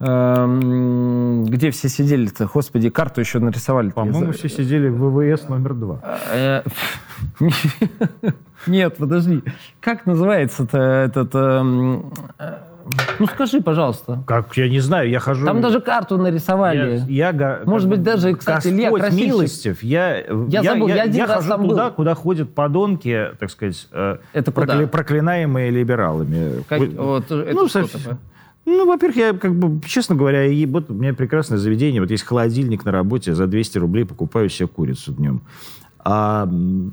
эм, 0.00 1.44
где 1.44 1.70
все 1.70 1.88
сидели-то, 1.88 2.48
господи, 2.52 2.90
карту 2.90 3.20
еще 3.20 3.38
нарисовали. 3.38 3.90
По-моему, 3.90 4.32
все 4.32 4.48
сидели 4.48 4.88
в 4.88 4.98
ВВС 4.98 5.48
номер 5.48 5.74
два. 5.74 6.00
Э, 6.32 6.62
нет, 8.66 8.96
подожди. 8.96 9.42
Как 9.80 10.06
называется-то 10.06 10.78
этот... 10.78 11.34
Ну 13.18 13.26
скажи, 13.26 13.60
пожалуйста. 13.60 14.22
Как, 14.26 14.56
я 14.56 14.68
не 14.68 14.80
знаю, 14.80 15.08
я 15.08 15.20
хожу... 15.20 15.46
Там 15.46 15.60
даже 15.60 15.80
карту 15.80 16.18
нарисовали. 16.18 17.02
Я, 17.08 17.30
я, 17.30 17.60
Может 17.64 17.88
быть, 17.88 18.02
даже, 18.02 18.34
кстати, 18.34 18.68
Господь 18.68 18.72
Илья 18.72 18.90
Красильщик. 18.90 19.26
милостив. 19.26 19.82
Я, 19.82 20.16
я, 20.48 20.62
забыл, 20.62 20.88
я, 20.88 20.96
я, 20.96 21.02
один 21.02 21.16
я 21.16 21.26
раз 21.26 21.36
хожу 21.36 21.48
там 21.48 21.68
туда, 21.68 21.88
был. 21.88 21.94
куда 21.94 22.14
ходят 22.14 22.54
подонки, 22.54 23.30
так 23.38 23.50
сказать, 23.50 23.88
э, 23.92 24.18
это 24.32 24.52
прокля... 24.52 24.86
проклинаемые 24.86 25.70
либералами. 25.70 26.62
Как, 26.68 26.80
вот, 26.80 27.30
это 27.30 27.52
ну, 27.52 27.68
ну, 28.66 28.86
во-первых, 28.86 29.16
я, 29.16 29.32
как 29.32 29.54
бы, 29.54 29.80
честно 29.86 30.14
говоря, 30.14 30.46
и 30.46 30.66
вот 30.66 30.90
у 30.90 30.94
меня 30.94 31.14
прекрасное 31.14 31.58
заведение. 31.58 32.00
Вот 32.00 32.10
есть 32.10 32.24
холодильник 32.24 32.84
на 32.84 32.92
работе, 32.92 33.34
за 33.34 33.46
200 33.46 33.78
рублей 33.78 34.04
покупаю 34.04 34.48
себе 34.48 34.68
курицу 34.68 35.12
днем. 35.12 35.42
А 36.02 36.48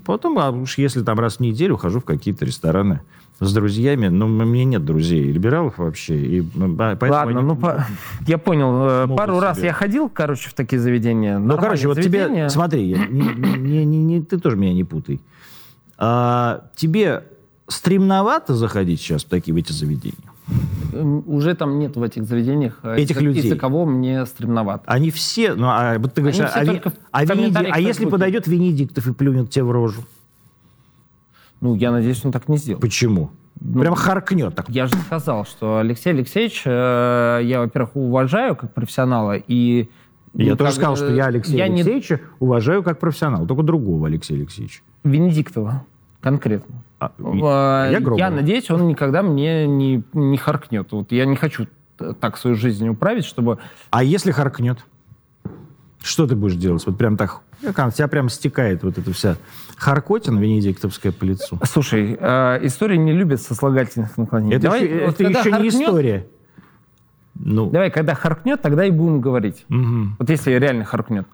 потом, 0.05 0.39
а 0.39 0.51
уж 0.51 0.77
если 0.77 1.01
там 1.01 1.19
раз 1.19 1.37
в 1.37 1.39
неделю 1.39 1.77
хожу 1.77 1.99
в 1.99 2.05
какие-то 2.05 2.45
рестораны 2.45 3.01
с 3.39 3.53
друзьями, 3.53 4.07
но 4.07 4.27
ну, 4.27 4.43
у 4.43 4.45
меня 4.45 4.65
нет 4.65 4.85
друзей 4.85 5.31
либералов 5.31 5.77
вообще. 5.77 6.17
И, 6.17 6.43
Ладно, 6.55 7.21
они... 7.21 7.33
ну 7.41 7.55
по... 7.55 7.85
я 8.27 8.37
понял. 8.37 9.05
Э, 9.05 9.07
пару 9.07 9.35
себе. 9.35 9.41
раз 9.41 9.59
я 9.59 9.73
ходил, 9.73 10.09
короче, 10.09 10.49
в 10.49 10.53
такие 10.53 10.79
заведения. 10.79 11.37
Ну, 11.37 11.57
короче, 11.57 11.87
вот 11.87 12.01
тебе, 12.01 12.49
смотри, 12.49 12.83
я, 12.85 13.05
не, 13.05 13.21
не, 13.21 13.85
не, 13.85 14.03
не, 14.03 14.21
ты 14.21 14.39
тоже 14.39 14.57
меня 14.57 14.73
не 14.73 14.83
путай. 14.83 15.21
А, 15.97 16.65
тебе 16.75 17.23
стремновато 17.67 18.55
заходить 18.55 19.01
сейчас 19.01 19.23
в 19.23 19.29
такие 19.29 19.53
в 19.53 19.57
эти 19.57 19.71
заведения? 19.71 20.15
Уже 21.25 21.53
там 21.55 21.77
нет 21.77 21.95
в 21.97 22.01
этих 22.01 22.23
заведениях 22.23 22.79
э, 22.81 22.95
этих 22.95 23.21
людей. 23.21 23.43
Из-за 23.43 23.57
кого 23.57 23.85
мне 23.85 24.25
стремновато. 24.25 24.83
Они 24.87 25.11
все, 25.11 25.53
ну, 25.53 25.67
а, 25.67 25.99
вот 25.99 26.13
ты 26.13 26.21
говоришь, 26.21 26.39
а, 26.39 26.51
а, 27.11 27.25
Венеди... 27.25 27.69
а 27.69 27.79
если 27.79 28.05
подойдет 28.05 28.47
Венедиктов 28.47 29.07
и 29.07 29.13
плюнет 29.13 29.49
тебе 29.49 29.65
в 29.65 29.71
рожу? 29.71 30.01
Ну, 31.61 31.75
я 31.75 31.91
надеюсь, 31.91 32.23
он 32.23 32.31
так 32.31 32.47
не 32.47 32.57
сделал. 32.57 32.79
Почему? 32.79 33.31
Ну, 33.59 33.81
Прям 33.81 33.95
харкнет 33.95 34.55
так. 34.55 34.69
Я 34.69 34.87
же 34.87 34.95
сказал, 34.95 35.45
что 35.45 35.79
Алексей 35.79 36.11
Алексеевич, 36.11 36.61
э, 36.65 37.41
я, 37.43 37.61
во-первых, 37.61 37.95
уважаю 37.95 38.55
как 38.55 38.73
профессионала, 38.73 39.35
и... 39.35 39.89
Я 40.33 40.51
ну, 40.51 40.57
тоже 40.57 40.73
сказал, 40.73 40.95
что 40.95 41.11
я 41.11 41.25
Алексея 41.25 41.57
я 41.57 41.63
Алексеевича 41.65 42.15
не... 42.15 42.21
уважаю 42.39 42.83
как 42.83 42.99
профессионала, 42.99 43.47
только 43.47 43.63
другого 43.63 44.07
Алексея 44.07 44.37
Алексеевича. 44.37 44.81
Венедиктова 45.03 45.85
конкретно. 46.21 46.83
А, 46.99 47.11
я, 47.89 47.99
я, 47.99 48.15
я 48.17 48.29
надеюсь, 48.29 48.69
он 48.69 48.87
никогда 48.87 49.21
мне 49.23 49.67
не, 49.67 50.03
не 50.13 50.37
харкнет. 50.37 50.91
Вот 50.91 51.11
я 51.11 51.25
не 51.25 51.35
хочу 51.35 51.67
так 52.19 52.37
свою 52.37 52.55
жизнь 52.55 52.87
управить, 52.87 53.25
чтобы... 53.25 53.59
А 53.89 54.03
если 54.03 54.31
харкнет? 54.31 54.85
Что 56.01 56.27
ты 56.27 56.35
будешь 56.35 56.55
делать? 56.55 56.85
Вот 56.85 56.97
прям 56.97 57.17
так 57.17 57.41
как 57.73 57.93
тебя 57.93 58.07
прям 58.07 58.29
стекает 58.29 58.83
вот 58.83 58.97
эта 58.97 59.11
вся 59.13 59.37
харкотина 59.77 60.39
венедиктовская 60.39 61.11
по 61.11 61.23
лицу. 61.23 61.59
Слушай, 61.63 62.17
э, 62.19 62.59
история 62.63 62.97
не 62.97 63.13
любит 63.13 63.41
сослагательных 63.41 64.17
наклонений. 64.17 64.55
Это, 64.55 64.63
Давай, 64.63 64.83
еще, 64.83 65.05
вот 65.05 65.21
это 65.21 65.29
еще 65.29 65.51
харкнет, 65.51 65.73
не 65.73 65.83
история. 65.83 66.27
Ну. 67.35 67.69
Давай, 67.69 67.91
когда 67.91 68.15
харкнет, 68.15 68.61
тогда 68.61 68.85
и 68.85 68.91
будем 68.91 69.21
говорить. 69.21 69.65
Угу. 69.69 70.15
Вот 70.19 70.29
если 70.29 70.51
реально 70.53 70.85
харкнет. 70.85 71.27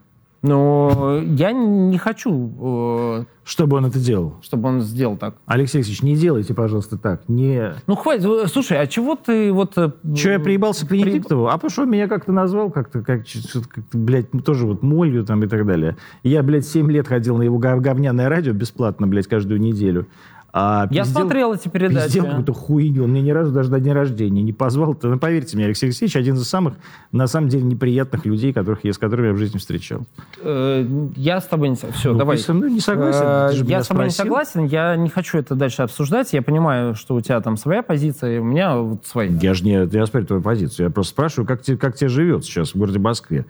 Но 0.44 1.22
я 1.24 1.54
не 1.54 1.98
хочу... 1.98 2.52
Э, 2.60 3.24
чтобы 3.46 3.78
он 3.78 3.86
это 3.86 3.98
делал? 3.98 4.36
Чтобы 4.42 4.68
он 4.68 4.82
сделал 4.82 5.16
так. 5.16 5.36
Алексей 5.46 5.78
Алексеевич, 5.78 6.04
не 6.04 6.18
делайте, 6.18 6.54
пожалуйста, 6.54 6.98
так. 6.98 7.30
Не... 7.30 7.76
Ну, 7.88 7.96
хватит. 7.96 8.52
Слушай, 8.52 8.82
а 8.82 8.86
чего 8.86 9.16
ты 9.16 9.54
вот... 9.54 9.78
Э, 9.78 9.92
Че, 10.14 10.34
я 10.34 10.40
приебался 10.40 10.86
к 10.86 10.92
Венедиктову? 10.92 11.46
При... 11.46 11.50
А 11.50 11.54
потому 11.54 11.70
что 11.72 11.86
меня 11.86 12.10
как-то 12.10 12.34
назвал, 12.34 12.72
как-то, 12.72 13.02
как, 13.02 13.24
как 13.24 13.86
блядь, 13.94 14.32
тоже 14.44 14.68
вот 14.68 14.84
молью 14.84 15.24
там 15.24 15.44
и 15.44 15.48
так 15.48 15.66
далее. 15.66 15.96
Я, 16.24 16.44
блядь, 16.44 16.68
7 16.68 16.92
лет 16.92 17.08
ходил 17.08 17.38
на 17.38 17.44
его 17.44 17.58
говняное 17.58 18.28
радио 18.28 18.52
бесплатно, 18.52 19.08
блядь, 19.08 19.28
каждую 19.28 19.62
неделю. 19.62 20.08
А 20.56 20.88
я 20.92 21.02
пиздел, 21.02 21.22
смотрел 21.22 21.54
эти 21.56 21.68
передачи. 21.68 22.06
Пиздел 22.06 22.26
какую-то 22.26 22.54
хуйню. 22.54 23.06
Он 23.06 23.10
мне 23.10 23.24
ни 23.24 23.32
разу 23.32 23.52
даже 23.52 23.72
до 23.72 23.80
дня 23.80 23.96
рождения 23.96 24.44
не 24.44 24.54
позвал. 24.54 24.96
Ну, 25.02 25.18
поверьте 25.18 25.58
мне, 25.58 25.66
Алексей 25.66 25.88
Алексеевич 25.88 26.16
один 26.16 26.36
из 26.36 26.48
самых, 26.48 26.76
на 27.12 27.26
самом 27.26 27.50
деле, 27.50 27.64
неприятных 27.64 28.24
людей, 28.26 28.54
которых 28.54 28.84
я, 28.84 28.94
с 28.94 29.00
которыми 29.00 29.28
я 29.28 29.34
в 29.34 29.38
жизни 29.38 29.58
встречал. 29.58 30.02
Э, 30.44 30.86
я 31.16 31.42
с 31.42 31.46
тобой 31.46 31.70
не 31.70 31.76
согласен. 31.76 32.00
Все, 32.00 32.12
ну, 32.12 32.20
давай. 32.20 32.38
Ты 32.38 32.44
со 32.44 32.54
мной 32.54 32.72
не 32.72 32.80
согласен? 32.82 33.24
Э, 33.24 33.52
я 33.66 33.84
с 33.84 33.88
тобой 33.88 34.06
не 34.06 34.12
согласен. 34.12 34.66
Я 34.66 34.96
не 34.96 35.10
хочу 35.10 35.40
это 35.40 35.56
дальше 35.56 35.82
обсуждать. 35.82 36.32
Я 36.34 36.44
понимаю, 36.44 36.94
что 36.94 37.16
у 37.16 37.22
тебя 37.22 37.42
там 37.42 37.58
своя 37.58 37.82
позиция, 37.82 38.36
и 38.36 38.40
у 38.40 38.44
меня 38.44 38.78
вот 38.78 39.08
своя. 39.08 39.32
Я 39.32 39.56
же 39.56 39.66
не 39.66 39.90
я 39.92 40.06
спорю 40.06 40.28
твою 40.28 40.44
позицию. 40.44 40.86
Я 40.86 40.92
просто 40.92 41.14
спрашиваю, 41.14 41.48
как 41.48 41.64
тебе, 41.64 41.78
как 41.78 41.96
тебе 41.96 42.10
живет 42.10 42.46
сейчас 42.46 42.76
в 42.76 42.78
городе 42.78 43.00
Москве. 43.00 43.48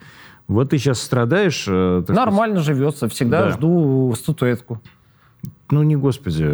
Вот 0.48 0.70
ты 0.70 0.78
сейчас 0.78 1.02
страдаешь. 1.02 1.66
Э, 1.68 2.02
Нормально 2.08 2.62
сказать. 2.62 2.76
живется. 2.78 3.08
Всегда 3.10 3.42
да. 3.42 3.50
жду 3.50 4.14
статуэтку. 4.16 4.80
Ну, 5.70 5.82
не 5.82 5.96
господи. 5.96 6.46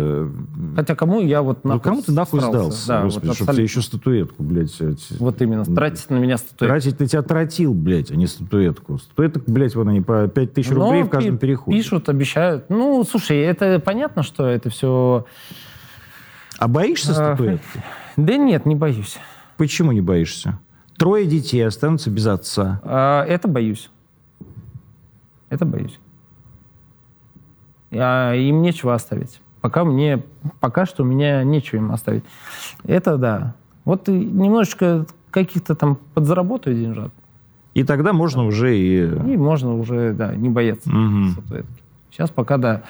Хотя 0.77 0.95
кому 0.95 1.21
я 1.21 1.43
вот 1.43 1.65
нахуй 1.65 1.77
Ну, 1.77 1.81
кому 1.81 2.03
ты 2.03 2.13
нахуй 2.13 2.41
сдался, 2.41 2.89
да, 2.89 3.03
господи, 3.03 3.27
вот 3.27 3.37
чтобы 3.37 3.53
тебе 3.53 3.63
еще 3.65 3.83
статуэтку, 3.83 4.43
блядь. 4.43 4.73
Вот 5.19 5.43
именно, 5.43 5.65
тратить 5.65 6.09
на 6.11 6.17
меня 6.17 6.39
статуэтку. 6.39 6.67
Тратить 6.67 7.01
на 7.01 7.07
тебя 7.07 7.23
тратил, 7.23 7.75
блядь, 7.75 8.11
а 8.11 8.17
не 8.17 8.27
статуэтку. 8.27 8.99
Статуэток, 8.99 9.45
блядь, 9.47 9.75
вон 9.75 9.89
они 9.89 10.01
по 10.01 10.29
5 10.29 10.53
тысяч 10.55 10.71
рублей 10.71 11.03
Но 11.03 11.07
в 11.07 11.11
каждом 11.11 11.39
переходе. 11.39 11.77
Пишут, 11.77 12.09
обещают. 12.09 12.71
Ну, 12.71 13.05
слушай, 13.05 13.39
это 13.39 13.81
понятно, 13.81 14.23
что 14.23 14.47
это 14.47 14.71
все... 14.71 15.27
А 16.59 16.69
боишься 16.69 17.11
а, 17.11 17.15
статуэтки? 17.15 17.83
Да 18.17 18.37
нет, 18.37 18.65
не 18.65 18.75
боюсь. 18.75 19.19
Почему 19.57 19.93
не 19.93 20.01
боишься? 20.03 20.59
Трое 20.97 21.27
детей 21.27 21.67
останутся 21.67 22.11
без 22.11 22.27
отца. 22.27 22.81
А, 22.85 23.25
это 23.25 23.49
боюсь. 23.49 23.91
Это 25.49 25.65
боюсь 25.65 25.99
а 27.93 28.35
им 28.35 28.63
нечего 28.63 28.95
оставить. 28.95 29.41
Пока 29.61 29.85
мне, 29.85 30.23
пока 30.61 30.87
что 30.87 31.03
у 31.03 31.07
меня 31.07 31.43
нечего 31.45 31.79
им 31.79 31.93
оставить. 31.93 32.25
Это 32.85 33.17
да. 33.17 33.55
Вот 33.85 34.09
немножечко 34.09 35.07
каких-то 35.31 35.75
там 35.75 35.99
подзаработаю 36.15 36.77
деньжат. 36.77 37.13
И 37.75 37.85
тогда 37.85 38.13
можно 38.13 38.45
уже 38.45 38.77
и... 38.77 39.05
И 39.05 39.37
можно 39.37 39.77
уже, 39.77 40.13
да, 40.13 40.35
не 40.35 40.49
бояться 40.49 40.91
угу. 40.91 41.63
Сейчас 42.11 42.31
пока 42.31 42.57
да. 42.57 42.83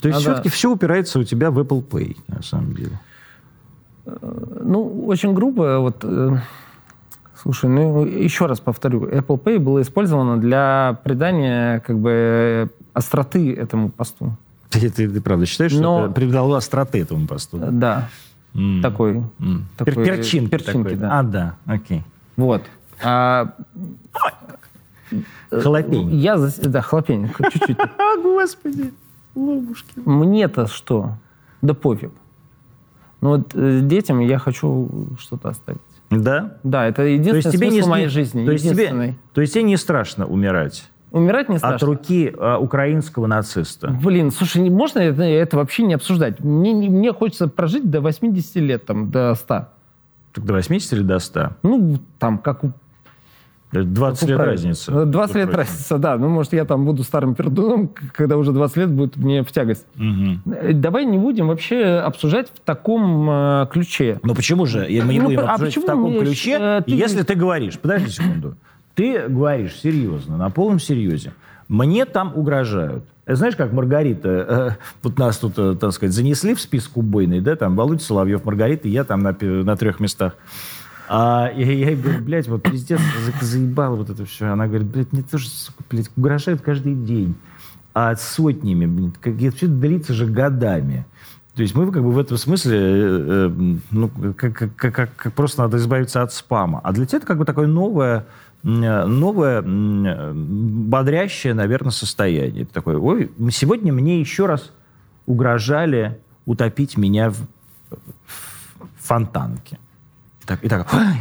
То 0.00 0.08
есть 0.08 0.20
Надо... 0.20 0.34
все-таки 0.34 0.48
все 0.50 0.70
упирается 0.70 1.18
у 1.18 1.24
тебя 1.24 1.50
в 1.50 1.58
Apple 1.58 1.86
Pay, 1.88 2.16
на 2.28 2.42
самом 2.42 2.74
деле. 2.74 3.00
Э, 4.04 4.60
ну, 4.62 5.06
очень 5.06 5.32
грубо. 5.32 5.78
Вот, 5.78 5.96
э, 6.02 6.36
слушай, 7.34 7.70
ну 7.70 8.04
еще 8.04 8.46
раз 8.46 8.60
повторю. 8.60 9.06
Apple 9.06 9.42
Pay 9.42 9.58
было 9.58 9.80
использовано 9.80 10.38
для 10.38 10.98
придания 11.04 11.80
как 11.80 11.98
бы 11.98 12.70
остроты 12.92 13.54
этому 13.54 13.88
посту. 13.90 14.36
Ты, 14.70 14.90
ты, 14.90 15.08
ты 15.08 15.20
правда 15.20 15.46
считаешь, 15.46 15.72
Но... 15.72 15.78
что 15.78 16.04
это 16.06 16.14
придало 16.14 16.56
остроты 16.56 17.00
этому 17.00 17.26
посту? 17.26 17.58
Да. 17.58 18.08
Mm. 18.54 18.80
Такой. 18.80 19.22
Mm. 19.38 19.62
такой 19.76 20.04
перчинки. 20.04 20.50
Перчинки, 20.50 20.90
такой. 20.90 20.94
да. 20.96 21.18
А, 21.18 21.22
да, 21.22 21.56
окей. 21.66 22.02
Вот. 22.36 22.62
А, 23.02 23.54
Хлопень. 25.50 26.10
Я, 26.16 26.36
да, 26.62 26.82
хлопень, 26.82 27.30
чуть-чуть. 27.52 27.76
Господи, 28.22 28.92
лобушки. 29.34 29.92
Мне-то 30.04 30.66
что? 30.66 31.12
Да 31.62 31.74
пофиг. 31.74 32.10
Ну 33.20 33.30
вот 33.30 33.50
э, 33.54 33.80
детям 33.82 34.18
я 34.20 34.38
хочу 34.38 34.88
что-то 35.18 35.50
оставить. 35.50 35.80
Да? 36.10 36.58
Да, 36.62 36.86
это 36.86 37.02
единственный 37.02 37.42
то 37.42 37.48
есть 37.48 37.58
тебе 37.58 37.70
смысл 37.70 37.86
не, 37.86 37.90
моей 37.90 38.08
жизни. 38.08 38.44
То 38.44 38.52
есть, 38.52 38.68
тебе, 38.68 39.14
то 39.32 39.40
есть 39.40 39.54
тебе 39.54 39.62
не 39.64 39.76
страшно 39.76 40.26
умирать? 40.26 40.88
Умирать 41.12 41.48
не 41.48 41.58
страшно. 41.58 41.76
От 41.76 41.82
руки 41.82 42.34
э, 42.36 42.56
украинского 42.56 43.26
нациста. 43.26 43.88
Блин, 43.88 44.30
слушай, 44.30 44.68
можно 44.68 44.98
это, 44.98 45.22
это 45.22 45.56
вообще 45.56 45.84
не 45.84 45.94
обсуждать? 45.94 46.40
Мне, 46.40 46.74
мне 46.74 47.12
хочется 47.12 47.48
прожить 47.48 47.90
до 47.90 48.00
80 48.00 48.56
лет, 48.56 48.86
там, 48.86 49.10
до 49.10 49.34
100. 49.34 49.68
Так 50.34 50.44
до 50.44 50.54
80 50.54 50.92
или 50.92 51.02
до 51.02 51.18
100? 51.18 51.50
Ну, 51.62 51.98
там, 52.18 52.38
как 52.38 52.64
у 52.64 52.72
20 53.72 54.20
как 54.20 54.28
лет 54.28 54.38
разница. 54.38 55.04
20 55.04 55.36
лет 55.36 55.54
разница, 55.54 55.98
да. 55.98 56.16
Ну, 56.16 56.28
может, 56.28 56.52
я 56.52 56.64
там 56.64 56.84
буду 56.84 57.02
старым 57.02 57.34
пердуном, 57.34 57.90
когда 58.14 58.36
уже 58.36 58.52
20 58.52 58.76
лет 58.76 58.90
будет 58.90 59.16
мне 59.16 59.42
в 59.42 59.50
тягость. 59.50 59.86
Угу. 59.96 60.72
Давай 60.74 61.04
не 61.04 61.18
будем 61.18 61.48
вообще 61.48 61.84
обсуждать 61.84 62.48
в 62.54 62.60
таком 62.60 63.28
э, 63.28 63.66
ключе. 63.72 64.20
Ну, 64.22 64.34
почему 64.34 64.66
же? 64.66 64.80
Мы 64.80 65.14
не 65.14 65.18
ну, 65.18 65.24
будем 65.26 65.40
а 65.40 65.54
обсуждать 65.54 65.76
в 65.76 65.86
таком 65.86 66.18
ключе, 66.18 66.58
э, 66.60 66.82
ты... 66.86 66.92
если 66.92 67.22
ты 67.22 67.34
говоришь... 67.34 67.78
Подожди 67.78 68.08
секунду. 68.08 68.56
Ты 68.96 69.28
говоришь 69.28 69.76
серьезно, 69.76 70.38
на 70.38 70.48
полном 70.48 70.80
серьезе. 70.80 71.34
Мне 71.68 72.06
там 72.06 72.32
угрожают. 72.34 73.04
Знаешь, 73.26 73.54
как 73.54 73.72
Маргарита, 73.72 74.28
э, 74.28 74.70
вот 75.02 75.18
нас 75.18 75.36
тут, 75.36 75.58
э, 75.58 75.76
так 75.78 75.92
сказать, 75.92 76.14
занесли 76.14 76.54
в 76.54 76.60
список 76.60 76.96
убойный, 76.96 77.40
да, 77.40 77.56
там 77.56 77.76
Володя 77.76 78.02
Соловьев, 78.02 78.44
Маргарита, 78.44 78.88
я 78.88 79.04
там 79.04 79.20
на, 79.20 79.36
на 79.40 79.76
трех 79.76 80.00
местах. 80.00 80.34
А 81.08 81.50
я, 81.54 81.72
я 81.72 81.96
говорю, 81.96 82.22
блядь, 82.22 82.48
вот 82.48 82.62
пиздец, 82.62 83.00
заебало 83.40 83.96
вот 83.96 84.10
это 84.10 84.24
все. 84.24 84.46
Она 84.46 84.66
говорит, 84.66 84.86
блядь, 84.86 85.12
мне 85.12 85.22
тоже, 85.22 85.48
сука, 85.48 85.82
блядь, 85.90 86.10
угрожают 86.16 86.62
каждый 86.62 86.94
день. 86.94 87.34
А 87.92 88.16
сотнями, 88.16 88.86
блядь, 88.86 89.18
как, 89.20 89.42
это 89.42 89.56
все 89.56 89.66
длится 89.66 90.14
же 90.14 90.26
годами. 90.26 91.04
То 91.54 91.62
есть 91.62 91.74
мы 91.74 91.90
как 91.90 92.02
бы 92.02 92.12
в 92.12 92.18
этом 92.18 92.36
смысле, 92.36 92.78
э, 92.78 93.50
э, 93.50 93.74
ну, 93.90 94.10
как, 94.36 94.52
как, 94.52 94.76
как, 94.76 95.16
как 95.16 95.32
просто 95.32 95.62
надо 95.62 95.78
избавиться 95.78 96.22
от 96.22 96.32
спама. 96.32 96.80
А 96.84 96.92
для 96.92 97.06
тебя 97.06 97.18
это 97.18 97.26
как 97.26 97.38
бы 97.38 97.44
такое 97.44 97.66
новое 97.66 98.26
новое 98.66 99.62
бодрящее, 99.62 101.54
наверное, 101.54 101.92
состояние. 101.92 102.64
Это 102.64 102.74
такое, 102.74 102.98
ой, 102.98 103.30
сегодня 103.50 103.92
мне 103.92 104.18
еще 104.18 104.46
раз 104.46 104.72
угрожали 105.24 106.18
утопить 106.46 106.96
меня 106.96 107.30
в, 107.30 107.36
в 107.90 109.06
фонтанке. 109.06 109.78
И 110.42 110.46
так, 110.46 110.64
и 110.64 110.68
так 110.68 110.92
ой, 110.92 111.16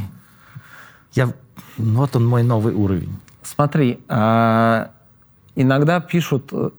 я, 1.13 1.33
вот 1.77 2.15
он 2.15 2.27
мой 2.27 2.41
новый 2.41 2.73
уровень. 2.73 3.15
Смотри, 3.43 3.99
а, 4.07 4.89
иногда 5.55 5.99
пишут 5.99 6.49
э, 6.51 6.71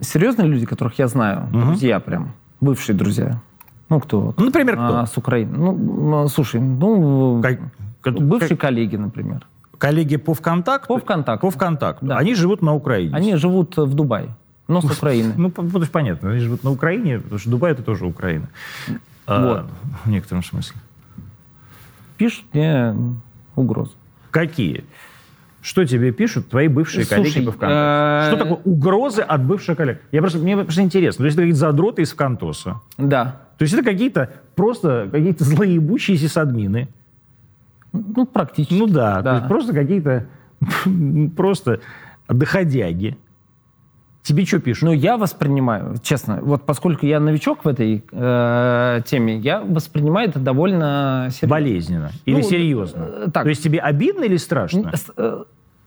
серьезные 0.00 0.48
люди, 0.48 0.64
которых 0.64 0.98
я 0.98 1.06
знаю, 1.06 1.48
угу. 1.48 1.60
друзья 1.60 2.00
прям, 2.00 2.32
бывшие 2.62 2.96
друзья. 2.96 3.42
Ну, 3.90 4.00
кто? 4.00 4.34
Ну, 4.38 4.44
например, 4.46 4.76
кто? 4.76 5.00
А, 5.00 5.06
с 5.06 5.18
Украины. 5.18 5.54
Ну, 5.56 6.28
слушай, 6.28 6.62
ну, 6.62 7.42
как, 7.42 8.14
бывшие 8.14 8.56
как... 8.56 8.60
коллеги, 8.60 8.96
например. 8.96 9.46
Коллеги 9.78 10.16
по 10.16 10.34
ВКонтакту? 10.34 10.88
По 10.88 10.98
ВКонтакту. 10.98 11.46
По 11.46 11.50
ВКонтакту. 11.50 12.06
Да. 12.06 12.18
Они 12.18 12.34
живут 12.34 12.62
на 12.62 12.74
Украине. 12.74 13.14
Они 13.14 13.36
живут 13.36 13.76
в 13.76 13.94
Дубае, 13.94 14.30
но 14.68 14.80
с 14.80 14.84
Украины. 14.84 15.34
Ну, 15.36 15.48
это 15.48 15.90
понятно. 15.90 16.30
Они 16.30 16.40
живут 16.40 16.64
на 16.64 16.70
Украине, 16.70 17.18
потому 17.18 17.38
что 17.38 17.50
Дубай— 17.50 17.72
это 17.74 17.82
тоже 17.82 18.06
Украина. 18.06 18.48
А, 19.26 19.46
вот. 19.46 19.58
А, 19.58 19.66
в 20.04 20.10
некотором 20.10 20.42
смысле. 20.42 20.76
Пишут 22.16 22.44
мне 22.52 22.94
угрозы. 23.56 23.92
Какие? 24.30 24.84
Что 25.64 25.86
тебе 25.86 26.12
пишут 26.12 26.50
твои 26.50 26.68
бывшие 26.68 27.06
Слушай, 27.06 27.22
коллеги 27.22 27.46
по 27.46 27.52
ВКонтакте? 27.52 27.74
Э, 27.74 28.36
что 28.36 28.44
такое 28.44 28.62
угрозы 28.64 29.22
от 29.22 29.42
бывших 29.44 29.76
коллег? 29.78 30.02
Я 30.12 30.20
просто, 30.20 30.38
мне 30.38 30.56
просто 30.56 30.82
интересно. 30.82 31.22
То 31.22 31.24
есть 31.24 31.36
это 31.36 31.42
какие-то 31.42 31.58
задроты 31.58 32.02
из 32.02 32.12
ВКонтоса? 32.12 32.80
Да. 32.98 33.40
То 33.56 33.62
есть 33.62 33.72
это 33.72 33.82
какие-то 33.82 34.30
просто 34.54 35.08
какие-то 35.10 35.44
злоебущиеся 35.44 36.28
садмины, 36.28 36.88
ну, 37.94 38.26
практически. 38.26 38.74
Ну 38.74 38.86
да, 38.86 39.22
да. 39.22 39.30
то 39.30 39.36
есть 39.36 39.48
просто 39.48 39.72
какие-то 39.72 40.26
просто 41.36 41.80
доходяги. 42.28 43.16
Тебе 44.22 44.46
что 44.46 44.58
пишут? 44.58 44.84
Ну, 44.84 44.92
я 44.92 45.18
воспринимаю, 45.18 45.96
честно, 46.02 46.38
вот 46.40 46.64
поскольку 46.64 47.04
я 47.04 47.20
новичок 47.20 47.66
в 47.66 47.68
этой 47.68 48.02
э, 48.10 49.00
теме, 49.04 49.36
я 49.36 49.60
воспринимаю 49.60 50.30
это 50.30 50.40
довольно 50.40 51.28
серьезно. 51.30 51.48
Болезненно 51.48 52.10
или 52.24 52.36
ну, 52.36 52.42
серьезно? 52.42 53.02
Э, 53.02 53.30
так. 53.30 53.42
То 53.42 53.50
есть 53.50 53.62
тебе 53.62 53.80
обидно 53.80 54.24
или 54.24 54.38
страшно? 54.38 54.94
Э, 55.18 55.44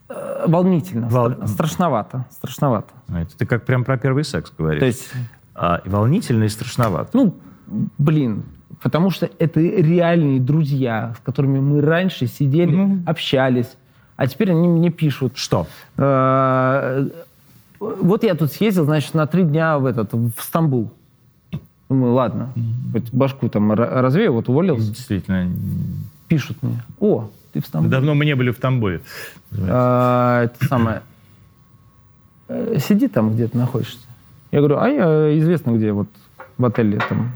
э, 0.08 0.44
волнительно, 0.46 1.08
Вол... 1.08 1.32
страшновато, 1.48 2.26
страшновато. 2.30 2.94
А 3.08 3.22
это 3.22 3.36
ты 3.36 3.44
как 3.44 3.64
прям 3.64 3.84
про 3.84 3.98
первый 3.98 4.22
секс 4.22 4.52
говоришь. 4.56 4.80
То 4.80 4.86
есть... 4.86 5.12
А, 5.60 5.82
волнительно 5.84 6.44
и 6.44 6.48
страшновато. 6.48 7.10
Ну, 7.14 7.34
блин, 7.98 8.44
потому 8.82 9.10
что 9.10 9.30
это 9.38 9.60
реальные 9.60 10.40
друзья, 10.40 11.14
с 11.16 11.24
которыми 11.24 11.58
мы 11.60 11.80
раньше 11.80 12.26
сидели, 12.26 12.76
mm 12.76 13.02
общались, 13.06 13.76
а 14.16 14.26
теперь 14.26 14.50
они 14.50 14.66
мне 14.68 14.90
пишут. 14.90 15.36
Что? 15.36 15.66
Э, 15.96 17.08
вот 17.78 18.24
я 18.24 18.34
тут 18.34 18.52
съездил, 18.52 18.84
значит, 18.84 19.14
на 19.14 19.26
три 19.26 19.44
дня 19.44 19.78
в 19.78 19.86
этот 19.86 20.12
в 20.12 20.32
Стамбул. 20.40 20.90
Думаю, 21.88 22.12
ладно, 22.12 22.52
хоть 22.92 23.12
башку 23.12 23.48
там 23.48 23.72
развею, 23.72 24.32
вот 24.32 24.48
уволился. 24.48 24.88
Действительно. 24.88 25.48
Пишут 26.26 26.58
мне. 26.62 26.82
О, 27.00 27.30
ты 27.52 27.62
в 27.62 27.66
Стамбуле. 27.66 27.90
Давно 27.90 28.14
мы 28.14 28.24
не 28.26 28.34
были 28.34 28.50
в 28.50 28.56
Стамбуле. 28.56 29.00
А, 29.52 30.44
это 30.44 30.66
самое. 30.66 31.02
э, 32.48 32.76
сиди 32.78 33.08
там, 33.08 33.34
где 33.34 33.46
ты 33.46 33.56
находишься. 33.56 33.98
Я 34.50 34.58
говорю, 34.58 34.78
а 34.78 34.88
я 34.88 35.38
известно 35.38 35.70
где, 35.70 35.92
вот 35.92 36.08
в 36.58 36.64
отеле 36.64 37.00
там, 37.08 37.32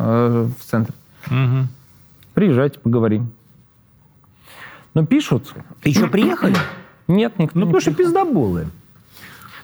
э, 0.00 0.48
в 0.58 0.64
центре. 0.64 0.94
Угу. 1.26 1.66
Приезжайте, 2.34 2.78
поговорим. 2.80 3.32
Но 4.94 5.06
пишут. 5.06 5.54
И 5.84 5.92
что, 5.92 6.08
приехали? 6.08 6.56
Нет, 7.08 7.38
никто 7.38 7.58
Ну, 7.58 7.66
не 7.66 7.72
потому 7.72 7.80
что 7.80 7.94
пиздоболы. 7.94 8.68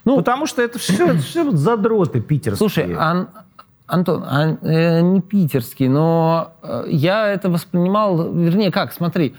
Ну, 0.04 0.16
Потому 0.16 0.46
что 0.46 0.62
это 0.62 0.78
все, 0.78 1.08
это 1.08 1.18
все 1.18 1.50
задроты 1.50 2.20
питерские. 2.20 2.56
Слушай, 2.56 2.94
Ан- 2.94 3.28
Антон, 3.86 4.22
а, 4.24 4.56
э, 4.62 5.00
не 5.00 5.20
питерский, 5.20 5.88
но 5.88 6.52
э, 6.62 6.84
я 6.88 7.28
это 7.28 7.50
воспринимал, 7.50 8.32
вернее, 8.32 8.70
как, 8.70 8.92
смотри, 8.92 9.34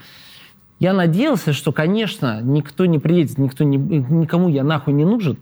я 0.79 0.93
надеялся, 0.93 1.53
что, 1.53 1.71
конечно, 1.71 2.41
никто 2.41 2.85
не 2.85 2.99
приедет, 2.99 3.37
никто 3.37 3.63
не, 3.63 3.77
никому 3.77 4.49
я 4.49 4.63
нахуй 4.65 4.93
не 4.93 5.05
нужен, 5.05 5.37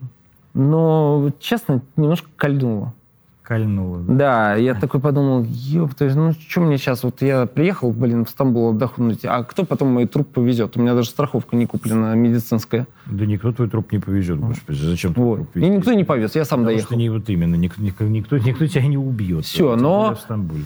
но, 0.54 1.32
честно, 1.40 1.82
немножко 1.98 2.30
кольнуло. 2.36 2.94
Кольнуло. 3.46 4.00
Да, 4.00 4.56
я 4.56 4.74
такой 4.74 5.00
подумал, 5.00 5.44
есть, 6.06 6.18
ну 6.18 6.32
что 6.32 6.62
мне 6.62 6.78
сейчас, 6.80 7.04
вот 7.04 7.22
я 7.22 7.46
приехал, 7.46 7.92
блин, 7.92 8.26
в 8.26 8.30
Стамбул 8.30 8.72
отдохнуть, 8.72 9.20
а 9.24 9.44
кто 9.44 9.66
потом 9.66 9.90
мой 9.90 10.08
труп 10.08 10.28
повезет? 10.34 10.76
У 10.78 10.82
меня 10.82 10.96
даже 10.96 11.10
страховка 11.10 11.56
не 11.56 11.68
куплена 11.68 12.16
медицинская. 12.16 12.88
Да 13.06 13.24
никто 13.28 13.52
твой 13.52 13.70
труп 13.70 13.92
не 13.92 14.00
повезет, 14.00 14.40
господи. 14.40 14.78
Зачем 14.78 15.14
ты 15.14 15.22
Вот. 15.22 15.36
труп 15.36 15.50
И 15.58 15.70
никто 15.70 15.94
не 15.94 16.04
повез, 16.04 16.34
я 16.34 16.44
сам 16.44 16.62
Потому 16.62 16.66
доехал. 16.66 16.86
что 16.88 16.96
не 16.96 17.10
вот 17.10 17.30
именно, 17.30 17.54
ник- 17.54 17.78
ник- 17.78 18.00
никто, 18.00 18.38
никто, 18.40 18.66
тебя 18.66 18.88
не 18.88 18.98
убьет. 18.98 19.46
Всё, 19.46 19.74
Тем 19.76 19.84
но- 19.84 20.16
в 20.16 20.20
Стамбуле. 20.20 20.64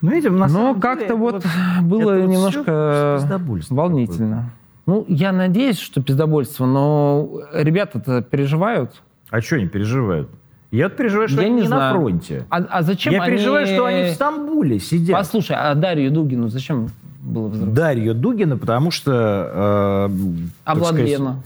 Ну, 0.00 0.10
видим, 0.10 0.38
на 0.38 0.46
Но 0.48 0.74
как-то 0.74 1.04
это 1.04 1.16
вот 1.16 1.44
было 1.82 2.14
вот 2.14 2.28
немножко 2.30 3.20
волнительно. 3.68 4.50
Ну, 4.86 5.04
я 5.08 5.32
надеюсь, 5.32 5.78
что 5.78 6.00
пиздобольство, 6.02 6.64
но 6.64 7.42
ребята-то 7.52 8.22
переживают. 8.22 9.02
А 9.28 9.40
что 9.42 9.56
они 9.56 9.66
переживают? 9.66 10.30
Я 10.76 10.90
переживаю, 10.90 11.28
что 11.28 11.40
Я 11.40 11.46
они 11.46 11.56
не 11.56 11.62
не 11.62 11.68
на 11.68 11.90
фронте. 11.90 12.44
А, 12.50 12.58
а 12.58 12.82
зачем 12.82 13.12
Я 13.12 13.22
они... 13.22 13.32
переживаю, 13.32 13.66
что 13.66 13.86
они 13.86 14.10
в 14.10 14.14
Стамбуле 14.14 14.78
сидят. 14.78 15.18
Послушай, 15.18 15.56
а 15.58 15.74
Дарью 15.74 16.10
Дугину 16.10 16.48
зачем 16.48 16.90
было 17.22 17.48
взрыв? 17.48 17.72
Дарью 17.72 18.14
Дугина, 18.14 18.58
потому 18.58 18.90
что... 18.90 20.10
э, 20.10 20.18
А 20.64 20.76
сказать, 20.76 20.92
Владлена? 20.92 21.42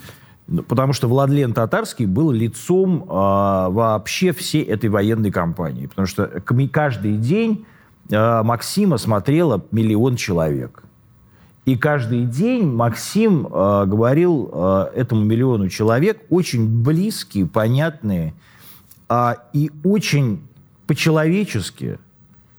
Ну, 0.49 0.63
Потому 0.65 0.93
что 0.93 1.07
Владлен 1.07 1.53
Татарский 1.53 2.07
был 2.07 2.33
лицом 2.33 3.07
а, 3.09 3.71
вообще 3.71 4.33
всей 4.33 4.65
этой 4.65 4.91
военной 4.91 5.31
кампании. 5.31 5.87
Потому 5.87 6.07
что 6.07 6.29
каждый 6.73 7.17
день 7.17 7.65
а, 8.13 8.43
Максима 8.43 8.97
смотрело 8.97 9.63
миллион 9.71 10.17
человек. 10.17 10.83
И 11.67 11.77
каждый 11.77 12.25
день 12.25 12.67
Максим 12.67 13.47
а, 13.53 13.87
говорил 13.87 14.51
а, 14.53 14.91
этому 14.93 15.25
миллиону 15.25 15.69
человек 15.69 16.21
очень 16.31 16.83
близкие, 16.83 17.47
понятные 17.47 18.35
а, 19.11 19.39
и 19.53 19.73
очень 19.83 20.41
по-человечески 20.87 21.99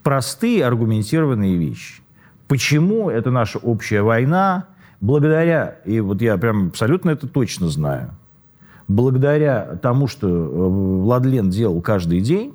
простые 0.03 0.65
аргументированные 0.65 1.55
вещи. 1.55 2.01
Почему 2.49 3.09
это 3.09 3.31
наша 3.31 3.57
общая 3.57 4.01
война? 4.01 4.65
Благодаря, 4.99 5.77
и 5.85 6.01
вот 6.01 6.21
я 6.21 6.37
прям 6.37 6.67
абсолютно 6.67 7.11
это 7.11 7.27
точно 7.27 7.69
знаю, 7.69 8.11
благодаря 8.89 9.79
тому, 9.81 10.07
что 10.07 10.27
э, 10.27 10.41
Владлен 11.03 11.49
делал 11.49 11.81
каждый 11.81 12.19
день, 12.19 12.53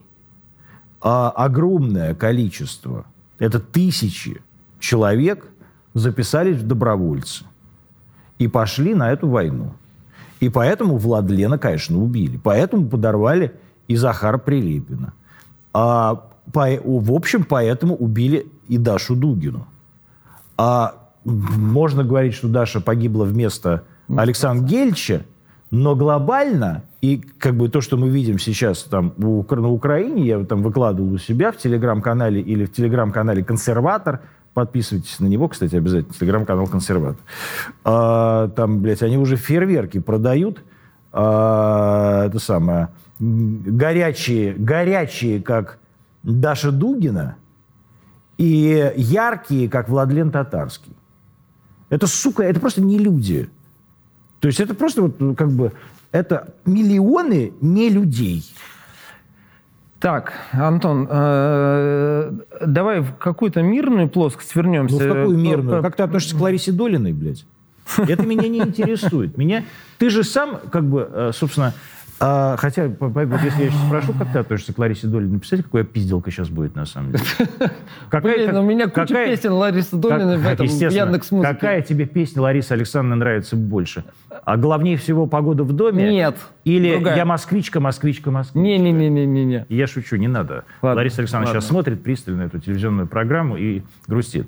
а 1.01 1.31
огромное 1.31 2.15
количество, 2.15 3.07
это 3.39 3.61
тысячи 3.61 4.43
человек 4.79 5.49
записались 5.95 6.59
в 6.59 6.67
добровольцы 6.67 7.47
и 8.39 8.47
пошли 8.47 8.95
на 8.95 9.11
эту 9.11 9.29
войну. 9.29 9.73
И 10.41 10.51
поэтому 10.51 10.99
Владлена, 10.99 11.57
конечно, 11.57 11.99
убили. 11.99 12.39
Поэтому 12.43 12.87
подорвали 12.87 13.55
и 13.89 13.97
Захара 13.97 14.39
Прилепина. 14.39 15.13
А, 15.73 16.23
по- 16.53 16.79
в 16.85 17.13
общем, 17.13 17.45
поэтому 17.45 17.95
убили 17.95 18.47
и 18.69 18.79
Дашу 18.79 19.15
Дугину. 19.17 19.67
А 20.57 20.95
можно 21.25 22.05
говорить, 22.05 22.35
что 22.35 22.49
Даша 22.49 22.81
погибла 22.81 23.25
вместо 23.25 23.83
Александра 24.17 24.65
Гельча, 24.67 25.23
но 25.71 25.97
глобально, 25.97 26.85
и 27.01 27.17
как 27.39 27.57
бы 27.57 27.69
то, 27.69 27.81
что 27.81 27.97
мы 27.97 28.09
видим 28.09 28.39
сейчас 28.39 28.85
там 28.85 29.13
у- 29.19 29.45
на 29.55 29.69
Украине, 29.69 30.25
я 30.25 30.45
там 30.45 30.63
выкладывал 30.63 31.13
у 31.15 31.19
себя 31.19 31.51
в 31.53 31.57
телеграм-канале 31.57 32.41
или 32.41 32.65
в 32.65 32.73
телеграм-канале 32.73 33.43
«Консерватор», 33.45 34.21
подписывайтесь 34.55 35.19
на 35.21 35.27
него, 35.27 35.49
кстати, 35.49 35.75
обязательно, 35.75 36.15
телеграм-канал 36.15 36.67
«Консерватор». 36.69 37.19
А, 37.85 38.49
там, 38.49 38.81
блядь, 38.81 39.03
они 39.03 39.19
уже 39.19 39.37
фейерверки 39.37 39.99
продают, 39.99 40.63
а, 41.13 42.27
это 42.27 42.39
самое, 42.39 42.89
горячие, 43.19 44.55
горячие, 44.55 45.43
как 45.43 45.79
Даша 46.23 46.71
Дугина, 46.71 47.37
и 48.39 48.93
яркие, 48.97 49.69
как 49.69 49.89
Владлен 49.89 50.31
Татарский. 50.31 50.93
Это, 51.89 52.07
сука, 52.07 52.43
это 52.43 52.61
просто 52.61 52.83
не 52.83 52.99
люди. 52.99 53.49
То 54.41 54.49
есть 54.49 54.61
это 54.61 54.75
просто 54.75 55.03
вот 55.03 55.21
ну, 55.21 55.35
как 55.35 55.51
бы 55.51 55.73
это 56.13 56.55
миллионы 56.65 57.53
не 57.61 57.89
людей. 57.89 58.45
Так, 59.99 60.35
Антон, 60.53 61.09
э, 61.11 62.33
давай 62.65 63.01
в 63.01 63.15
какую-то 63.15 63.63
мирную 63.63 64.09
плоскость 64.09 64.55
вернемся. 64.55 64.97
Ну, 64.97 65.01
в 65.01 65.15
какую 65.15 65.39
мирную? 65.39 65.83
Как 65.83 65.97
ты 65.97 66.03
относишься 66.03 66.37
к 66.37 66.41
Ларисе 66.41 66.73
Долиной, 66.73 67.13
блядь? 67.13 67.47
Это 67.97 68.25
меня 68.25 68.49
не 68.49 68.59
интересует. 68.59 69.39
Меня... 69.39 69.65
Ты 69.99 70.11
же 70.11 70.23
сам, 70.23 70.59
как 70.71 70.85
бы, 70.85 71.09
э, 71.11 71.31
собственно, 71.33 71.73
а, 72.19 72.57
хотя, 72.57 72.89
вот 72.99 73.15
если 73.43 73.65
я 73.65 73.71
сейчас 73.71 73.87
спрошу, 73.87 74.13
как 74.19 74.33
ты 74.33 74.39
относишься 74.39 74.73
к 74.73 74.79
Ларисе 74.79 75.07
Долиной, 75.07 75.39
представляете, 75.39 75.69
какая 75.71 75.85
пизделка 75.85 76.31
сейчас 76.31 76.49
будет, 76.49 76.75
на 76.75 76.87
самом 76.87 77.13
деле? 77.13 77.25
Какая- 78.11 78.35
Блин, 78.37 78.51
как- 78.51 78.59
у 78.59 78.63
меня 78.63 78.85
куча 78.89 79.07
какая- 79.09 79.27
песен 79.37 79.53
Ларисы 79.53 79.97
Долиной 79.97 80.39
в 80.39 80.43
Как- 80.43 80.53
этом 80.55 80.67
в 80.67 80.71
естественно. 80.71 81.05
Яндекс.Музыке. 81.05 81.53
Какая 81.55 81.83
тебе 81.83 82.07
песня 82.07 82.41
Ларисы 82.43 82.73
Александровны 82.73 83.17
нравится 83.17 83.55
больше? 83.57 84.05
А 84.45 84.57
главнее 84.57 84.97
всего 84.97 85.27
«Погода 85.27 85.65
в 85.65 85.73
доме»? 85.73 86.11
Нет, 86.11 86.37
Или 86.65 86.95
другая. 86.95 87.17
«Я 87.17 87.25
москвичка, 87.27 87.81
москвичка, 87.81 88.31
москвичка»? 88.31 88.59
Не-не-не-не-не. 88.61 89.67
Я 89.69 89.87
шучу, 89.87 90.17
не 90.17 90.29
надо. 90.29 90.65
Ладно, 90.83 90.97
Лариса 91.01 91.21
Александровна 91.21 91.49
ладно. 91.51 91.61
сейчас 91.61 91.69
смотрит 91.71 92.03
пристально 92.03 92.43
эту 92.43 92.59
телевизионную 92.61 93.07
программу 93.09 93.57
и 93.57 93.83
грустит. 94.07 94.47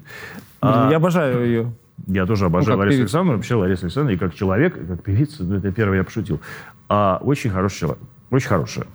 А, 0.60 0.88
Я 0.90 0.96
обожаю 0.96 1.44
ее. 1.46 1.72
я 2.06 2.24
тоже 2.26 2.46
обожаю 2.46 2.76
как 2.76 2.78
Ларису 2.78 2.96
певица. 2.98 3.02
Александровну. 3.02 3.36
Вообще 3.38 3.54
Лариса 3.56 3.82
Александровна 3.86 4.14
и 4.14 4.18
как 4.18 4.34
человек, 4.34 4.76
и 4.76 4.86
как 4.86 5.02
певица, 5.02 5.44
ну, 5.44 5.56
это 5.56 5.70
первое 5.72 5.98
я 5.98 6.04
пошутил. 6.04 6.40
А, 6.89 7.18
очень 7.22 7.51
хороший 7.51 7.80
человек. 7.80 8.03
Очень 8.30 8.49
хорошая. 8.49 8.86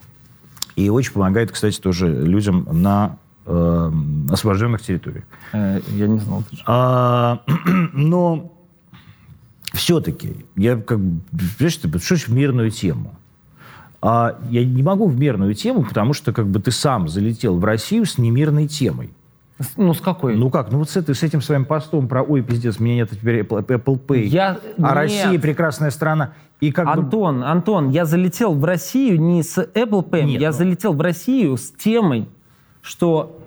И 0.75 0.89
очень 0.89 1.13
помогает, 1.13 1.51
кстати, 1.51 1.79
тоже 1.79 2.07
людям 2.07 2.67
на 2.71 3.17
э, 3.45 3.91
освобожденных 4.31 4.81
территориях. 4.81 5.23
Я 5.51 6.07
не 6.07 6.19
знал. 6.19 6.43
А, 6.65 7.41
но 7.93 8.51
все-таки, 9.73 10.45
я 10.55 10.77
как 10.77 10.99
бы, 10.99 11.21
понимаешь, 11.31 11.77
ты 11.77 11.87
в 12.27 12.33
мирную 12.33 12.71
тему. 12.71 13.15
А 14.01 14.37
я 14.49 14.65
не 14.65 14.83
могу 14.83 15.07
в 15.07 15.17
мирную 15.17 15.53
тему, 15.53 15.83
потому 15.83 16.13
что 16.13 16.33
как 16.33 16.47
бы 16.47 16.59
ты 16.59 16.71
сам 16.71 17.07
залетел 17.07 17.57
в 17.57 17.63
Россию 17.63 18.05
с 18.05 18.17
немирной 18.17 18.67
темой. 18.67 19.11
Ну, 19.77 19.93
с 19.93 20.01
какой? 20.01 20.35
Ну 20.35 20.49
как, 20.49 20.71
ну 20.71 20.79
вот 20.79 20.89
с, 20.89 20.97
этой, 20.97 21.15
с 21.15 21.23
этим 21.23 21.41
своим 21.41 21.65
постом 21.65 22.07
про 22.07 22.21
«Ой, 22.23 22.41
пиздец, 22.41 22.79
меня 22.79 22.95
нет 22.95 23.09
теперь 23.11 23.41
Apple, 23.41 23.65
Apple 23.65 23.99
Pay», 24.05 24.23
Я- 24.23 24.59
а 24.77 24.81
нет. 24.81 24.91
Россия 24.93 25.39
прекрасная 25.39 25.91
страна. 25.91 26.33
И 26.59 26.71
как 26.71 26.85
бы... 26.85 26.91
Антон, 26.91 27.43
Антон, 27.43 27.89
я 27.89 28.05
залетел 28.05 28.53
в 28.53 28.63
Россию 28.63 29.19
не 29.19 29.43
с 29.43 29.57
Apple 29.57 30.07
Pay, 30.09 30.23
Нет, 30.23 30.41
я 30.41 30.51
ну- 30.51 30.57
залетел 30.57 30.93
в 30.93 31.01
Россию 31.01 31.57
с 31.57 31.71
темой, 31.71 32.29
что 32.81 33.39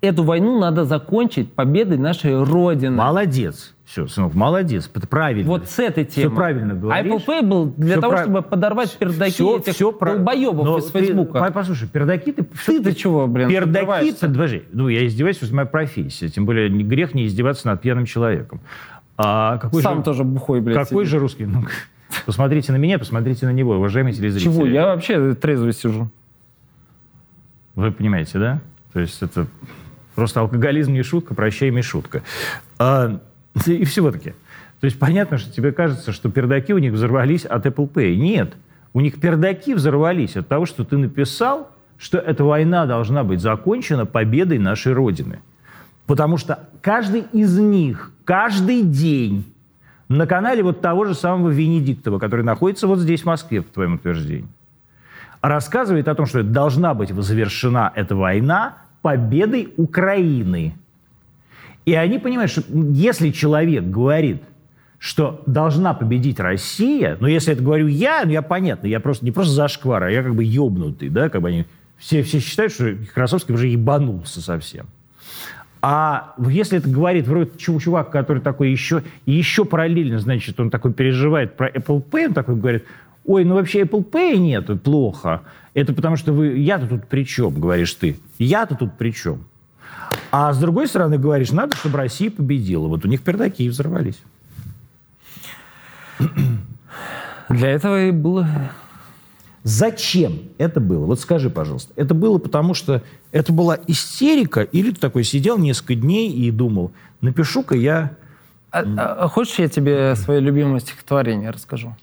эту 0.00 0.24
войну 0.24 0.58
надо 0.58 0.84
закончить 0.84 1.52
победой 1.52 1.98
нашей 1.98 2.42
Родины. 2.42 2.96
Молодец. 2.96 3.74
Все, 3.88 4.06
сынок, 4.06 4.34
молодец. 4.34 4.86
Правильно. 5.08 5.48
Вот 5.48 5.66
с 5.66 5.78
этой 5.78 6.04
Всё 6.06 6.22
темой. 6.24 6.36
правильно 6.36 6.74
А 6.74 6.76
говоришь. 6.76 7.10
Apple 7.10 7.26
Pay 7.26 7.42
был 7.42 7.66
для 7.74 7.92
Всё 7.92 8.00
того, 8.02 8.12
прав- 8.12 8.24
чтобы 8.24 8.42
подорвать 8.42 8.98
пердаки 8.98 9.30
Всё- 9.32 9.58
этих 9.58 9.72
всё 9.72 9.92
про- 9.92 10.14
долбоебов 10.16 10.64
Но 10.66 10.76
из 10.78 10.84
ты- 10.90 10.98
Фейсбука. 10.98 11.38
по- 11.40 11.50
Послушай, 11.50 11.88
пердаки 11.88 12.32
ты... 12.32 12.44
Ты-то 12.66 12.94
чего, 12.94 13.26
блин, 13.26 13.48
Пердаки, 13.48 13.78
открываешься? 13.78 14.26
подожди, 14.26 14.62
ну 14.72 14.88
я 14.88 15.06
издеваюсь, 15.06 15.38
это 15.40 15.54
моя 15.54 15.64
профессия. 15.66 16.28
Тем 16.28 16.44
более 16.44 16.68
не- 16.68 16.84
грех 16.84 17.14
не 17.14 17.26
издеваться 17.26 17.66
над 17.66 17.80
пьяным 17.80 18.04
человеком. 18.04 18.60
А 19.16 19.56
какой 19.56 19.80
Сам 19.82 19.98
же, 19.98 20.04
тоже 20.04 20.22
бухой, 20.22 20.60
блядь. 20.60 20.76
какой 20.86 21.04
сидит. 21.06 21.10
же 21.12 21.18
русский? 21.18 21.46
Ну, 21.46 21.64
посмотрите 22.26 22.72
на 22.72 22.76
меня, 22.76 22.98
посмотрите 22.98 23.46
на 23.46 23.52
него, 23.54 23.76
уважаемые 23.76 24.12
телезрители. 24.12 24.52
Чего? 24.52 24.66
Я 24.66 24.84
вообще 24.94 25.32
трезвый 25.34 25.72
сижу. 25.72 26.10
Вы 27.74 27.90
понимаете, 27.90 28.38
да? 28.38 28.60
То 28.92 29.00
есть 29.00 29.22
это 29.22 29.46
просто 30.14 30.40
алкоголизм 30.40 30.92
не 30.92 31.02
шутка, 31.02 31.34
прощай, 31.34 31.70
не 31.70 31.80
шутка. 31.82 32.22
А, 32.78 33.20
и 33.66 33.84
все-таки. 33.84 34.34
То 34.80 34.84
есть 34.84 34.98
понятно, 34.98 35.38
что 35.38 35.52
тебе 35.52 35.72
кажется, 35.72 36.12
что 36.12 36.30
пердаки 36.30 36.72
у 36.72 36.78
них 36.78 36.92
взорвались 36.92 37.44
от 37.44 37.66
Apple 37.66 37.90
Pay. 37.90 38.16
Нет. 38.16 38.54
У 38.92 39.00
них 39.00 39.20
пердаки 39.20 39.74
взорвались 39.74 40.36
от 40.36 40.48
того, 40.48 40.66
что 40.66 40.84
ты 40.84 40.96
написал, 40.96 41.70
что 41.98 42.18
эта 42.18 42.44
война 42.44 42.86
должна 42.86 43.24
быть 43.24 43.40
закончена 43.40 44.06
победой 44.06 44.58
нашей 44.58 44.92
Родины. 44.92 45.40
Потому 46.06 46.36
что 46.36 46.68
каждый 46.80 47.24
из 47.32 47.58
них, 47.58 48.12
каждый 48.24 48.82
день 48.82 49.44
на 50.08 50.26
канале 50.26 50.62
вот 50.62 50.80
того 50.80 51.04
же 51.04 51.14
самого 51.14 51.50
Венедиктова, 51.50 52.18
который 52.18 52.44
находится 52.44 52.86
вот 52.86 52.98
здесь, 52.98 53.22
в 53.22 53.26
Москве, 53.26 53.62
по 53.62 53.72
твоему 53.72 53.96
утверждению, 53.96 54.48
рассказывает 55.42 56.08
о 56.08 56.14
том, 56.14 56.26
что 56.26 56.42
должна 56.42 56.94
быть 56.94 57.10
завершена 57.10 57.92
эта 57.94 58.16
война 58.16 58.78
победой 59.02 59.72
Украины. 59.76 60.74
И 61.88 61.94
они 61.94 62.18
понимают, 62.18 62.52
что 62.52 62.62
если 62.92 63.30
человек 63.30 63.82
говорит, 63.82 64.42
что 64.98 65.42
должна 65.46 65.94
победить 65.94 66.38
Россия, 66.38 67.16
но 67.18 67.26
если 67.26 67.54
это 67.54 67.62
говорю 67.62 67.86
я, 67.86 68.24
ну 68.26 68.30
я 68.30 68.42
понятно, 68.42 68.88
я 68.88 69.00
просто 69.00 69.24
не 69.24 69.30
просто 69.30 69.54
зашквар, 69.54 70.02
а 70.02 70.10
я 70.10 70.22
как 70.22 70.34
бы 70.34 70.44
ебнутый, 70.44 71.08
да, 71.08 71.30
как 71.30 71.40
бы 71.40 71.48
они 71.48 71.64
все, 71.96 72.22
все 72.22 72.40
считают, 72.40 72.74
что 72.74 72.94
Красовский 73.14 73.54
уже 73.54 73.68
ебанулся 73.68 74.42
совсем. 74.42 74.84
А 75.80 76.34
если 76.46 76.76
это 76.76 76.90
говорит 76.90 77.26
вроде 77.26 77.52
чувак, 77.56 78.10
который 78.10 78.42
такой 78.42 78.70
еще, 78.70 79.02
еще 79.24 79.64
параллельно, 79.64 80.18
значит, 80.18 80.60
он 80.60 80.68
такой 80.68 80.92
переживает 80.92 81.56
про 81.56 81.70
Apple 81.70 82.04
Pay, 82.04 82.26
он 82.26 82.34
такой 82.34 82.56
говорит, 82.56 82.84
ой, 83.24 83.46
ну 83.46 83.54
вообще 83.54 83.84
Apple 83.84 84.04
Pay 84.04 84.36
нет, 84.36 84.82
плохо. 84.82 85.40
Это 85.72 85.94
потому 85.94 86.16
что 86.16 86.34
вы, 86.34 86.58
я-то 86.58 86.86
тут 86.86 87.06
при 87.06 87.24
чем, 87.24 87.58
говоришь 87.58 87.94
ты. 87.94 88.18
Я-то 88.38 88.74
тут 88.74 88.98
при 88.98 89.10
чем. 89.12 89.46
А 90.30 90.52
с 90.52 90.58
другой 90.58 90.88
стороны 90.88 91.18
говоришь, 91.18 91.50
надо, 91.52 91.76
чтобы 91.76 91.98
Россия 91.98 92.30
победила. 92.30 92.86
Вот 92.88 93.04
у 93.04 93.08
них 93.08 93.22
пердаки 93.22 93.68
взорвались. 93.68 94.20
Для 97.48 97.68
этого 97.68 98.06
и 98.06 98.10
было... 98.10 98.46
Зачем 99.64 100.38
это 100.56 100.80
было? 100.80 101.04
Вот 101.04 101.20
скажи, 101.20 101.50
пожалуйста. 101.50 101.92
Это 101.96 102.14
было 102.14 102.38
потому, 102.38 102.74
что 102.74 103.02
это 103.32 103.52
была 103.52 103.78
истерика, 103.86 104.62
или 104.62 104.92
ты 104.92 105.00
такой 105.00 105.24
сидел 105.24 105.58
несколько 105.58 105.94
дней 105.94 106.30
и 106.32 106.50
думал, 106.50 106.92
напишу-ка 107.20 107.74
я... 107.74 108.16
А, 108.70 108.84
а, 108.96 109.28
хочешь, 109.28 109.58
я 109.58 109.68
тебе 109.68 110.14
свое 110.14 110.40
любимое 110.40 110.80
стихотворение 110.80 111.50
расскажу? 111.50 111.94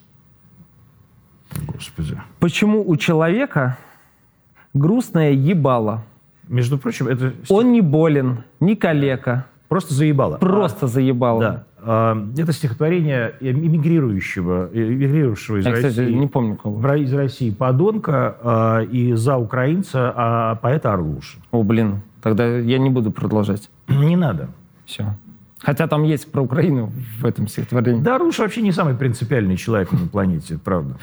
Господи. 1.67 2.21
Почему 2.39 2.87
у 2.87 2.97
человека 2.97 3.77
грустное 4.73 5.31
ебало? 5.31 6.03
Между 6.47 6.77
прочим, 6.77 7.07
это... 7.07 7.33
Он 7.49 7.71
не 7.71 7.81
болен, 7.81 8.43
не 8.59 8.75
калека. 8.75 9.47
Просто 9.67 9.93
заебало. 9.93 10.37
Просто 10.37 10.85
а, 10.85 10.89
заебало. 10.89 11.41
Да. 11.41 11.63
А, 11.81 12.27
это 12.37 12.51
стихотворение 12.51 13.35
эмигрирующего, 13.39 14.69
эмигрировавшего 14.73 15.57
из 15.57 15.65
Я, 15.65 15.71
России. 15.71 15.89
кстати, 15.89 16.09
не 16.09 16.27
помню 16.27 16.55
кого. 16.55 16.93
Из 16.95 17.13
России 17.13 17.51
подонка 17.51 18.35
а, 18.41 18.81
и 18.81 19.13
за 19.13 19.37
украинца 19.37 20.13
а, 20.15 20.55
поэта 20.55 20.93
Орлуша. 20.93 21.37
О, 21.51 21.63
блин. 21.63 22.01
Тогда 22.21 22.57
я 22.57 22.77
не 22.77 22.89
буду 22.89 23.11
продолжать. 23.11 23.69
Не 23.87 24.15
надо. 24.15 24.49
Все. 24.85 25.15
Хотя 25.59 25.87
там 25.87 26.03
есть 26.03 26.31
про 26.31 26.41
Украину 26.41 26.91
в 27.19 27.25
этом 27.25 27.47
стихотворении. 27.47 28.01
Да, 28.01 28.17
Руш 28.17 28.39
вообще 28.39 28.61
не 28.61 28.71
самый 28.71 28.95
принципиальный 28.95 29.57
человек 29.57 29.91
на 29.91 30.07
планете, 30.07 30.59
правда. 30.63 30.95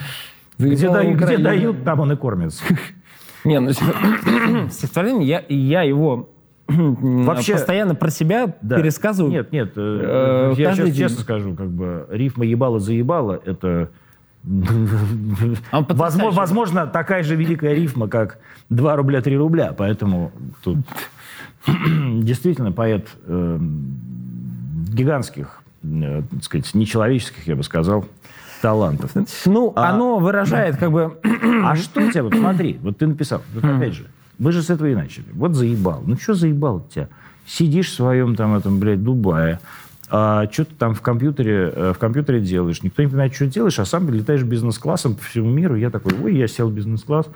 Где 0.57 0.89
дают, 0.89 1.83
там 1.83 1.99
он 1.99 2.11
и 2.11 2.15
кормится. 2.15 2.63
Не, 3.43 3.59
ну 3.59 3.71
стихотворение, 4.69 5.27
я, 5.27 5.43
я 5.47 5.81
его 5.83 6.29
Вообще, 6.67 7.53
постоянно 7.53 7.95
про 7.95 8.09
себя 8.09 8.55
да. 8.61 8.77
пересказываю. 8.77 9.31
Нет, 9.31 9.51
нет, 9.51 9.73
э, 9.75 10.53
э 10.55 10.61
я 10.61 10.73
сейчас 10.73 10.87
день. 10.87 10.95
честно 10.95 11.23
скажу, 11.23 11.55
как 11.55 11.69
бы 11.69 12.07
рифма 12.09 12.45
ебала 12.45 12.79
заебала, 12.79 13.39
это 13.43 13.89
возможно, 15.71 16.31
возможно, 16.31 16.87
такая 16.87 17.23
же 17.23 17.35
великая 17.35 17.73
рифма, 17.73 18.07
как 18.07 18.39
2 18.69 18.95
рубля 18.95 19.21
3 19.21 19.37
рубля, 19.37 19.73
поэтому 19.77 20.31
тут 20.63 20.77
действительно 21.67 22.71
поэт 22.71 23.07
э, 23.25 23.59
гигантских, 24.89 25.61
э, 25.83 26.23
так 26.31 26.43
сказать, 26.43 26.73
нечеловеческих, 26.73 27.47
я 27.47 27.55
бы 27.55 27.63
сказал, 27.63 28.05
талантов. 28.63 29.11
Ну, 29.45 29.73
а, 29.75 29.89
оно 29.89 30.19
выражает 30.19 30.77
как 30.77 30.91
бы... 30.91 31.17
А 31.65 31.75
что 31.75 32.01
у 32.01 32.09
тебя, 32.09 32.23
вот 32.23 32.33
смотри, 32.33 32.79
вот 32.81 32.97
ты 32.97 33.07
написал, 33.07 33.41
вот 33.53 33.63
опять 33.63 33.93
же, 33.93 34.05
вы 34.39 34.53
же 34.53 34.63
с 34.63 34.69
этого 34.69 34.87
и 34.87 34.95
начали. 34.95 35.25
Вот 35.33 35.53
заебал. 35.53 36.01
Ну, 36.05 36.15
что 36.17 36.33
заебал 36.33 36.87
тебя? 36.89 37.09
Сидишь 37.45 37.89
в 37.89 37.93
своем 37.93 38.35
там, 38.35 38.55
этом, 38.55 38.79
блядь, 38.79 39.03
Дубае, 39.03 39.59
а, 40.09 40.49
что 40.49 40.63
ты 40.63 40.75
там 40.75 40.93
в 40.93 41.01
компьютере, 41.01 41.73
э, 41.75 41.93
в 41.93 41.99
компьютере 41.99 42.39
делаешь, 42.39 42.81
никто 42.83 43.01
не 43.01 43.09
понимает, 43.09 43.35
что 43.35 43.47
делаешь, 43.47 43.79
а 43.79 43.85
сам 43.85 44.09
летаешь 44.09 44.43
бизнес-классом 44.43 45.15
по 45.15 45.23
всему 45.23 45.49
миру. 45.49 45.75
Я 45.75 45.89
такой, 45.89 46.13
ой, 46.23 46.37
я 46.37 46.47
сел 46.47 46.69
бизнес-класс, 46.69 47.27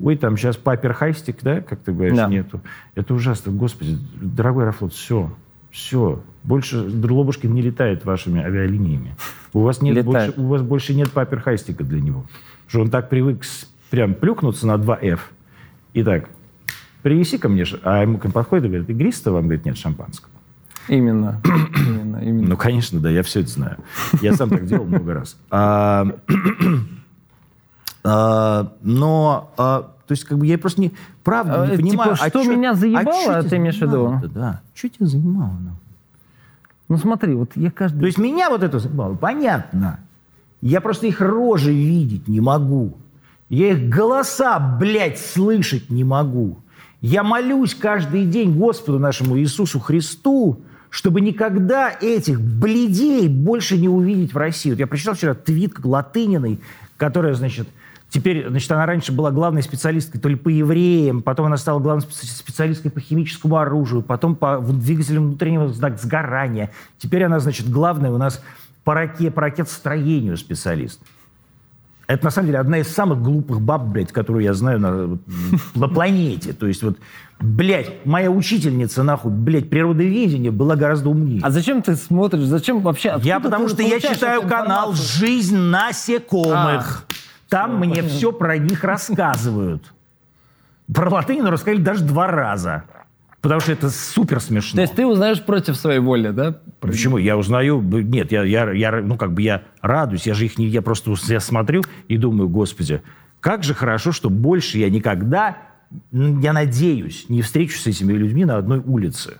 ой, 0.00 0.16
там 0.16 0.36
сейчас 0.36 0.56
папер-хайстик, 0.56 1.38
да, 1.40 1.62
как 1.62 1.80
ты 1.80 1.92
говоришь, 1.92 2.16
да. 2.16 2.28
нету. 2.28 2.60
Это 2.94 3.14
ужасно. 3.14 3.52
Господи, 3.52 3.96
дорогой 4.20 4.64
Аэрофлот, 4.64 4.92
все, 4.92 5.30
все. 5.74 6.22
Больше 6.44 6.78
Лобушкин 6.78 7.52
не 7.52 7.60
летает 7.60 8.04
вашими 8.04 8.40
авиалиниями. 8.40 9.16
У 9.52 9.60
вас, 9.60 9.82
нет 9.82 10.04
больше, 10.04 10.32
у 10.36 10.46
вас 10.46 10.62
больше 10.62 10.94
нет 10.94 11.10
папер-хайстика 11.10 11.82
для 11.82 12.00
него. 12.00 12.24
Что 12.68 12.80
он 12.82 12.90
так 12.90 13.08
привык 13.08 13.42
прям 13.90 14.14
плюкнуться 14.14 14.68
на 14.68 14.76
2F. 14.76 15.18
Итак, 15.94 16.30
принеси 17.02 17.38
ко 17.38 17.48
мне, 17.48 17.64
а 17.82 18.02
ему 18.02 18.18
подходит 18.18 18.66
и 18.66 18.68
говорит, 18.68 18.88
игристого? 18.88 19.38
Он 19.38 19.44
говорит, 19.44 19.64
нет, 19.64 19.76
шампанского. 19.76 20.30
Именно. 20.86 21.40
именно, 21.76 22.18
именно. 22.18 22.48
Ну, 22.50 22.56
конечно, 22.56 23.00
да, 23.00 23.10
я 23.10 23.24
все 23.24 23.40
это 23.40 23.48
знаю. 23.48 23.78
Я 24.22 24.34
сам 24.34 24.50
так 24.50 24.66
делал 24.66 24.84
много 24.84 25.12
раз. 25.12 25.36
А, 25.50 26.06
а, 28.04 28.72
но, 28.80 29.52
а, 29.56 29.93
то 30.06 30.12
есть, 30.12 30.24
как 30.24 30.38
бы 30.38 30.46
я 30.46 30.58
просто 30.58 30.82
не, 30.82 30.92
правда 31.22 31.66
не 31.66 31.74
а, 31.74 31.76
понимаю. 31.76 32.14
Типа, 32.16 32.28
что 32.28 32.40
а 32.40 32.44
меня 32.44 32.74
заебало, 32.74 33.36
а 33.38 33.42
ты 33.42 33.56
имеешь 33.56 33.78
в 33.78 33.82
виду? 33.82 34.20
Да, 34.34 34.60
что 34.74 34.88
тебя 34.88 35.06
занимало? 35.06 35.56
Ну? 35.60 35.70
ну, 36.88 36.98
смотри, 36.98 37.34
вот 37.34 37.52
я 37.54 37.70
каждый... 37.70 38.00
То 38.00 38.06
есть, 38.06 38.18
меня 38.18 38.50
вот 38.50 38.62
это 38.62 38.78
заебало, 38.78 39.14
понятно. 39.14 40.00
Я 40.60 40.80
просто 40.80 41.06
их 41.06 41.20
рожи 41.20 41.72
видеть 41.72 42.28
не 42.28 42.40
могу. 42.40 42.96
Я 43.48 43.72
их 43.72 43.88
голоса, 43.88 44.58
блядь, 44.58 45.18
слышать 45.18 45.90
не 45.90 46.04
могу. 46.04 46.58
Я 47.00 47.22
молюсь 47.22 47.74
каждый 47.74 48.24
день 48.24 48.56
Господу 48.58 48.98
нашему 48.98 49.38
Иисусу 49.38 49.78
Христу, 49.78 50.60
чтобы 50.88 51.20
никогда 51.20 51.92
этих 52.00 52.40
бледей 52.40 53.28
больше 53.28 53.76
не 53.76 53.88
увидеть 53.88 54.32
в 54.32 54.38
России. 54.38 54.70
Вот 54.70 54.78
я 54.78 54.86
прочитал 54.86 55.14
вчера 55.14 55.34
твит 55.34 55.84
Латыниной, 55.84 56.60
которая, 56.96 57.34
значит, 57.34 57.68
теперь, 58.10 58.48
значит, 58.48 58.70
она 58.72 58.86
раньше 58.86 59.12
была 59.12 59.30
главной 59.30 59.62
специалисткой 59.62 60.20
то 60.20 60.28
ли 60.28 60.36
по 60.36 60.48
евреям, 60.48 61.22
потом 61.22 61.46
она 61.46 61.56
стала 61.56 61.80
главной 61.80 62.02
специалисткой 62.02 62.90
по 62.90 63.00
химическому 63.00 63.56
оружию, 63.56 64.02
потом 64.02 64.36
по 64.36 64.58
двигателям 64.60 65.28
внутреннего 65.28 65.68
сгорания. 65.68 66.70
Теперь 66.98 67.24
она, 67.24 67.40
значит, 67.40 67.68
главная 67.68 68.10
у 68.10 68.18
нас 68.18 68.42
по, 68.84 68.94
раке, 68.94 69.30
по 69.30 69.42
ракетостроению 69.42 70.36
специалист. 70.36 71.00
Это, 72.06 72.26
на 72.26 72.30
самом 72.30 72.48
деле, 72.48 72.58
одна 72.58 72.78
из 72.78 72.88
самых 72.88 73.22
глупых 73.22 73.60
баб, 73.62 73.84
блядь, 73.84 74.12
которую 74.12 74.44
я 74.44 74.52
знаю 74.52 74.78
на, 74.78 75.18
на 75.74 75.88
планете. 75.88 76.52
То 76.52 76.66
есть 76.66 76.82
вот, 76.82 76.98
блядь, 77.40 78.04
моя 78.04 78.30
учительница, 78.30 79.02
нахуй, 79.02 79.32
блядь, 79.32 79.70
природоведения 79.70 80.52
была 80.52 80.76
гораздо 80.76 81.08
умнее. 81.08 81.40
А 81.42 81.50
зачем 81.50 81.80
ты 81.80 81.96
смотришь? 81.96 82.44
Зачем 82.44 82.80
вообще? 82.80 83.18
Я 83.22 83.40
потому 83.40 83.68
что 83.68 83.82
я 83.82 84.00
читаю 84.00 84.42
канал 84.42 84.92
«Жизнь 84.92 85.56
насекомых». 85.56 87.06
А, 87.08 87.14
Там 87.54 87.80
все, 87.80 87.88
мне 87.88 88.02
все 88.02 88.32
про 88.32 88.58
них 88.58 88.82
рассказывают. 88.82 89.94
Про 90.92 91.08
латынину 91.08 91.52
рассказали 91.52 91.80
даже 91.80 92.02
два 92.02 92.26
раза. 92.26 92.82
Потому 93.40 93.60
что 93.60 93.70
это 93.70 93.90
супер 93.90 94.40
смешно. 94.40 94.78
То 94.78 94.80
есть 94.82 94.94
ты 94.96 95.06
узнаешь 95.06 95.40
против 95.40 95.76
своей 95.76 96.00
воли, 96.00 96.30
да? 96.30 96.58
Почему? 96.80 97.16
Я 97.16 97.36
узнаю... 97.36 97.80
Нет, 97.80 98.32
я, 98.32 98.42
я, 98.42 98.72
я, 98.72 98.90
ну, 99.00 99.16
как 99.16 99.34
бы 99.34 99.42
я 99.42 99.62
радуюсь. 99.82 100.26
Я 100.26 100.34
же 100.34 100.46
их 100.46 100.58
не... 100.58 100.66
Я 100.66 100.82
просто 100.82 101.14
я 101.28 101.38
смотрю 101.38 101.82
и 102.08 102.16
думаю, 102.16 102.48
господи, 102.48 103.02
как 103.38 103.62
же 103.62 103.72
хорошо, 103.72 104.10
что 104.10 104.30
больше 104.30 104.78
я 104.78 104.90
никогда, 104.90 105.56
я 106.10 106.52
надеюсь, 106.52 107.26
не 107.28 107.40
встречусь 107.40 107.82
с 107.82 107.86
этими 107.86 108.14
людьми 108.14 108.44
на 108.44 108.56
одной 108.56 108.80
улице. 108.80 109.38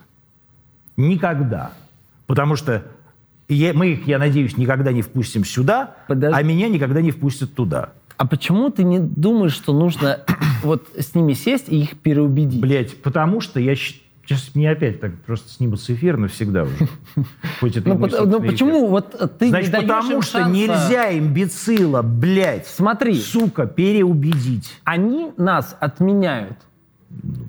Никогда. 0.97 1.73
Потому 2.29 2.55
что 2.55 2.85
я, 3.49 3.75
мы 3.75 3.95
их, 3.95 4.07
я 4.07 4.21
надеюсь, 4.21 4.57
никогда 4.57 4.93
не 4.93 5.03
впустим 5.03 5.45
сюда, 5.45 5.97
Подожди. 6.07 6.39
а 6.39 6.43
меня 6.45 6.69
никогда 6.69 7.01
не 7.01 7.11
впустят 7.11 7.55
туда. 7.55 7.91
А 8.17 8.27
почему 8.27 8.71
ты 8.71 8.85
не 8.85 8.99
думаешь, 8.99 9.53
что 9.53 9.73
нужно 9.73 10.21
вот 10.63 10.89
с 10.99 11.15
ними 11.15 11.33
сесть 11.33 11.69
и 11.69 11.81
их 11.81 11.99
переубедить? 11.99 12.61
Блять, 12.61 13.03
потому 13.03 13.41
что 13.41 13.61
я 13.61 13.75
Сейчас 14.27 14.55
мне 14.55 14.71
опять 14.71 15.01
так 15.01 15.21
просто 15.23 15.51
снимут 15.51 15.81
с 15.83 15.91
эфира 15.91 16.17
навсегда 16.17 16.63
уже. 16.63 16.89
Хоть 17.61 17.77
это 17.77 17.91
ну, 17.91 17.99
по, 17.99 18.25
ну 18.25 18.41
почему 18.41 18.87
вот 18.87 19.11
ты 19.39 19.51
Значит, 19.51 19.75
не 19.75 19.81
потому 19.81 20.23
что 20.23 20.39
шанса... 20.39 20.51
нельзя 20.51 21.19
имбецила, 21.19 22.01
блядь, 22.01 22.67
Смотри, 22.67 23.17
сука, 23.17 23.67
переубедить. 23.67 24.73
Они 24.85 25.33
нас 25.37 25.77
отменяют. 25.79 26.57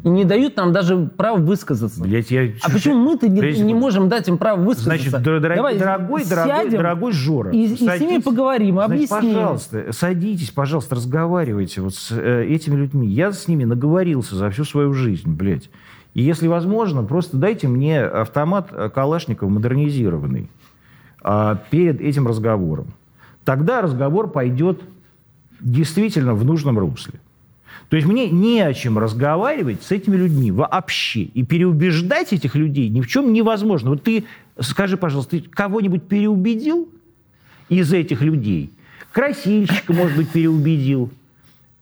И 0.03 0.09
не 0.09 0.23
дают 0.23 0.55
нам 0.55 0.71
даже 0.71 1.09
право 1.17 1.37
высказаться. 1.37 2.01
Блять, 2.01 2.29
я... 2.29 2.51
А 2.61 2.69
почему 2.69 2.95
мы-то 2.95 3.27
не, 3.27 3.41
не 3.61 3.73
можем 3.73 4.07
дать 4.07 4.27
им 4.27 4.37
право 4.37 4.59
высказаться? 4.59 5.09
Значит, 5.09 5.23
дорогой, 5.23 5.55
Давай 5.55 5.77
дорогой, 5.79 6.25
дорогой, 6.25 6.69
дорогой 6.69 7.11
Жора. 7.11 7.51
И, 7.51 7.65
и 7.65 7.75
с 7.75 7.99
ними 7.99 8.21
поговорим, 8.21 8.75
Значит, 8.75 8.91
объясним. 8.91 9.33
пожалуйста, 9.33 9.91
садитесь, 9.91 10.51
пожалуйста, 10.51 10.95
разговаривайте 10.95 11.81
вот 11.81 11.95
с 11.95 12.11
э, 12.11 12.45
этими 12.45 12.75
людьми. 12.75 13.07
Я 13.07 13.31
с 13.31 13.47
ними 13.47 13.63
наговорился 13.63 14.35
за 14.35 14.51
всю 14.51 14.63
свою 14.63 14.93
жизнь, 14.93 15.31
блядь. 15.31 15.69
И 16.13 16.21
если 16.21 16.47
возможно, 16.47 17.03
просто 17.03 17.37
дайте 17.37 17.67
мне 17.67 18.01
автомат 18.01 18.69
Калашникова 18.93 19.49
модернизированный 19.49 20.49
э, 21.23 21.55
перед 21.71 21.99
этим 21.99 22.27
разговором. 22.27 22.93
Тогда 23.43 23.81
разговор 23.81 24.29
пойдет 24.29 24.81
действительно 25.59 26.35
в 26.35 26.45
нужном 26.45 26.77
русле. 26.77 27.19
То 27.89 27.97
есть 27.97 28.07
мне 28.07 28.29
не 28.29 28.61
о 28.61 28.73
чем 28.73 28.97
разговаривать 28.97 29.83
с 29.83 29.91
этими 29.91 30.15
людьми 30.15 30.51
вообще. 30.51 31.21
И 31.21 31.43
переубеждать 31.43 32.33
этих 32.33 32.55
людей 32.55 32.89
ни 32.89 33.01
в 33.01 33.07
чем 33.07 33.31
невозможно. 33.31 33.91
Вот 33.91 34.03
ты, 34.03 34.25
скажи, 34.59 34.97
пожалуйста, 34.97 35.39
ты 35.39 35.41
кого-нибудь 35.41 36.07
переубедил 36.07 36.89
из 37.69 37.93
этих 37.93 38.21
людей? 38.21 38.71
Красильщика, 39.11 39.93
может 39.93 40.17
быть, 40.17 40.29
переубедил. 40.29 41.11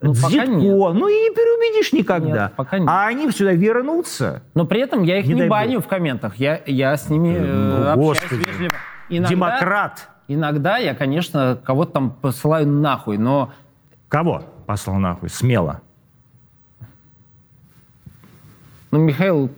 Ну, 0.01 0.13
Зитко. 0.13 0.45
Ну 0.47 1.07
и 1.07 1.13
не 1.13 1.33
переубедишь 1.33 1.93
никогда. 1.93 2.43
Нет, 2.43 2.53
пока 2.57 2.77
нет. 2.77 2.89
А 2.89 3.07
они 3.07 3.31
сюда 3.31 3.53
вернутся. 3.53 4.43
Но 4.53 4.65
при 4.65 4.81
этом 4.81 5.03
я 5.03 5.17
их 5.19 5.25
не, 5.25 5.33
не 5.33 5.47
баню 5.47 5.79
в 5.79 5.87
комментах. 5.87 6.35
Я, 6.35 6.61
я 6.65 6.97
с 6.97 7.09
ними 7.09 7.35
э, 7.37 7.39
ну, 7.41 7.89
общаюсь 7.89 8.19
Господи. 8.19 8.49
вежливо. 8.49 8.73
Иногда, 9.09 9.29
Демократ. 9.29 10.09
Иногда 10.27 10.77
я, 10.77 10.93
конечно, 10.93 11.57
кого-то 11.63 11.93
там 11.93 12.11
посылаю 12.11 12.67
нахуй, 12.67 13.17
но... 13.17 13.53
Кого 14.09 14.43
послал 14.67 14.97
нахуй? 14.97 15.29
Смело. 15.29 15.81
Ну, 18.93 18.99
Михаил 18.99 19.49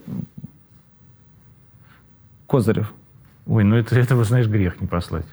Козырев. 2.46 2.90
Ой, 3.46 3.64
ну 3.64 3.76
это, 3.76 3.94
это, 4.00 4.24
знаешь, 4.24 4.46
грех 4.46 4.80
не 4.80 4.86
послать. 4.86 5.26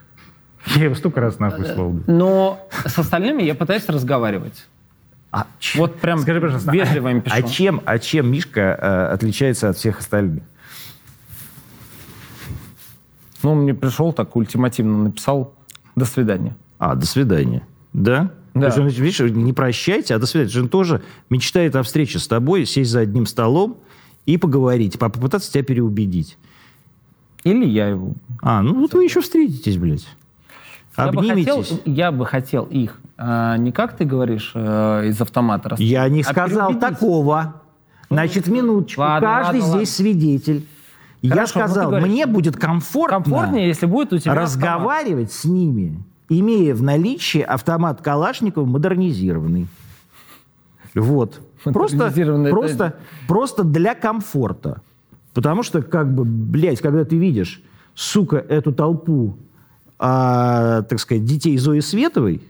Я 0.76 0.84
его 0.84 0.95
столько 0.95 1.22
раз 1.22 1.39
нахуй 1.39 1.66
словал. 1.66 2.01
Но 2.06 2.68
с 2.86 2.99
остальными 2.99 3.43
я 3.43 3.56
пытаюсь 3.56 3.88
разговаривать. 3.88 4.68
А, 5.32 5.47
вот 5.76 6.01
прям 6.01 6.20
Скажи, 6.20 6.41
пожалуйста, 6.41 6.70
вежливо 6.74 7.12
им 7.12 7.22
пишу. 7.22 7.34
А 7.34 7.43
чем, 7.43 7.82
а 7.86 7.97
чем 7.97 8.30
Мишка 8.30 8.60
э, 8.60 9.14
отличается 9.14 9.70
от 9.70 9.78
всех 9.78 9.99
остальных? 9.99 10.43
Ну, 13.41 13.54
он 13.54 13.60
мне 13.60 13.74
пришел, 13.74 14.12
так 14.12 14.36
ультимативно 14.36 14.97
написал 15.06 15.56
«до 15.95 16.04
свидания». 16.04 16.58
А, 16.78 16.95
«до 16.95 17.06
свидания». 17.06 17.66
Да? 17.93 18.32
Да. 18.54 18.60
То 18.60 18.66
есть 18.66 18.78
он, 18.80 18.88
видишь, 18.89 19.20
не 19.32 19.54
прощайте, 19.54 20.14
а 20.14 20.20
до 20.20 20.26
свидания. 20.26 20.60
Он 20.60 20.68
тоже 20.68 21.01
мечтает 21.30 21.78
о 21.78 21.84
встрече 21.84 22.20
с 22.20 22.28
тобой, 22.28 22.66
сесть 22.66 22.91
за 22.91 22.99
одним 22.99 23.26
столом 23.26 23.78
и 24.26 24.38
поговорить, 24.38 24.97
попытаться 24.99 25.51
тебя 25.51 25.63
переубедить. 25.63 26.38
Или 27.43 27.65
я 27.65 27.89
его. 27.89 28.13
А, 28.41 28.61
ну 28.61 28.76
вот 28.76 28.93
вы 28.93 29.03
еще 29.03 29.21
встретитесь, 29.21 29.78
блядь. 29.78 30.07
Я 30.95 31.11
бы, 31.11 31.28
хотел, 31.28 31.65
я 31.86 32.11
бы 32.11 32.26
хотел 32.26 32.65
их, 32.65 32.99
а, 33.17 33.57
не 33.57 33.71
как 33.71 33.97
ты 33.97 34.05
говоришь, 34.05 34.51
а, 34.53 35.01
из 35.03 35.19
автомата 35.19 35.69
расстрелять. 35.69 35.91
Я 35.91 36.09
не 36.09 36.21
а 36.21 36.24
сказал 36.24 36.80
такого. 36.80 37.61
Значит, 38.09 38.47
минуточку. 38.47 39.01
Ладно, 39.01 39.28
Каждый 39.28 39.61
ладно, 39.61 39.78
здесь 39.78 39.99
ладно. 39.99 40.13
свидетель. 40.13 40.67
Хорошо, 41.24 41.39
я 41.39 41.47
сказал, 41.47 41.89
говоришь, 41.89 42.09
мне 42.09 42.26
будет 42.28 42.57
комфортно 42.57 43.24
комфортнее, 43.24 43.67
если 43.67 43.86
будет 43.86 44.13
у 44.13 44.19
тебя 44.19 44.36
разговаривать 44.36 45.30
автомат. 45.30 45.32
с 45.32 45.45
ними, 45.45 46.03
имея 46.30 46.76
в 46.76 46.84
наличии 46.84 47.41
автомат 47.41 48.01
Калашникова 48.01 48.65
модернизированный. 48.65 49.67
Вот. 50.96 51.41
Просто, 51.64 52.12
просто, 52.50 52.96
просто 53.28 53.64
для 53.64 53.96
комфорта. 53.96 54.82
Потому 55.34 55.64
что, 55.64 55.82
как 55.82 56.14
бы, 56.14 56.26
блядь, 56.26 56.82
когда 56.82 57.06
ты 57.06 57.18
видишь, 57.18 57.64
сука, 57.96 58.38
эту 58.38 58.74
толпу 58.74 59.38
а, 60.06 60.82
так 60.82 61.00
сказать, 61.00 61.24
детей 61.24 61.58
Зои 61.58 61.80
Световой, 61.80 62.41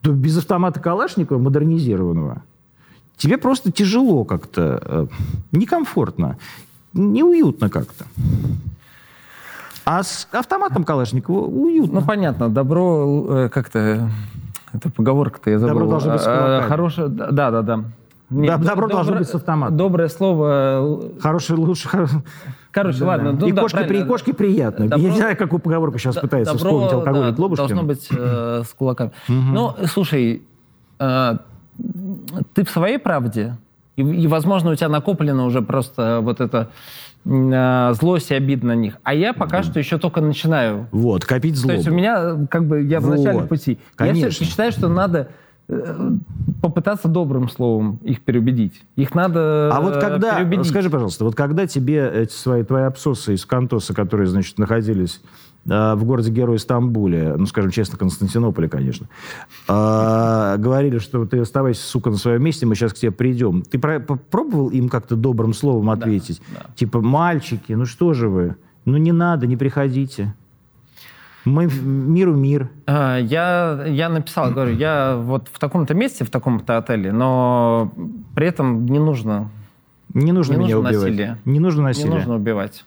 то 0.00 0.12
без 0.12 0.36
автомата 0.38 0.80
Калашникова 0.80 1.38
модернизированного 1.38 2.42
тебе 3.16 3.38
просто 3.38 3.70
тяжело 3.70 4.24
как-то, 4.24 4.82
э, 4.84 5.06
некомфортно, 5.52 6.36
неуютно 6.92 7.70
как-то. 7.70 8.06
А 9.84 10.02
с 10.02 10.28
автоматом 10.32 10.82
Калашникова 10.82 11.46
уютно. 11.46 12.00
Ну, 12.00 12.06
понятно, 12.06 12.48
добро 12.48 13.26
э, 13.28 13.48
как-то... 13.50 14.10
Это 14.72 14.90
поговорка-то 14.90 15.50
я 15.50 15.58
забыл. 15.58 15.74
Добро 15.74 15.90
должно 15.90 16.12
быть 16.12 16.20
с 16.20 16.26
а, 16.26 16.62
Хорошее... 16.62 17.08
Да, 17.08 17.50
да, 17.50 17.62
да. 17.62 17.84
Нет, 18.30 18.60
добро 18.60 18.88
доброе, 18.88 18.92
должно 18.92 19.16
быть 19.16 19.28
с 19.28 19.34
автоматом. 19.34 19.76
Доброе 19.76 20.08
слово... 20.08 21.00
Э, 21.16 21.20
Хорошее 21.20 21.58
лучше... 21.58 21.88
Короче, 22.70 23.00
да, 23.00 23.06
ладно. 23.06 23.32
Ну, 23.32 23.46
и, 23.46 23.52
да, 23.52 23.62
кошки, 23.62 23.84
при, 23.84 24.00
и 24.00 24.04
кошки 24.04 24.32
приятно. 24.32 24.86
Добро, 24.86 25.02
Я 25.02 25.10
не 25.10 25.16
знаю, 25.16 25.36
какую 25.36 25.60
поговорку 25.60 25.98
сейчас 25.98 26.16
пытается 26.16 26.52
добро, 26.52 26.68
вспомнить 26.68 26.92
алкоголь 26.92 27.32
да. 27.32 27.56
Должно 27.56 27.82
быть 27.82 28.08
э, 28.10 28.62
с 28.68 28.74
кулаками. 28.74 29.12
Угу. 29.28 29.34
Ну, 29.34 29.74
слушай, 29.86 30.42
э, 30.98 31.36
ты 32.54 32.64
в 32.64 32.70
своей 32.70 32.98
правде, 32.98 33.56
и, 33.96 34.02
и, 34.02 34.26
возможно, 34.26 34.70
у 34.70 34.74
тебя 34.74 34.90
накоплено 34.90 35.46
уже 35.46 35.62
просто 35.62 36.20
вот 36.22 36.40
это 36.40 36.68
злость 37.28 38.30
и 38.30 38.34
обид 38.34 38.62
на 38.62 38.74
них. 38.74 38.98
А 39.02 39.14
я 39.14 39.32
пока 39.32 39.62
что 39.62 39.78
еще 39.78 39.98
только 39.98 40.20
начинаю. 40.20 40.88
Вот, 40.92 41.24
копить 41.24 41.56
злобу. 41.56 41.72
То 41.72 41.76
есть 41.76 41.88
у 41.88 41.92
меня, 41.92 42.46
как 42.50 42.66
бы, 42.66 42.82
я 42.82 43.00
в 43.00 43.08
начале 43.08 43.42
пути. 43.42 43.78
Конечно. 43.96 44.26
Я 44.26 44.30
считаю, 44.30 44.72
что 44.72 44.88
надо 44.88 45.28
Э, 45.70 46.10
попытаться 46.62 47.08
добрым 47.08 47.50
словом 47.50 47.96
их 48.02 48.22
переубедить. 48.22 48.82
Их 48.96 49.14
надо 49.14 49.70
А 49.70 49.80
вот 49.82 50.00
когда, 50.00 50.36
переубедить. 50.36 50.66
скажи, 50.66 50.88
пожалуйста, 50.88 51.24
вот 51.24 51.34
когда 51.34 51.66
тебе 51.66 52.10
эти 52.10 52.32
свои 52.32 52.62
твои 52.62 52.84
абсосы 52.84 53.34
из 53.34 53.44
Кантоса, 53.44 53.92
которые, 53.94 54.28
значит, 54.28 54.58
находились 54.58 55.20
э, 55.68 55.94
в 55.94 56.04
городе-герое 56.04 56.58
Стамбуле, 56.58 57.34
ну, 57.36 57.46
скажем 57.46 57.70
честно, 57.70 57.98
Константинополе, 57.98 58.68
конечно, 58.68 59.08
э, 59.68 60.56
говорили, 60.58 60.98
что 60.98 61.24
ты 61.26 61.40
оставайся, 61.40 61.82
сука, 61.82 62.10
на 62.10 62.16
своем 62.16 62.42
месте, 62.42 62.66
мы 62.66 62.74
сейчас 62.74 62.92
к 62.92 62.96
тебе 62.96 63.12
придем. 63.12 63.62
Ты 63.62 63.78
пробовал 63.78 64.70
им 64.70 64.88
как-то 64.88 65.16
добрым 65.16 65.52
словом 65.52 65.90
ответить? 65.90 66.40
Да, 66.54 66.60
да. 66.60 66.74
Типа, 66.74 67.00
мальчики, 67.00 67.72
ну 67.72 67.84
что 67.84 68.12
же 68.14 68.28
вы? 68.28 68.56
Ну 68.84 68.96
не 68.96 69.12
надо, 69.12 69.46
не 69.46 69.56
приходите. 69.56 70.34
Мы 71.44 71.66
миру 71.66 72.34
мир. 72.34 72.68
А, 72.86 73.18
я, 73.18 73.84
я 73.86 74.08
написал, 74.08 74.50
говорю, 74.50 74.74
я 74.74 75.16
вот 75.16 75.48
в 75.52 75.58
таком-то 75.58 75.94
месте, 75.94 76.24
в 76.24 76.30
таком-то 76.30 76.78
отеле, 76.78 77.12
но 77.12 77.92
при 78.34 78.46
этом 78.46 78.86
не 78.86 78.98
нужно. 78.98 79.50
Не 80.14 80.32
нужно 80.32 80.54
не 80.54 80.64
меня 80.64 80.76
нужно 80.76 80.90
убивать. 80.90 81.10
Насилие. 81.10 81.38
Не 81.44 81.60
нужно 81.60 81.82
насилие. 81.82 82.10
Не 82.10 82.16
нужно 82.16 82.36
убивать. 82.36 82.84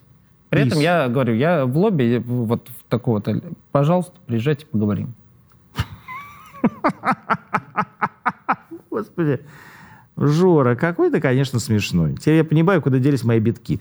При 0.52 0.68
этом 0.68 0.80
я 0.80 1.08
говорю, 1.08 1.34
я 1.34 1.66
в 1.66 1.78
лобби, 1.78 2.22
вот 2.26 2.68
в 2.68 2.84
такого 2.90 3.20
отеля, 3.20 3.42
пожалуйста, 3.72 4.12
приезжайте, 4.28 4.66
поговорим. 4.66 5.14
Господи. 8.92 9.40
Жора, 10.18 10.76
какой 10.76 11.10
ты, 11.10 11.22
конечно, 11.22 11.58
смешной. 11.60 12.16
Теперь 12.18 12.36
я 12.36 12.44
понимаю, 12.44 12.82
куда 12.82 13.00
делись 13.00 13.24
мои 13.24 13.40
битки. 13.40 13.80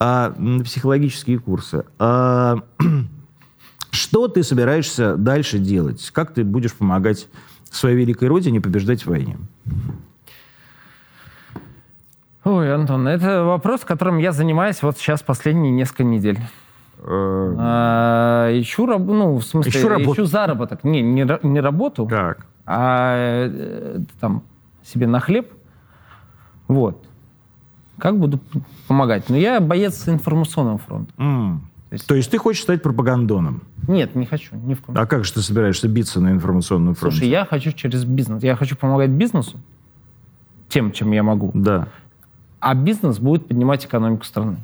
А, 0.00 0.34
психологические 0.64 1.38
курсы. 1.38 1.84
А, 2.00 2.58
Что 3.90 4.28
ты 4.28 4.42
собираешься 4.42 5.16
дальше 5.16 5.58
делать? 5.58 6.10
Как 6.12 6.34
ты 6.34 6.44
будешь 6.44 6.74
помогать 6.74 7.28
своей 7.70 7.96
великой 7.96 8.28
родине 8.28 8.60
побеждать 8.60 9.02
в 9.02 9.06
войне? 9.06 9.38
Ой, 12.48 12.74
Антон, 12.74 13.06
это 13.06 13.44
вопрос, 13.44 13.84
которым 13.84 14.16
я 14.16 14.32
занимаюсь 14.32 14.82
вот 14.82 14.96
сейчас 14.96 15.22
последние 15.22 15.70
несколько 15.70 16.02
недель. 16.02 16.38
Э, 17.00 17.54
а, 17.58 18.48
ищу, 18.58 18.86
ну, 18.86 19.36
в 19.36 19.44
смысле, 19.44 19.70
ищу, 19.70 19.88
работу. 19.88 20.12
ищу 20.14 20.24
заработок. 20.24 20.82
Не, 20.82 21.02
не, 21.02 21.26
не 21.42 21.60
работу, 21.60 22.06
так. 22.06 22.46
а 22.64 23.48
э, 23.50 24.00
там 24.18 24.44
себе 24.82 25.06
на 25.06 25.20
хлеб. 25.20 25.52
Вот. 26.68 27.04
Как 27.98 28.18
буду 28.18 28.40
помогать? 28.86 29.28
Ну, 29.28 29.36
я 29.36 29.60
боец 29.60 30.08
информационного 30.08 30.78
фронта. 30.78 31.12
Mm. 31.18 31.58
То 31.90 31.94
есть, 31.94 32.06
То 32.06 32.14
есть 32.14 32.30
ты 32.30 32.38
хочешь 32.38 32.62
стать 32.62 32.82
пропагандоном? 32.82 33.62
Нет, 33.86 34.14
не 34.14 34.24
хочу. 34.24 34.56
Ни 34.56 34.72
в 34.72 34.80
коем. 34.80 34.98
А 34.98 35.04
как 35.04 35.26
же 35.26 35.34
ты 35.34 35.42
собираешься 35.42 35.86
биться 35.86 36.18
на 36.18 36.30
информационном 36.30 36.94
фронте? 36.94 37.18
Слушай, 37.18 37.30
я 37.30 37.44
хочу 37.44 37.72
через 37.72 38.06
бизнес. 38.06 38.42
Я 38.42 38.56
хочу 38.56 38.74
помогать 38.74 39.10
бизнесу 39.10 39.58
тем, 40.70 40.92
чем 40.92 41.12
я 41.12 41.22
могу. 41.22 41.50
Да. 41.52 41.88
А 42.60 42.74
бизнес 42.74 43.18
будет 43.18 43.46
поднимать 43.46 43.84
экономику 43.84 44.24
страны. 44.24 44.56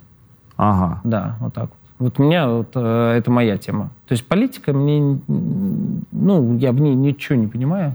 Ага. 0.57 1.01
Да, 1.05 1.37
вот 1.41 1.55
так 1.55 1.71
вот. 1.71 1.79
Вот 1.99 2.19
у 2.19 2.25
меня 2.25 2.49
вот, 2.49 2.73
э, 2.75 3.15
это 3.17 3.31
моя 3.31 3.57
тема. 3.57 3.91
То 4.07 4.13
есть 4.13 4.27
политика 4.27 4.73
мне, 4.73 5.21
ну, 5.29 6.59
я 6.59 6.73
в 6.73 6.81
ней 6.81 6.95
ничего 6.95 7.39
не 7.39 7.47
понимаю. 7.47 7.95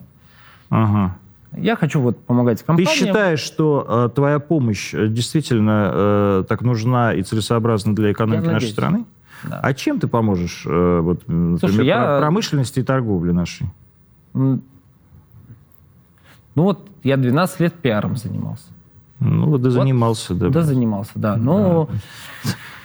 Ага. 0.69 1.17
Я 1.57 1.75
хочу 1.75 1.99
вот 1.99 2.17
помогать 2.19 2.63
компаниям. 2.63 2.91
Ты 2.91 2.97
считаешь, 2.97 3.39
что 3.39 3.85
э, 3.87 4.09
твоя 4.15 4.39
помощь 4.39 4.93
э, 4.93 5.07
действительно 5.07 5.91
э, 5.93 6.43
так 6.47 6.61
нужна 6.61 7.13
и 7.13 7.23
целесообразна 7.23 7.95
для 7.95 8.11
экономики 8.11 8.47
нашей 8.47 8.69
страны? 8.69 9.05
Да. 9.43 9.59
А 9.61 9.73
чем 9.73 9.99
ты 9.99 10.07
поможешь, 10.07 10.63
э, 10.65 10.99
вот, 11.01 11.27
например, 11.27 11.59
Слушай, 11.59 11.85
я... 11.85 12.19
промышленности 12.19 12.79
и 12.79 12.83
торговле 12.83 13.33
нашей? 13.33 13.67
Ну 14.33 14.61
вот 16.55 16.89
я 17.03 17.17
12 17.17 17.59
лет 17.61 17.73
пиаром 17.73 18.15
занимался. 18.15 18.65
Ну 19.19 19.49
вот 19.49 19.61
да 19.61 19.69
занимался, 19.69 20.33
да. 20.33 20.49
Да 20.49 20.61
занимался, 20.61 21.11
да. 21.15 21.35
Но... 21.35 21.89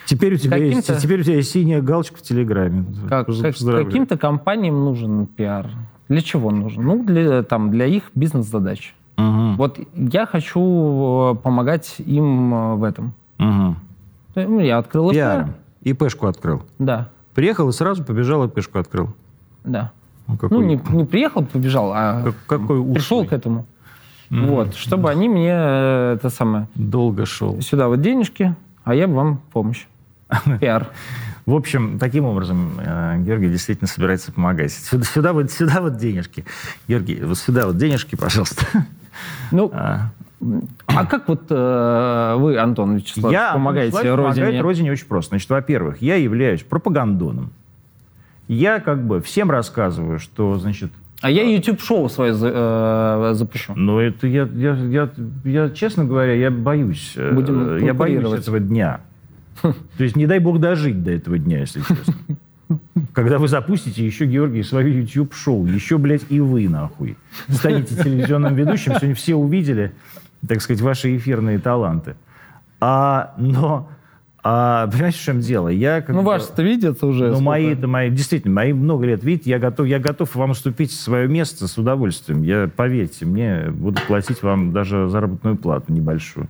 Теперь 0.06 0.34
у, 0.34 0.36
тебя 0.36 0.58
есть, 0.58 1.00
теперь 1.00 1.20
у 1.20 1.22
тебя 1.24 1.36
есть 1.36 1.50
синяя 1.50 1.80
галочка 1.80 2.18
в 2.18 2.22
Телеграме. 2.22 2.84
Как, 3.08 3.26
как, 3.26 3.54
каким-то 3.56 4.18
компаниям 4.18 4.84
нужен 4.84 5.26
пиар. 5.26 5.70
Для 6.08 6.20
чего 6.20 6.50
нужен? 6.50 6.84
Ну, 6.84 7.02
для, 7.02 7.42
там, 7.42 7.70
для 7.70 7.86
их 7.86 8.10
бизнес-задач. 8.14 8.94
Угу. 9.16 9.54
Вот 9.56 9.78
я 9.94 10.26
хочу 10.26 11.32
э, 11.32 11.34
помогать 11.36 11.96
им 11.98 12.54
э, 12.54 12.74
в 12.74 12.84
этом. 12.84 13.14
Угу. 13.38 13.76
Ну, 14.34 14.60
я 14.60 14.78
открыл 14.78 15.10
ИП. 15.10 15.48
ИПшку 15.82 16.26
открыл? 16.26 16.62
Да. 16.78 17.08
Приехал 17.34 17.68
и 17.68 17.72
сразу 17.72 18.04
побежал 18.04 18.44
ИПшку 18.44 18.78
открыл? 18.78 19.08
Да. 19.64 19.92
Ну, 20.26 20.36
какой... 20.36 20.58
ну 20.58 20.64
не, 20.64 20.80
не 20.90 21.04
приехал, 21.04 21.44
побежал, 21.44 21.92
а 21.94 22.22
как, 22.24 22.34
какой 22.46 22.84
пришел 22.92 23.24
к 23.24 23.32
этому. 23.32 23.66
Mm-hmm. 24.30 24.46
Вот, 24.46 24.74
чтобы 24.74 25.10
они 25.10 25.28
мне 25.28 25.52
э, 25.52 26.14
это 26.16 26.30
самое... 26.30 26.68
Долго 26.74 27.26
шел. 27.26 27.60
Сюда 27.60 27.88
вот 27.88 28.00
денежки, 28.00 28.54
а 28.84 28.94
я 28.94 29.06
бы 29.06 29.14
вам 29.14 29.40
помощь. 29.52 29.86
Пиар. 30.60 30.88
В 31.46 31.54
общем, 31.54 31.98
таким 31.98 32.24
образом 32.24 32.72
э, 32.78 33.18
Георгий 33.18 33.50
действительно 33.50 33.86
собирается 33.86 34.32
помогать. 34.32 34.72
Сюда, 34.72 35.04
сюда, 35.04 35.32
вот, 35.32 35.50
сюда 35.50 35.80
вот 35.80 35.98
денежки. 35.98 36.44
Георгий, 36.88 37.20
вот 37.22 37.36
сюда 37.36 37.66
вот 37.66 37.76
денежки, 37.76 38.16
пожалуйста. 38.16 38.64
Ну, 39.50 39.70
а, 39.74 40.10
а 40.86 41.06
как 41.06 41.28
вот 41.28 41.44
э, 41.50 42.34
вы, 42.38 42.58
Антон 42.58 42.96
Вячеславович, 42.96 43.38
я, 43.38 43.52
помогаете 43.52 43.96
Вячеслав 43.96 44.16
родине? 44.16 44.34
Помогает 44.34 44.62
родине 44.62 44.92
очень 44.92 45.06
просто. 45.06 45.30
Значит, 45.30 45.50
во-первых, 45.50 46.00
я 46.00 46.16
являюсь 46.16 46.62
пропагандоном. 46.62 47.52
Я 48.48 48.80
как 48.80 49.06
бы 49.06 49.20
всем 49.20 49.50
рассказываю, 49.50 50.18
что, 50.18 50.58
значит, 50.58 50.90
а 51.20 51.30
я 51.30 51.42
YouTube-шоу 51.42 52.08
свое 52.08 52.34
э, 52.38 53.30
запущу. 53.34 53.72
Ну, 53.74 53.98
это 53.98 54.26
я, 54.26 54.48
я, 54.54 54.74
я, 54.74 55.10
я, 55.44 55.70
честно 55.70 56.04
говоря, 56.04 56.34
я 56.34 56.50
боюсь. 56.50 57.14
Э, 57.16 57.32
Будем 57.32 57.78
я 57.78 57.94
боюсь 57.94 58.32
этого 58.32 58.60
дня. 58.60 59.00
То 59.62 59.74
есть, 59.98 60.16
не 60.16 60.26
дай 60.26 60.38
бог 60.38 60.60
дожить 60.60 61.02
до 61.02 61.12
этого 61.12 61.38
дня, 61.38 61.60
если 61.60 61.80
честно. 61.80 62.14
Когда 63.12 63.38
вы 63.38 63.48
запустите 63.48 64.04
еще, 64.04 64.26
Георгий, 64.26 64.62
свое 64.62 65.00
YouTube-шоу, 65.00 65.66
еще, 65.66 65.98
блядь, 65.98 66.24
и 66.30 66.40
вы, 66.40 66.68
нахуй, 66.68 67.16
станете 67.48 67.94
телевизионным 67.94 68.54
ведущим, 68.54 68.92
сегодня 68.92 69.14
все 69.14 69.34
увидели, 69.34 69.92
так 70.46 70.60
сказать, 70.60 70.82
ваши 70.82 71.16
эфирные 71.16 71.58
таланты. 71.58 72.16
А, 72.80 73.34
но 73.38 73.88
а, 74.46 74.86
понимаете, 74.88 75.16
в 75.16 75.22
чем 75.22 75.40
дело? 75.40 75.68
Я, 75.68 76.02
как 76.02 76.14
ну, 76.14 76.20
ваши-то 76.20 76.62
видятся 76.62 77.06
уже. 77.06 77.30
Ну, 77.30 77.40
мои, 77.40 77.68
это 77.68 77.88
мои, 77.88 78.10
действительно, 78.10 78.52
мои 78.52 78.74
много 78.74 79.06
лет 79.06 79.24
видите, 79.24 79.48
я 79.48 79.58
готов, 79.58 79.86
я 79.86 79.98
готов 79.98 80.34
вам 80.34 80.50
уступить 80.50 80.92
свое 80.92 81.26
место 81.28 81.66
с 81.66 81.78
удовольствием. 81.78 82.42
Я, 82.42 82.68
поверьте 82.68 83.24
мне, 83.24 83.70
буду 83.70 84.02
платить 84.06 84.42
вам 84.42 84.74
даже 84.74 85.08
заработную 85.08 85.56
плату 85.56 85.94
небольшую. 85.94 86.48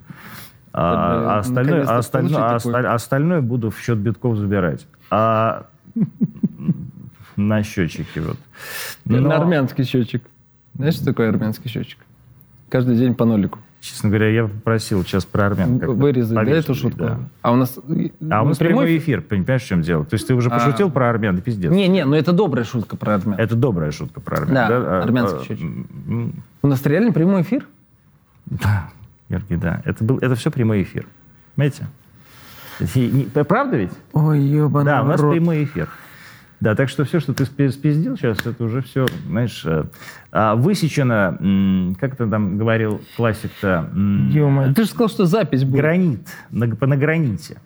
А, 0.72 1.36
а, 1.36 1.38
остальное, 1.38 1.84
а, 1.84 1.98
остальное, 1.98 2.42
а, 2.42 2.54
осталь, 2.56 2.84
остальное 2.84 3.40
буду 3.42 3.70
в 3.70 3.78
счет 3.78 3.98
битков 3.98 4.38
забирать. 4.38 4.88
А 5.10 5.66
на 7.36 7.62
счетчике 7.62 8.22
вот. 8.22 8.38
Но... 9.04 9.20
На 9.20 9.36
армянский 9.36 9.84
счетчик. 9.84 10.24
Знаешь, 10.74 10.94
что 10.94 11.04
такое 11.04 11.28
армянский 11.28 11.70
счетчик? 11.70 12.00
Каждый 12.70 12.96
день 12.96 13.14
по 13.14 13.24
нолику. 13.24 13.60
Честно 13.84 14.08
говоря, 14.08 14.30
я 14.30 14.44
попросил 14.46 15.04
сейчас 15.04 15.26
про 15.26 15.44
армян. 15.44 15.76
Вырезать, 15.76 16.34
да, 16.34 16.42
эту 16.42 16.74
шутку? 16.74 17.00
Да. 17.00 17.20
А 17.42 17.52
у 17.52 17.56
нас... 17.56 17.76
А 17.76 18.42
у 18.42 18.46
нас 18.46 18.56
прямой, 18.56 18.86
прямой 18.86 18.96
эфир, 18.96 19.20
понимаешь, 19.20 19.60
в 19.62 19.66
чем 19.66 19.82
дело? 19.82 20.06
То 20.06 20.14
есть 20.14 20.26
ты 20.26 20.32
уже 20.32 20.48
а. 20.48 20.52
пошутил 20.58 20.86
а... 20.86 20.90
про 20.90 21.10
армян, 21.10 21.42
пиздец. 21.42 21.70
Не-не, 21.70 22.06
ну 22.06 22.16
это 22.16 22.32
добрая 22.32 22.64
шутка 22.64 22.96
про 22.96 23.16
армян. 23.16 23.38
Это 23.38 23.54
добрая 23.56 23.90
шутка 23.90 24.22
про 24.22 24.38
армян. 24.38 24.54
Да, 24.54 24.68
да? 24.68 25.02
армянский 25.02 25.38
а, 25.38 25.44
счетчик. 25.44 25.70
У 26.62 26.66
нас 26.66 26.86
реально 26.86 27.12
прямой 27.12 27.42
эфир? 27.42 27.66
Да, 28.46 28.88
Георгий, 29.28 29.56
да. 29.56 29.82
Это, 29.84 30.02
был, 30.02 30.16
это 30.16 30.34
все 30.34 30.50
прямой 30.50 30.82
эфир. 30.82 31.06
Понимаете? 31.54 31.86
Правда 33.46 33.76
ведь? 33.76 33.92
Ой, 34.14 34.40
ебаный 34.40 34.86
Да, 34.86 35.02
у 35.02 35.06
нас 35.08 35.20
рот. 35.20 35.34
прямой 35.34 35.64
эфир. 35.64 35.90
Да, 36.64 36.74
так 36.74 36.88
что 36.88 37.04
все, 37.04 37.20
что 37.20 37.34
ты 37.34 37.44
спиздил 37.44 38.16
сейчас, 38.16 38.46
это 38.46 38.64
уже 38.64 38.80
все, 38.80 39.04
знаешь, 39.26 39.66
э, 39.66 39.84
а, 40.32 40.54
высечено, 40.54 41.94
как 42.00 42.16
ты 42.16 42.26
там 42.26 42.56
говорил 42.56 43.02
классик-то? 43.18 43.90
ты 44.74 44.84
же 44.84 44.88
сказал, 44.88 45.08
что 45.10 45.26
запись 45.26 45.62
будет. 45.62 45.82
Гранит, 45.82 46.26
на, 46.50 46.66
на 46.66 46.96
граните. 46.96 47.58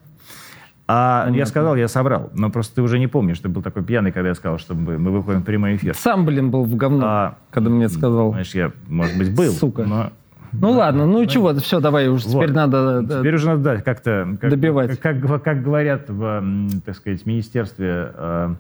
А 0.89 1.21
Понятно. 1.21 1.39
я 1.39 1.47
сказал, 1.47 1.77
я 1.77 1.87
собрал. 1.87 2.31
Но 2.35 2.51
просто 2.51 2.75
ты 2.75 2.83
уже 2.83 2.99
не 2.99 3.07
помнишь, 3.07 3.39
ты 3.39 3.49
был 3.49 3.63
такой 3.63 3.85
пьяный, 3.85 4.11
когда 4.11 4.31
я 4.31 4.35
сказал, 4.35 4.59
что 4.59 4.75
мы, 4.75 4.99
мы 4.99 5.13
выходим 5.13 5.43
в 5.43 5.45
прямой 5.45 5.77
эфир. 5.77 5.95
Сам, 5.95 6.27
блин, 6.27 6.51
был 6.51 6.65
в 6.65 6.75
говно, 6.75 7.07
а, 7.07 7.39
когда 7.53 7.71
мне 7.71 7.89
сказал. 7.89 8.33
Знаешь, 8.33 8.53
я, 8.57 8.73
может 8.89 9.17
быть, 9.17 9.33
был. 9.33 9.53
Сука. 9.53 9.85
Но 9.85 10.11
ну 10.53 10.71
ладно, 10.73 11.07
ну, 11.07 11.21
ну 11.21 11.27
чего, 11.27 11.55
все, 11.55 11.79
давай 11.79 12.09
уже 12.09 12.27
вот. 12.27 12.43
теперь 12.43 12.53
надо... 12.53 13.05
Теперь 13.09 13.37
уже 13.37 13.47
надо 13.47 13.63
да, 13.63 13.77
как-то... 13.77 14.37
Как, 14.41 14.51
добивать. 14.51 14.99
Как, 14.99 15.21
как, 15.21 15.45
как 15.45 15.63
говорят 15.63 16.11
в, 16.11 16.43
так 16.85 16.97
сказать, 16.97 17.25
министерстве... 17.27 18.11
Э, 18.15 18.55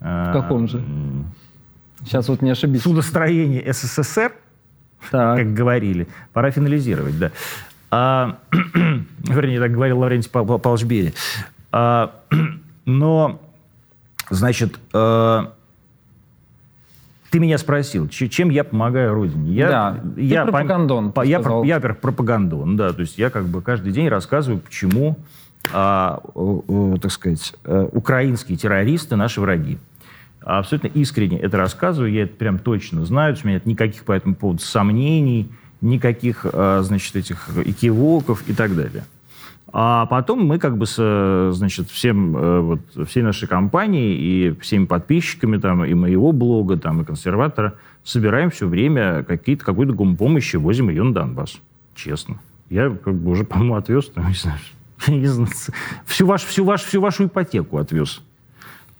в 0.00 0.32
каком 0.32 0.68
же? 0.68 0.82
Сейчас 2.04 2.28
вот 2.28 2.42
не 2.42 2.50
ошибись. 2.50 2.82
Судостроение 2.82 3.72
СССР, 3.72 4.32
так. 5.10 5.38
как 5.38 5.54
говорили, 5.54 6.08
пора 6.32 6.50
финализировать, 6.50 7.18
да. 7.18 7.32
А, 7.90 8.38
вернее, 9.24 9.60
так 9.60 9.72
говорил 9.72 9.98
Лаврентий 9.98 10.30
Павлович 10.30 10.84
Берия. 10.84 11.12
А, 11.72 12.14
но, 12.84 13.40
значит, 14.30 14.78
а, 14.92 15.52
ты 17.30 17.40
меня 17.40 17.58
спросил, 17.58 18.08
чем 18.08 18.50
я 18.50 18.64
помогаю 18.64 19.14
Родине. 19.14 19.52
Я, 19.52 19.68
да, 19.68 20.00
я, 20.16 20.44
ты 20.44 20.52
пропагандон. 20.52 21.12
По, 21.12 21.22
я, 21.22 21.40
я, 21.40 21.76
я 21.76 21.80
пропагандон, 21.80 22.76
да. 22.76 22.92
То 22.92 23.00
есть 23.00 23.18
я 23.18 23.30
как 23.30 23.46
бы 23.46 23.60
каждый 23.60 23.92
день 23.92 24.08
рассказываю, 24.08 24.60
почему, 24.60 25.18
а, 25.72 26.20
так 27.00 27.10
сказать, 27.12 27.54
э, 27.64 27.88
украинские 27.92 28.56
террористы 28.56 29.16
наши 29.16 29.40
враги 29.40 29.78
абсолютно 30.40 30.88
искренне 30.88 31.38
это 31.38 31.56
рассказываю, 31.58 32.10
я 32.10 32.22
это 32.24 32.34
прям 32.34 32.58
точно 32.58 33.04
знаю, 33.04 33.36
у 33.42 33.46
меня 33.46 33.56
нет 33.56 33.66
никаких 33.66 34.04
по 34.04 34.12
этому 34.12 34.34
поводу 34.34 34.60
сомнений, 34.60 35.50
никаких, 35.80 36.46
а, 36.52 36.82
значит, 36.82 37.14
этих 37.16 37.48
экивоков 37.64 38.48
и 38.48 38.54
так 38.54 38.74
далее. 38.74 39.04
А 39.70 40.06
потом 40.06 40.46
мы 40.46 40.58
как 40.58 40.78
бы, 40.78 40.86
с, 40.86 41.50
значит, 41.52 41.90
всем, 41.90 42.34
э, 42.36 42.60
вот, 42.60 43.06
всей 43.06 43.22
нашей 43.22 43.46
компании 43.46 44.16
и 44.16 44.58
всеми 44.60 44.86
подписчиками 44.86 45.58
там, 45.58 45.84
и 45.84 45.92
моего 45.92 46.32
блога, 46.32 46.78
там, 46.78 47.02
и 47.02 47.04
консерватора 47.04 47.74
собираем 48.02 48.50
все 48.50 48.66
время 48.66 49.24
какие-то, 49.24 49.66
какую-то 49.66 49.92
гумпомощь 49.92 50.54
и 50.54 50.56
возим 50.56 50.88
ее 50.88 51.02
на 51.02 51.12
Донбасс. 51.12 51.58
Честно. 51.94 52.40
Я 52.70 52.88
как 52.90 53.14
бы 53.14 53.30
уже, 53.30 53.44
по-моему, 53.44 53.74
отвез, 53.74 54.06
там, 54.08 54.26
не 54.28 54.34
знаю, 54.34 54.58
всю, 56.06 56.26
ваш, 56.26 56.44
всю, 56.44 56.64
ваш, 56.64 56.82
всю 56.82 57.00
вашу 57.00 57.26
ипотеку 57.26 57.78
отвез 57.78 58.20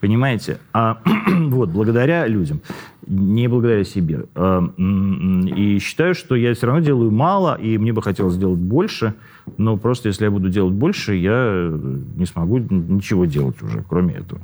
Понимаете? 0.01 0.59
А, 0.73 1.01
вот, 1.27 1.71
благодаря 1.71 2.27
людям, 2.29 2.61
не 3.07 3.49
благодаря 3.49 3.83
себе. 3.83 4.27
А, 4.35 4.63
и 4.77 5.79
считаю, 5.81 6.15
что 6.15 6.37
я 6.37 6.55
все 6.55 6.67
равно 6.67 6.83
делаю 6.83 7.11
мало, 7.11 7.57
и 7.57 7.79
мне 7.79 7.93
бы 7.93 8.01
хотелось 8.01 8.35
сделать 8.35 8.61
больше, 8.61 9.15
но 9.57 9.77
просто 9.77 10.09
если 10.09 10.25
я 10.25 10.31
буду 10.31 10.51
делать 10.51 10.75
больше, 10.75 11.15
я 11.15 11.73
не 12.17 12.27
смогу 12.27 12.59
ничего 12.59 13.25
делать 13.25 13.61
уже, 13.61 13.85
кроме 13.89 14.15
этого. 14.15 14.41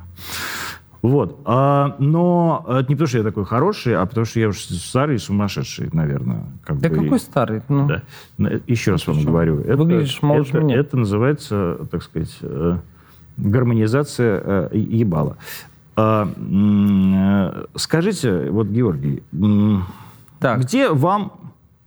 Вот. 1.01 1.39
А, 1.45 1.95
но 1.99 2.65
это 2.67 2.89
не 2.89 2.95
потому, 2.95 3.07
что 3.07 3.17
я 3.19 3.23
такой 3.23 3.45
хороший, 3.45 3.95
а 3.95 4.05
потому, 4.05 4.25
что 4.25 4.39
я 4.39 4.47
уже 4.47 4.59
старый 4.59 5.15
и 5.15 5.19
сумасшедший, 5.19 5.89
наверное. 5.93 6.45
Как 6.63 6.79
да 6.79 6.89
бы, 6.89 6.95
какой 6.95 7.19
старый? 7.19 7.61
Ну, 7.69 7.87
да. 7.87 8.01
Еще 8.67 8.91
раз 8.91 9.05
вам 9.07 9.23
говорю. 9.23 9.57
Выглядишь 9.57 10.17
это, 10.17 10.25
моложе 10.25 10.49
это, 10.49 10.59
меня. 10.61 10.75
Это 10.77 10.97
называется, 10.97 11.77
так 11.91 12.01
сказать, 12.01 12.35
э, 12.41 12.77
гармонизация 13.37 14.69
э, 14.71 14.77
ебала. 14.77 15.37
Э, 15.95 17.65
скажите, 17.75 18.49
вот, 18.49 18.67
Георгий, 18.67 19.23
так. 20.39 20.61
где 20.61 20.89
вам... 20.89 21.33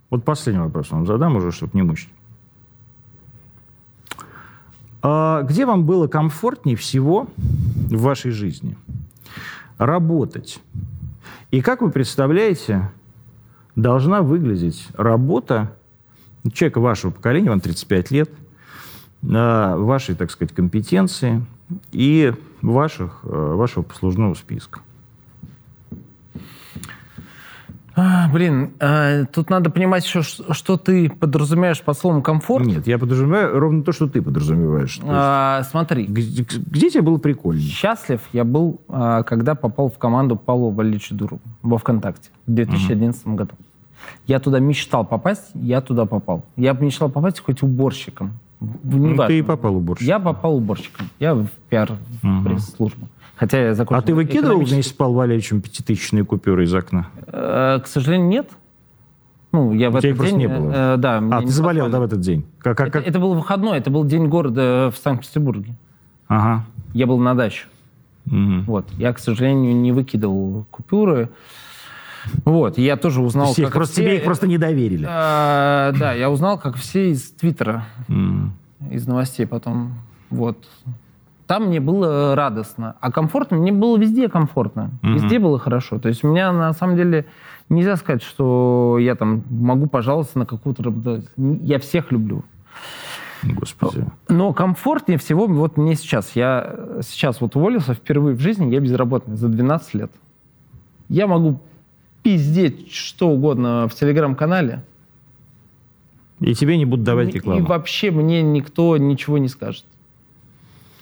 Вот 0.09 0.23
последний 0.23 0.61
вопрос 0.61 0.91
вам 0.91 1.05
задам 1.05 1.35
уже, 1.35 1.51
чтобы 1.51 1.71
не 1.73 1.83
мучить. 1.83 2.09
А 5.01 5.43
где 5.43 5.65
вам 5.65 5.85
было 5.85 6.07
комфортнее 6.07 6.75
всего 6.75 7.27
в 7.37 8.01
вашей 8.01 8.31
жизни 8.31 8.75
работать? 9.79 10.59
И 11.49 11.61
как 11.61 11.81
вы 11.81 11.89
представляете, 11.89 12.91
должна 13.75 14.21
выглядеть 14.21 14.87
работа 14.93 15.75
человека 16.53 16.79
вашего 16.79 17.09
поколения, 17.09 17.49
вам 17.49 17.59
35 17.59 18.11
лет– 18.11 18.29
вашей, 19.21 20.15
так 20.15 20.31
сказать, 20.31 20.53
компетенции 20.53 21.45
и 21.91 22.33
ваших, 22.61 23.19
э, 23.23 23.27
вашего 23.27 23.83
послужного 23.83 24.33
списка. 24.33 24.81
А, 27.95 28.29
блин, 28.31 28.73
а, 28.79 29.25
тут 29.25 29.49
надо 29.49 29.69
понимать 29.69 30.05
еще, 30.05 30.21
что 30.21 30.77
ты 30.77 31.09
подразумеваешь 31.09 31.81
под 31.81 31.97
словом 31.97 32.21
комфорт. 32.21 32.65
Нет, 32.65 32.87
я 32.87 32.97
подразумеваю 32.97 33.59
ровно 33.59 33.83
то, 33.83 33.91
что 33.91 34.07
ты 34.07 34.21
подразумеваешь. 34.21 34.99
А, 35.03 35.63
смотри. 35.63 36.05
Где, 36.05 36.43
где 36.43 36.89
тебе 36.89 37.01
было 37.01 37.17
прикольно? 37.17 37.61
Счастлив 37.61 38.21
я 38.33 38.43
был, 38.43 38.81
а, 38.87 39.23
когда 39.23 39.55
попал 39.55 39.89
в 39.89 39.97
команду 39.97 40.35
Павла 40.35 40.71
Валерьевича 40.71 41.15
Дурова 41.15 41.41
во 41.61 41.77
ВКонтакте 41.77 42.29
в 42.45 42.53
2011 42.53 43.25
угу. 43.25 43.35
году. 43.35 43.51
Я 44.27 44.39
туда 44.39 44.59
мечтал 44.59 45.05
попасть, 45.05 45.51
я 45.53 45.81
туда 45.81 46.05
попал. 46.05 46.45
Я 46.55 46.73
мечтал 46.73 47.09
попасть 47.09 47.39
хоть 47.41 47.61
уборщиком. 47.63 48.39
Ну, 48.59 49.15
ты 49.25 49.39
и 49.39 49.41
попал 49.41 49.75
уборщиком. 49.77 50.07
Я 50.07 50.19
попал 50.19 50.57
уборщиком. 50.57 51.09
Я 51.19 51.33
в 51.35 51.47
пиар 51.69 51.91
угу. 52.23 52.57
Хотя 53.39 53.67
я 53.67 53.73
закончил... 53.73 54.03
А 54.03 54.05
ты 54.05 54.13
выкидывал 54.13 54.59
вместе 54.59 54.91
с 54.91 54.93
Павлом 54.93 55.17
Валерьевичем 55.19 55.61
пятитысячные 55.61 56.25
купюры 56.25 56.65
из 56.65 56.73
окна? 56.73 57.07
Э, 57.27 57.79
к 57.81 57.87
сожалению, 57.87 58.27
нет. 58.27 58.49
Ну, 59.53 59.73
я 59.73 59.89
в 59.89 59.95
этот 59.95 60.19
день, 60.19 60.35
не 60.35 60.47
было? 60.47 60.71
Э, 60.75 60.97
да. 60.97 61.23
А, 61.31 61.41
ты 61.41 61.47
заболел, 61.47 61.85
попали. 61.85 61.91
да, 61.93 61.99
в 61.99 62.03
этот 62.03 62.19
день? 62.19 62.45
Как, 62.59 62.77
как, 62.77 62.89
это, 62.89 62.99
как? 62.99 63.07
это 63.07 63.17
был 63.17 63.33
выходной, 63.35 63.77
это 63.77 63.89
был 63.89 64.03
день 64.03 64.27
города 64.27 64.91
в 64.93 64.97
Санкт-Петербурге. 65.01 65.73
Ага. 66.27 66.65
Я 66.93 67.07
был 67.07 67.17
на 67.17 67.33
даче. 67.33 67.67
Угу. 68.25 68.63
Вот. 68.67 68.85
Я, 68.97 69.13
к 69.13 69.19
сожалению, 69.19 69.73
не 69.73 69.93
выкидывал 69.93 70.65
купюры. 70.69 71.29
Вот, 72.43 72.77
я 72.77 72.97
тоже 72.97 73.21
узнал, 73.21 73.53
Всех, 73.53 73.67
как 73.67 73.75
просто 73.75 73.93
все... 73.93 74.03
тебе 74.03 74.17
их 74.17 74.25
просто 74.25 74.47
не 74.47 74.57
доверили. 74.57 75.07
А, 75.09 75.93
да, 75.97 76.11
я 76.11 76.29
узнал, 76.29 76.59
как 76.59 76.75
все... 76.75 76.99
Просто 76.99 77.07
тебе 77.07 77.07
их 77.07 77.07
просто 77.07 77.07
не 77.07 77.07
доверили. 77.07 77.09
Да, 77.09 77.09
я 77.09 77.09
узнал, 77.09 77.09
как 77.09 77.09
все 77.09 77.11
из 77.11 77.31
Твиттера, 77.31 77.85
М. 78.09 78.53
из 78.91 79.07
новостей 79.07 79.47
потом. 79.47 79.93
Вот. 80.29 80.57
Там 81.49 81.65
мне 81.65 81.79
было 81.79 82.35
радостно. 82.35 82.95
А 83.01 83.11
комфортно? 83.11 83.57
Мне 83.57 83.71
было 83.71 83.97
везде 83.97 84.29
комфортно. 84.29 84.91
Мгм. 85.01 85.15
Везде 85.15 85.39
было 85.39 85.57
хорошо. 85.57 85.97
То 85.97 86.07
есть 86.07 86.23
у 86.23 86.27
меня, 86.27 86.51
на 86.51 86.73
самом 86.73 86.95
деле, 86.95 87.25
нельзя 87.69 87.95
сказать, 87.95 88.21
что 88.21 88.97
я 89.01 89.15
там 89.15 89.41
могу 89.49 89.87
пожаловаться 89.87 90.37
на 90.37 90.45
какую-то 90.45 90.83
работодателя. 90.83 91.31
Я 91.63 91.79
всех 91.79 92.11
люблю. 92.11 92.43
Господи. 93.41 94.05
Но 94.27 94.53
комфортнее 94.53 95.17
всего 95.17 95.47
вот 95.47 95.75
мне 95.75 95.95
сейчас. 95.95 96.35
Я 96.35 96.75
сейчас 97.01 97.41
вот 97.41 97.55
уволился 97.55 97.95
впервые 97.95 98.35
в 98.35 98.39
жизни, 98.39 98.71
я 98.71 98.79
безработный 98.79 99.35
за 99.35 99.47
12 99.47 99.95
лет. 99.95 100.11
Я 101.07 101.25
могу 101.25 101.59
пиздеть 102.21 102.91
что 102.91 103.27
угодно 103.27 103.87
в 103.87 103.95
телеграм-канале. 103.95 104.83
И 106.41 106.53
тебе 106.53 106.77
не 106.77 106.85
будут 106.85 107.05
давать 107.05 107.29
И 107.29 107.31
рекламу. 107.31 107.65
вообще 107.65 108.11
мне 108.11 108.43
никто 108.43 108.95
ничего 108.97 109.39
не 109.39 109.47
скажет. 109.47 109.85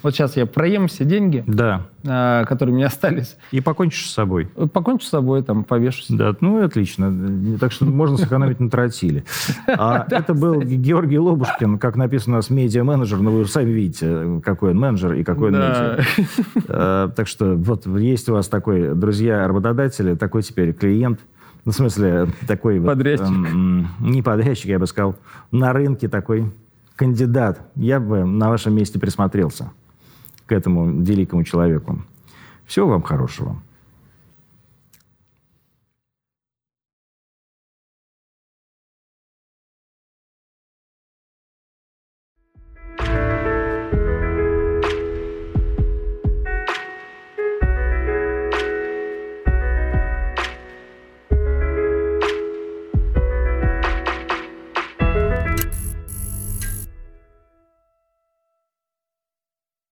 Вот 0.08 0.14
сейчас 0.16 0.38
я 0.38 0.46
проем 0.46 0.88
все 0.88 1.04
деньги, 1.04 1.44
Да. 1.48 1.82
а, 2.08 2.46
которые 2.46 2.72
у 2.74 2.78
меня 2.78 2.88
остались, 2.88 3.36
И 3.52 3.60
покончишь 3.60 4.10
с 4.10 4.14
собой. 4.14 4.46
покончу 4.72 5.06
с 5.06 5.10
собой, 5.10 5.44
там, 5.44 5.66
повешусь. 5.66 6.06
Да, 6.08 6.34
ну 6.40 6.62
и 6.62 6.64
отлично. 6.64 7.14
Так 7.60 7.74
что 7.74 7.84
можно 7.84 8.16
сэкономить 8.16 8.62
на 8.62 8.70
тротиле. 8.70 9.26
А 9.68 10.08
это 10.10 10.34
был 10.34 10.62
Георгий 10.62 11.20
Лобушкин, 11.20 11.78
как 11.78 11.98
написано 11.98 12.36
у 12.36 12.40
нас 12.40 12.50
медиа-менеджер, 12.50 13.20
но 13.20 13.32
вы 13.32 13.46
сами 13.48 13.70
видите, 13.70 14.40
какой 14.46 14.72
он 14.72 14.80
менеджер 14.80 15.12
и 15.12 15.26
какой 15.26 15.50
он 15.50 15.56
медиа. 15.56 16.00
Э, 16.70 17.10
Так 17.14 17.28
что 17.28 17.56
вот 17.56 17.86
есть 17.86 18.30
у 18.30 18.34
вас 18.34 18.48
такой, 18.48 18.96
друзья, 18.96 19.46
работодатели, 19.46 20.16
такой 20.16 20.42
теперь 20.42 20.72
клиент, 20.72 21.20
ну, 21.66 21.74
в 21.74 21.76
смысле, 21.76 22.28
такой... 22.48 22.80
вот, 22.80 22.88
Подрядчик. 22.88 23.28
эм, 23.28 23.90
не 24.00 24.22
подрядчик, 24.22 24.68
я 24.68 24.80
бы 24.80 24.88
сказал, 24.88 25.18
на 25.52 25.74
рынке 25.74 26.08
такой 26.08 26.46
кандидат. 26.96 27.60
Я 27.76 28.00
бы 28.00 28.24
на 28.24 28.48
вашем 28.48 28.74
месте 28.74 29.00
присмотрелся 29.00 29.72
к 30.48 30.52
этому 30.52 31.02
великому 31.04 31.44
человеку. 31.44 32.00
Всего 32.66 32.88
вам 32.88 33.02
хорошего. 33.04 33.56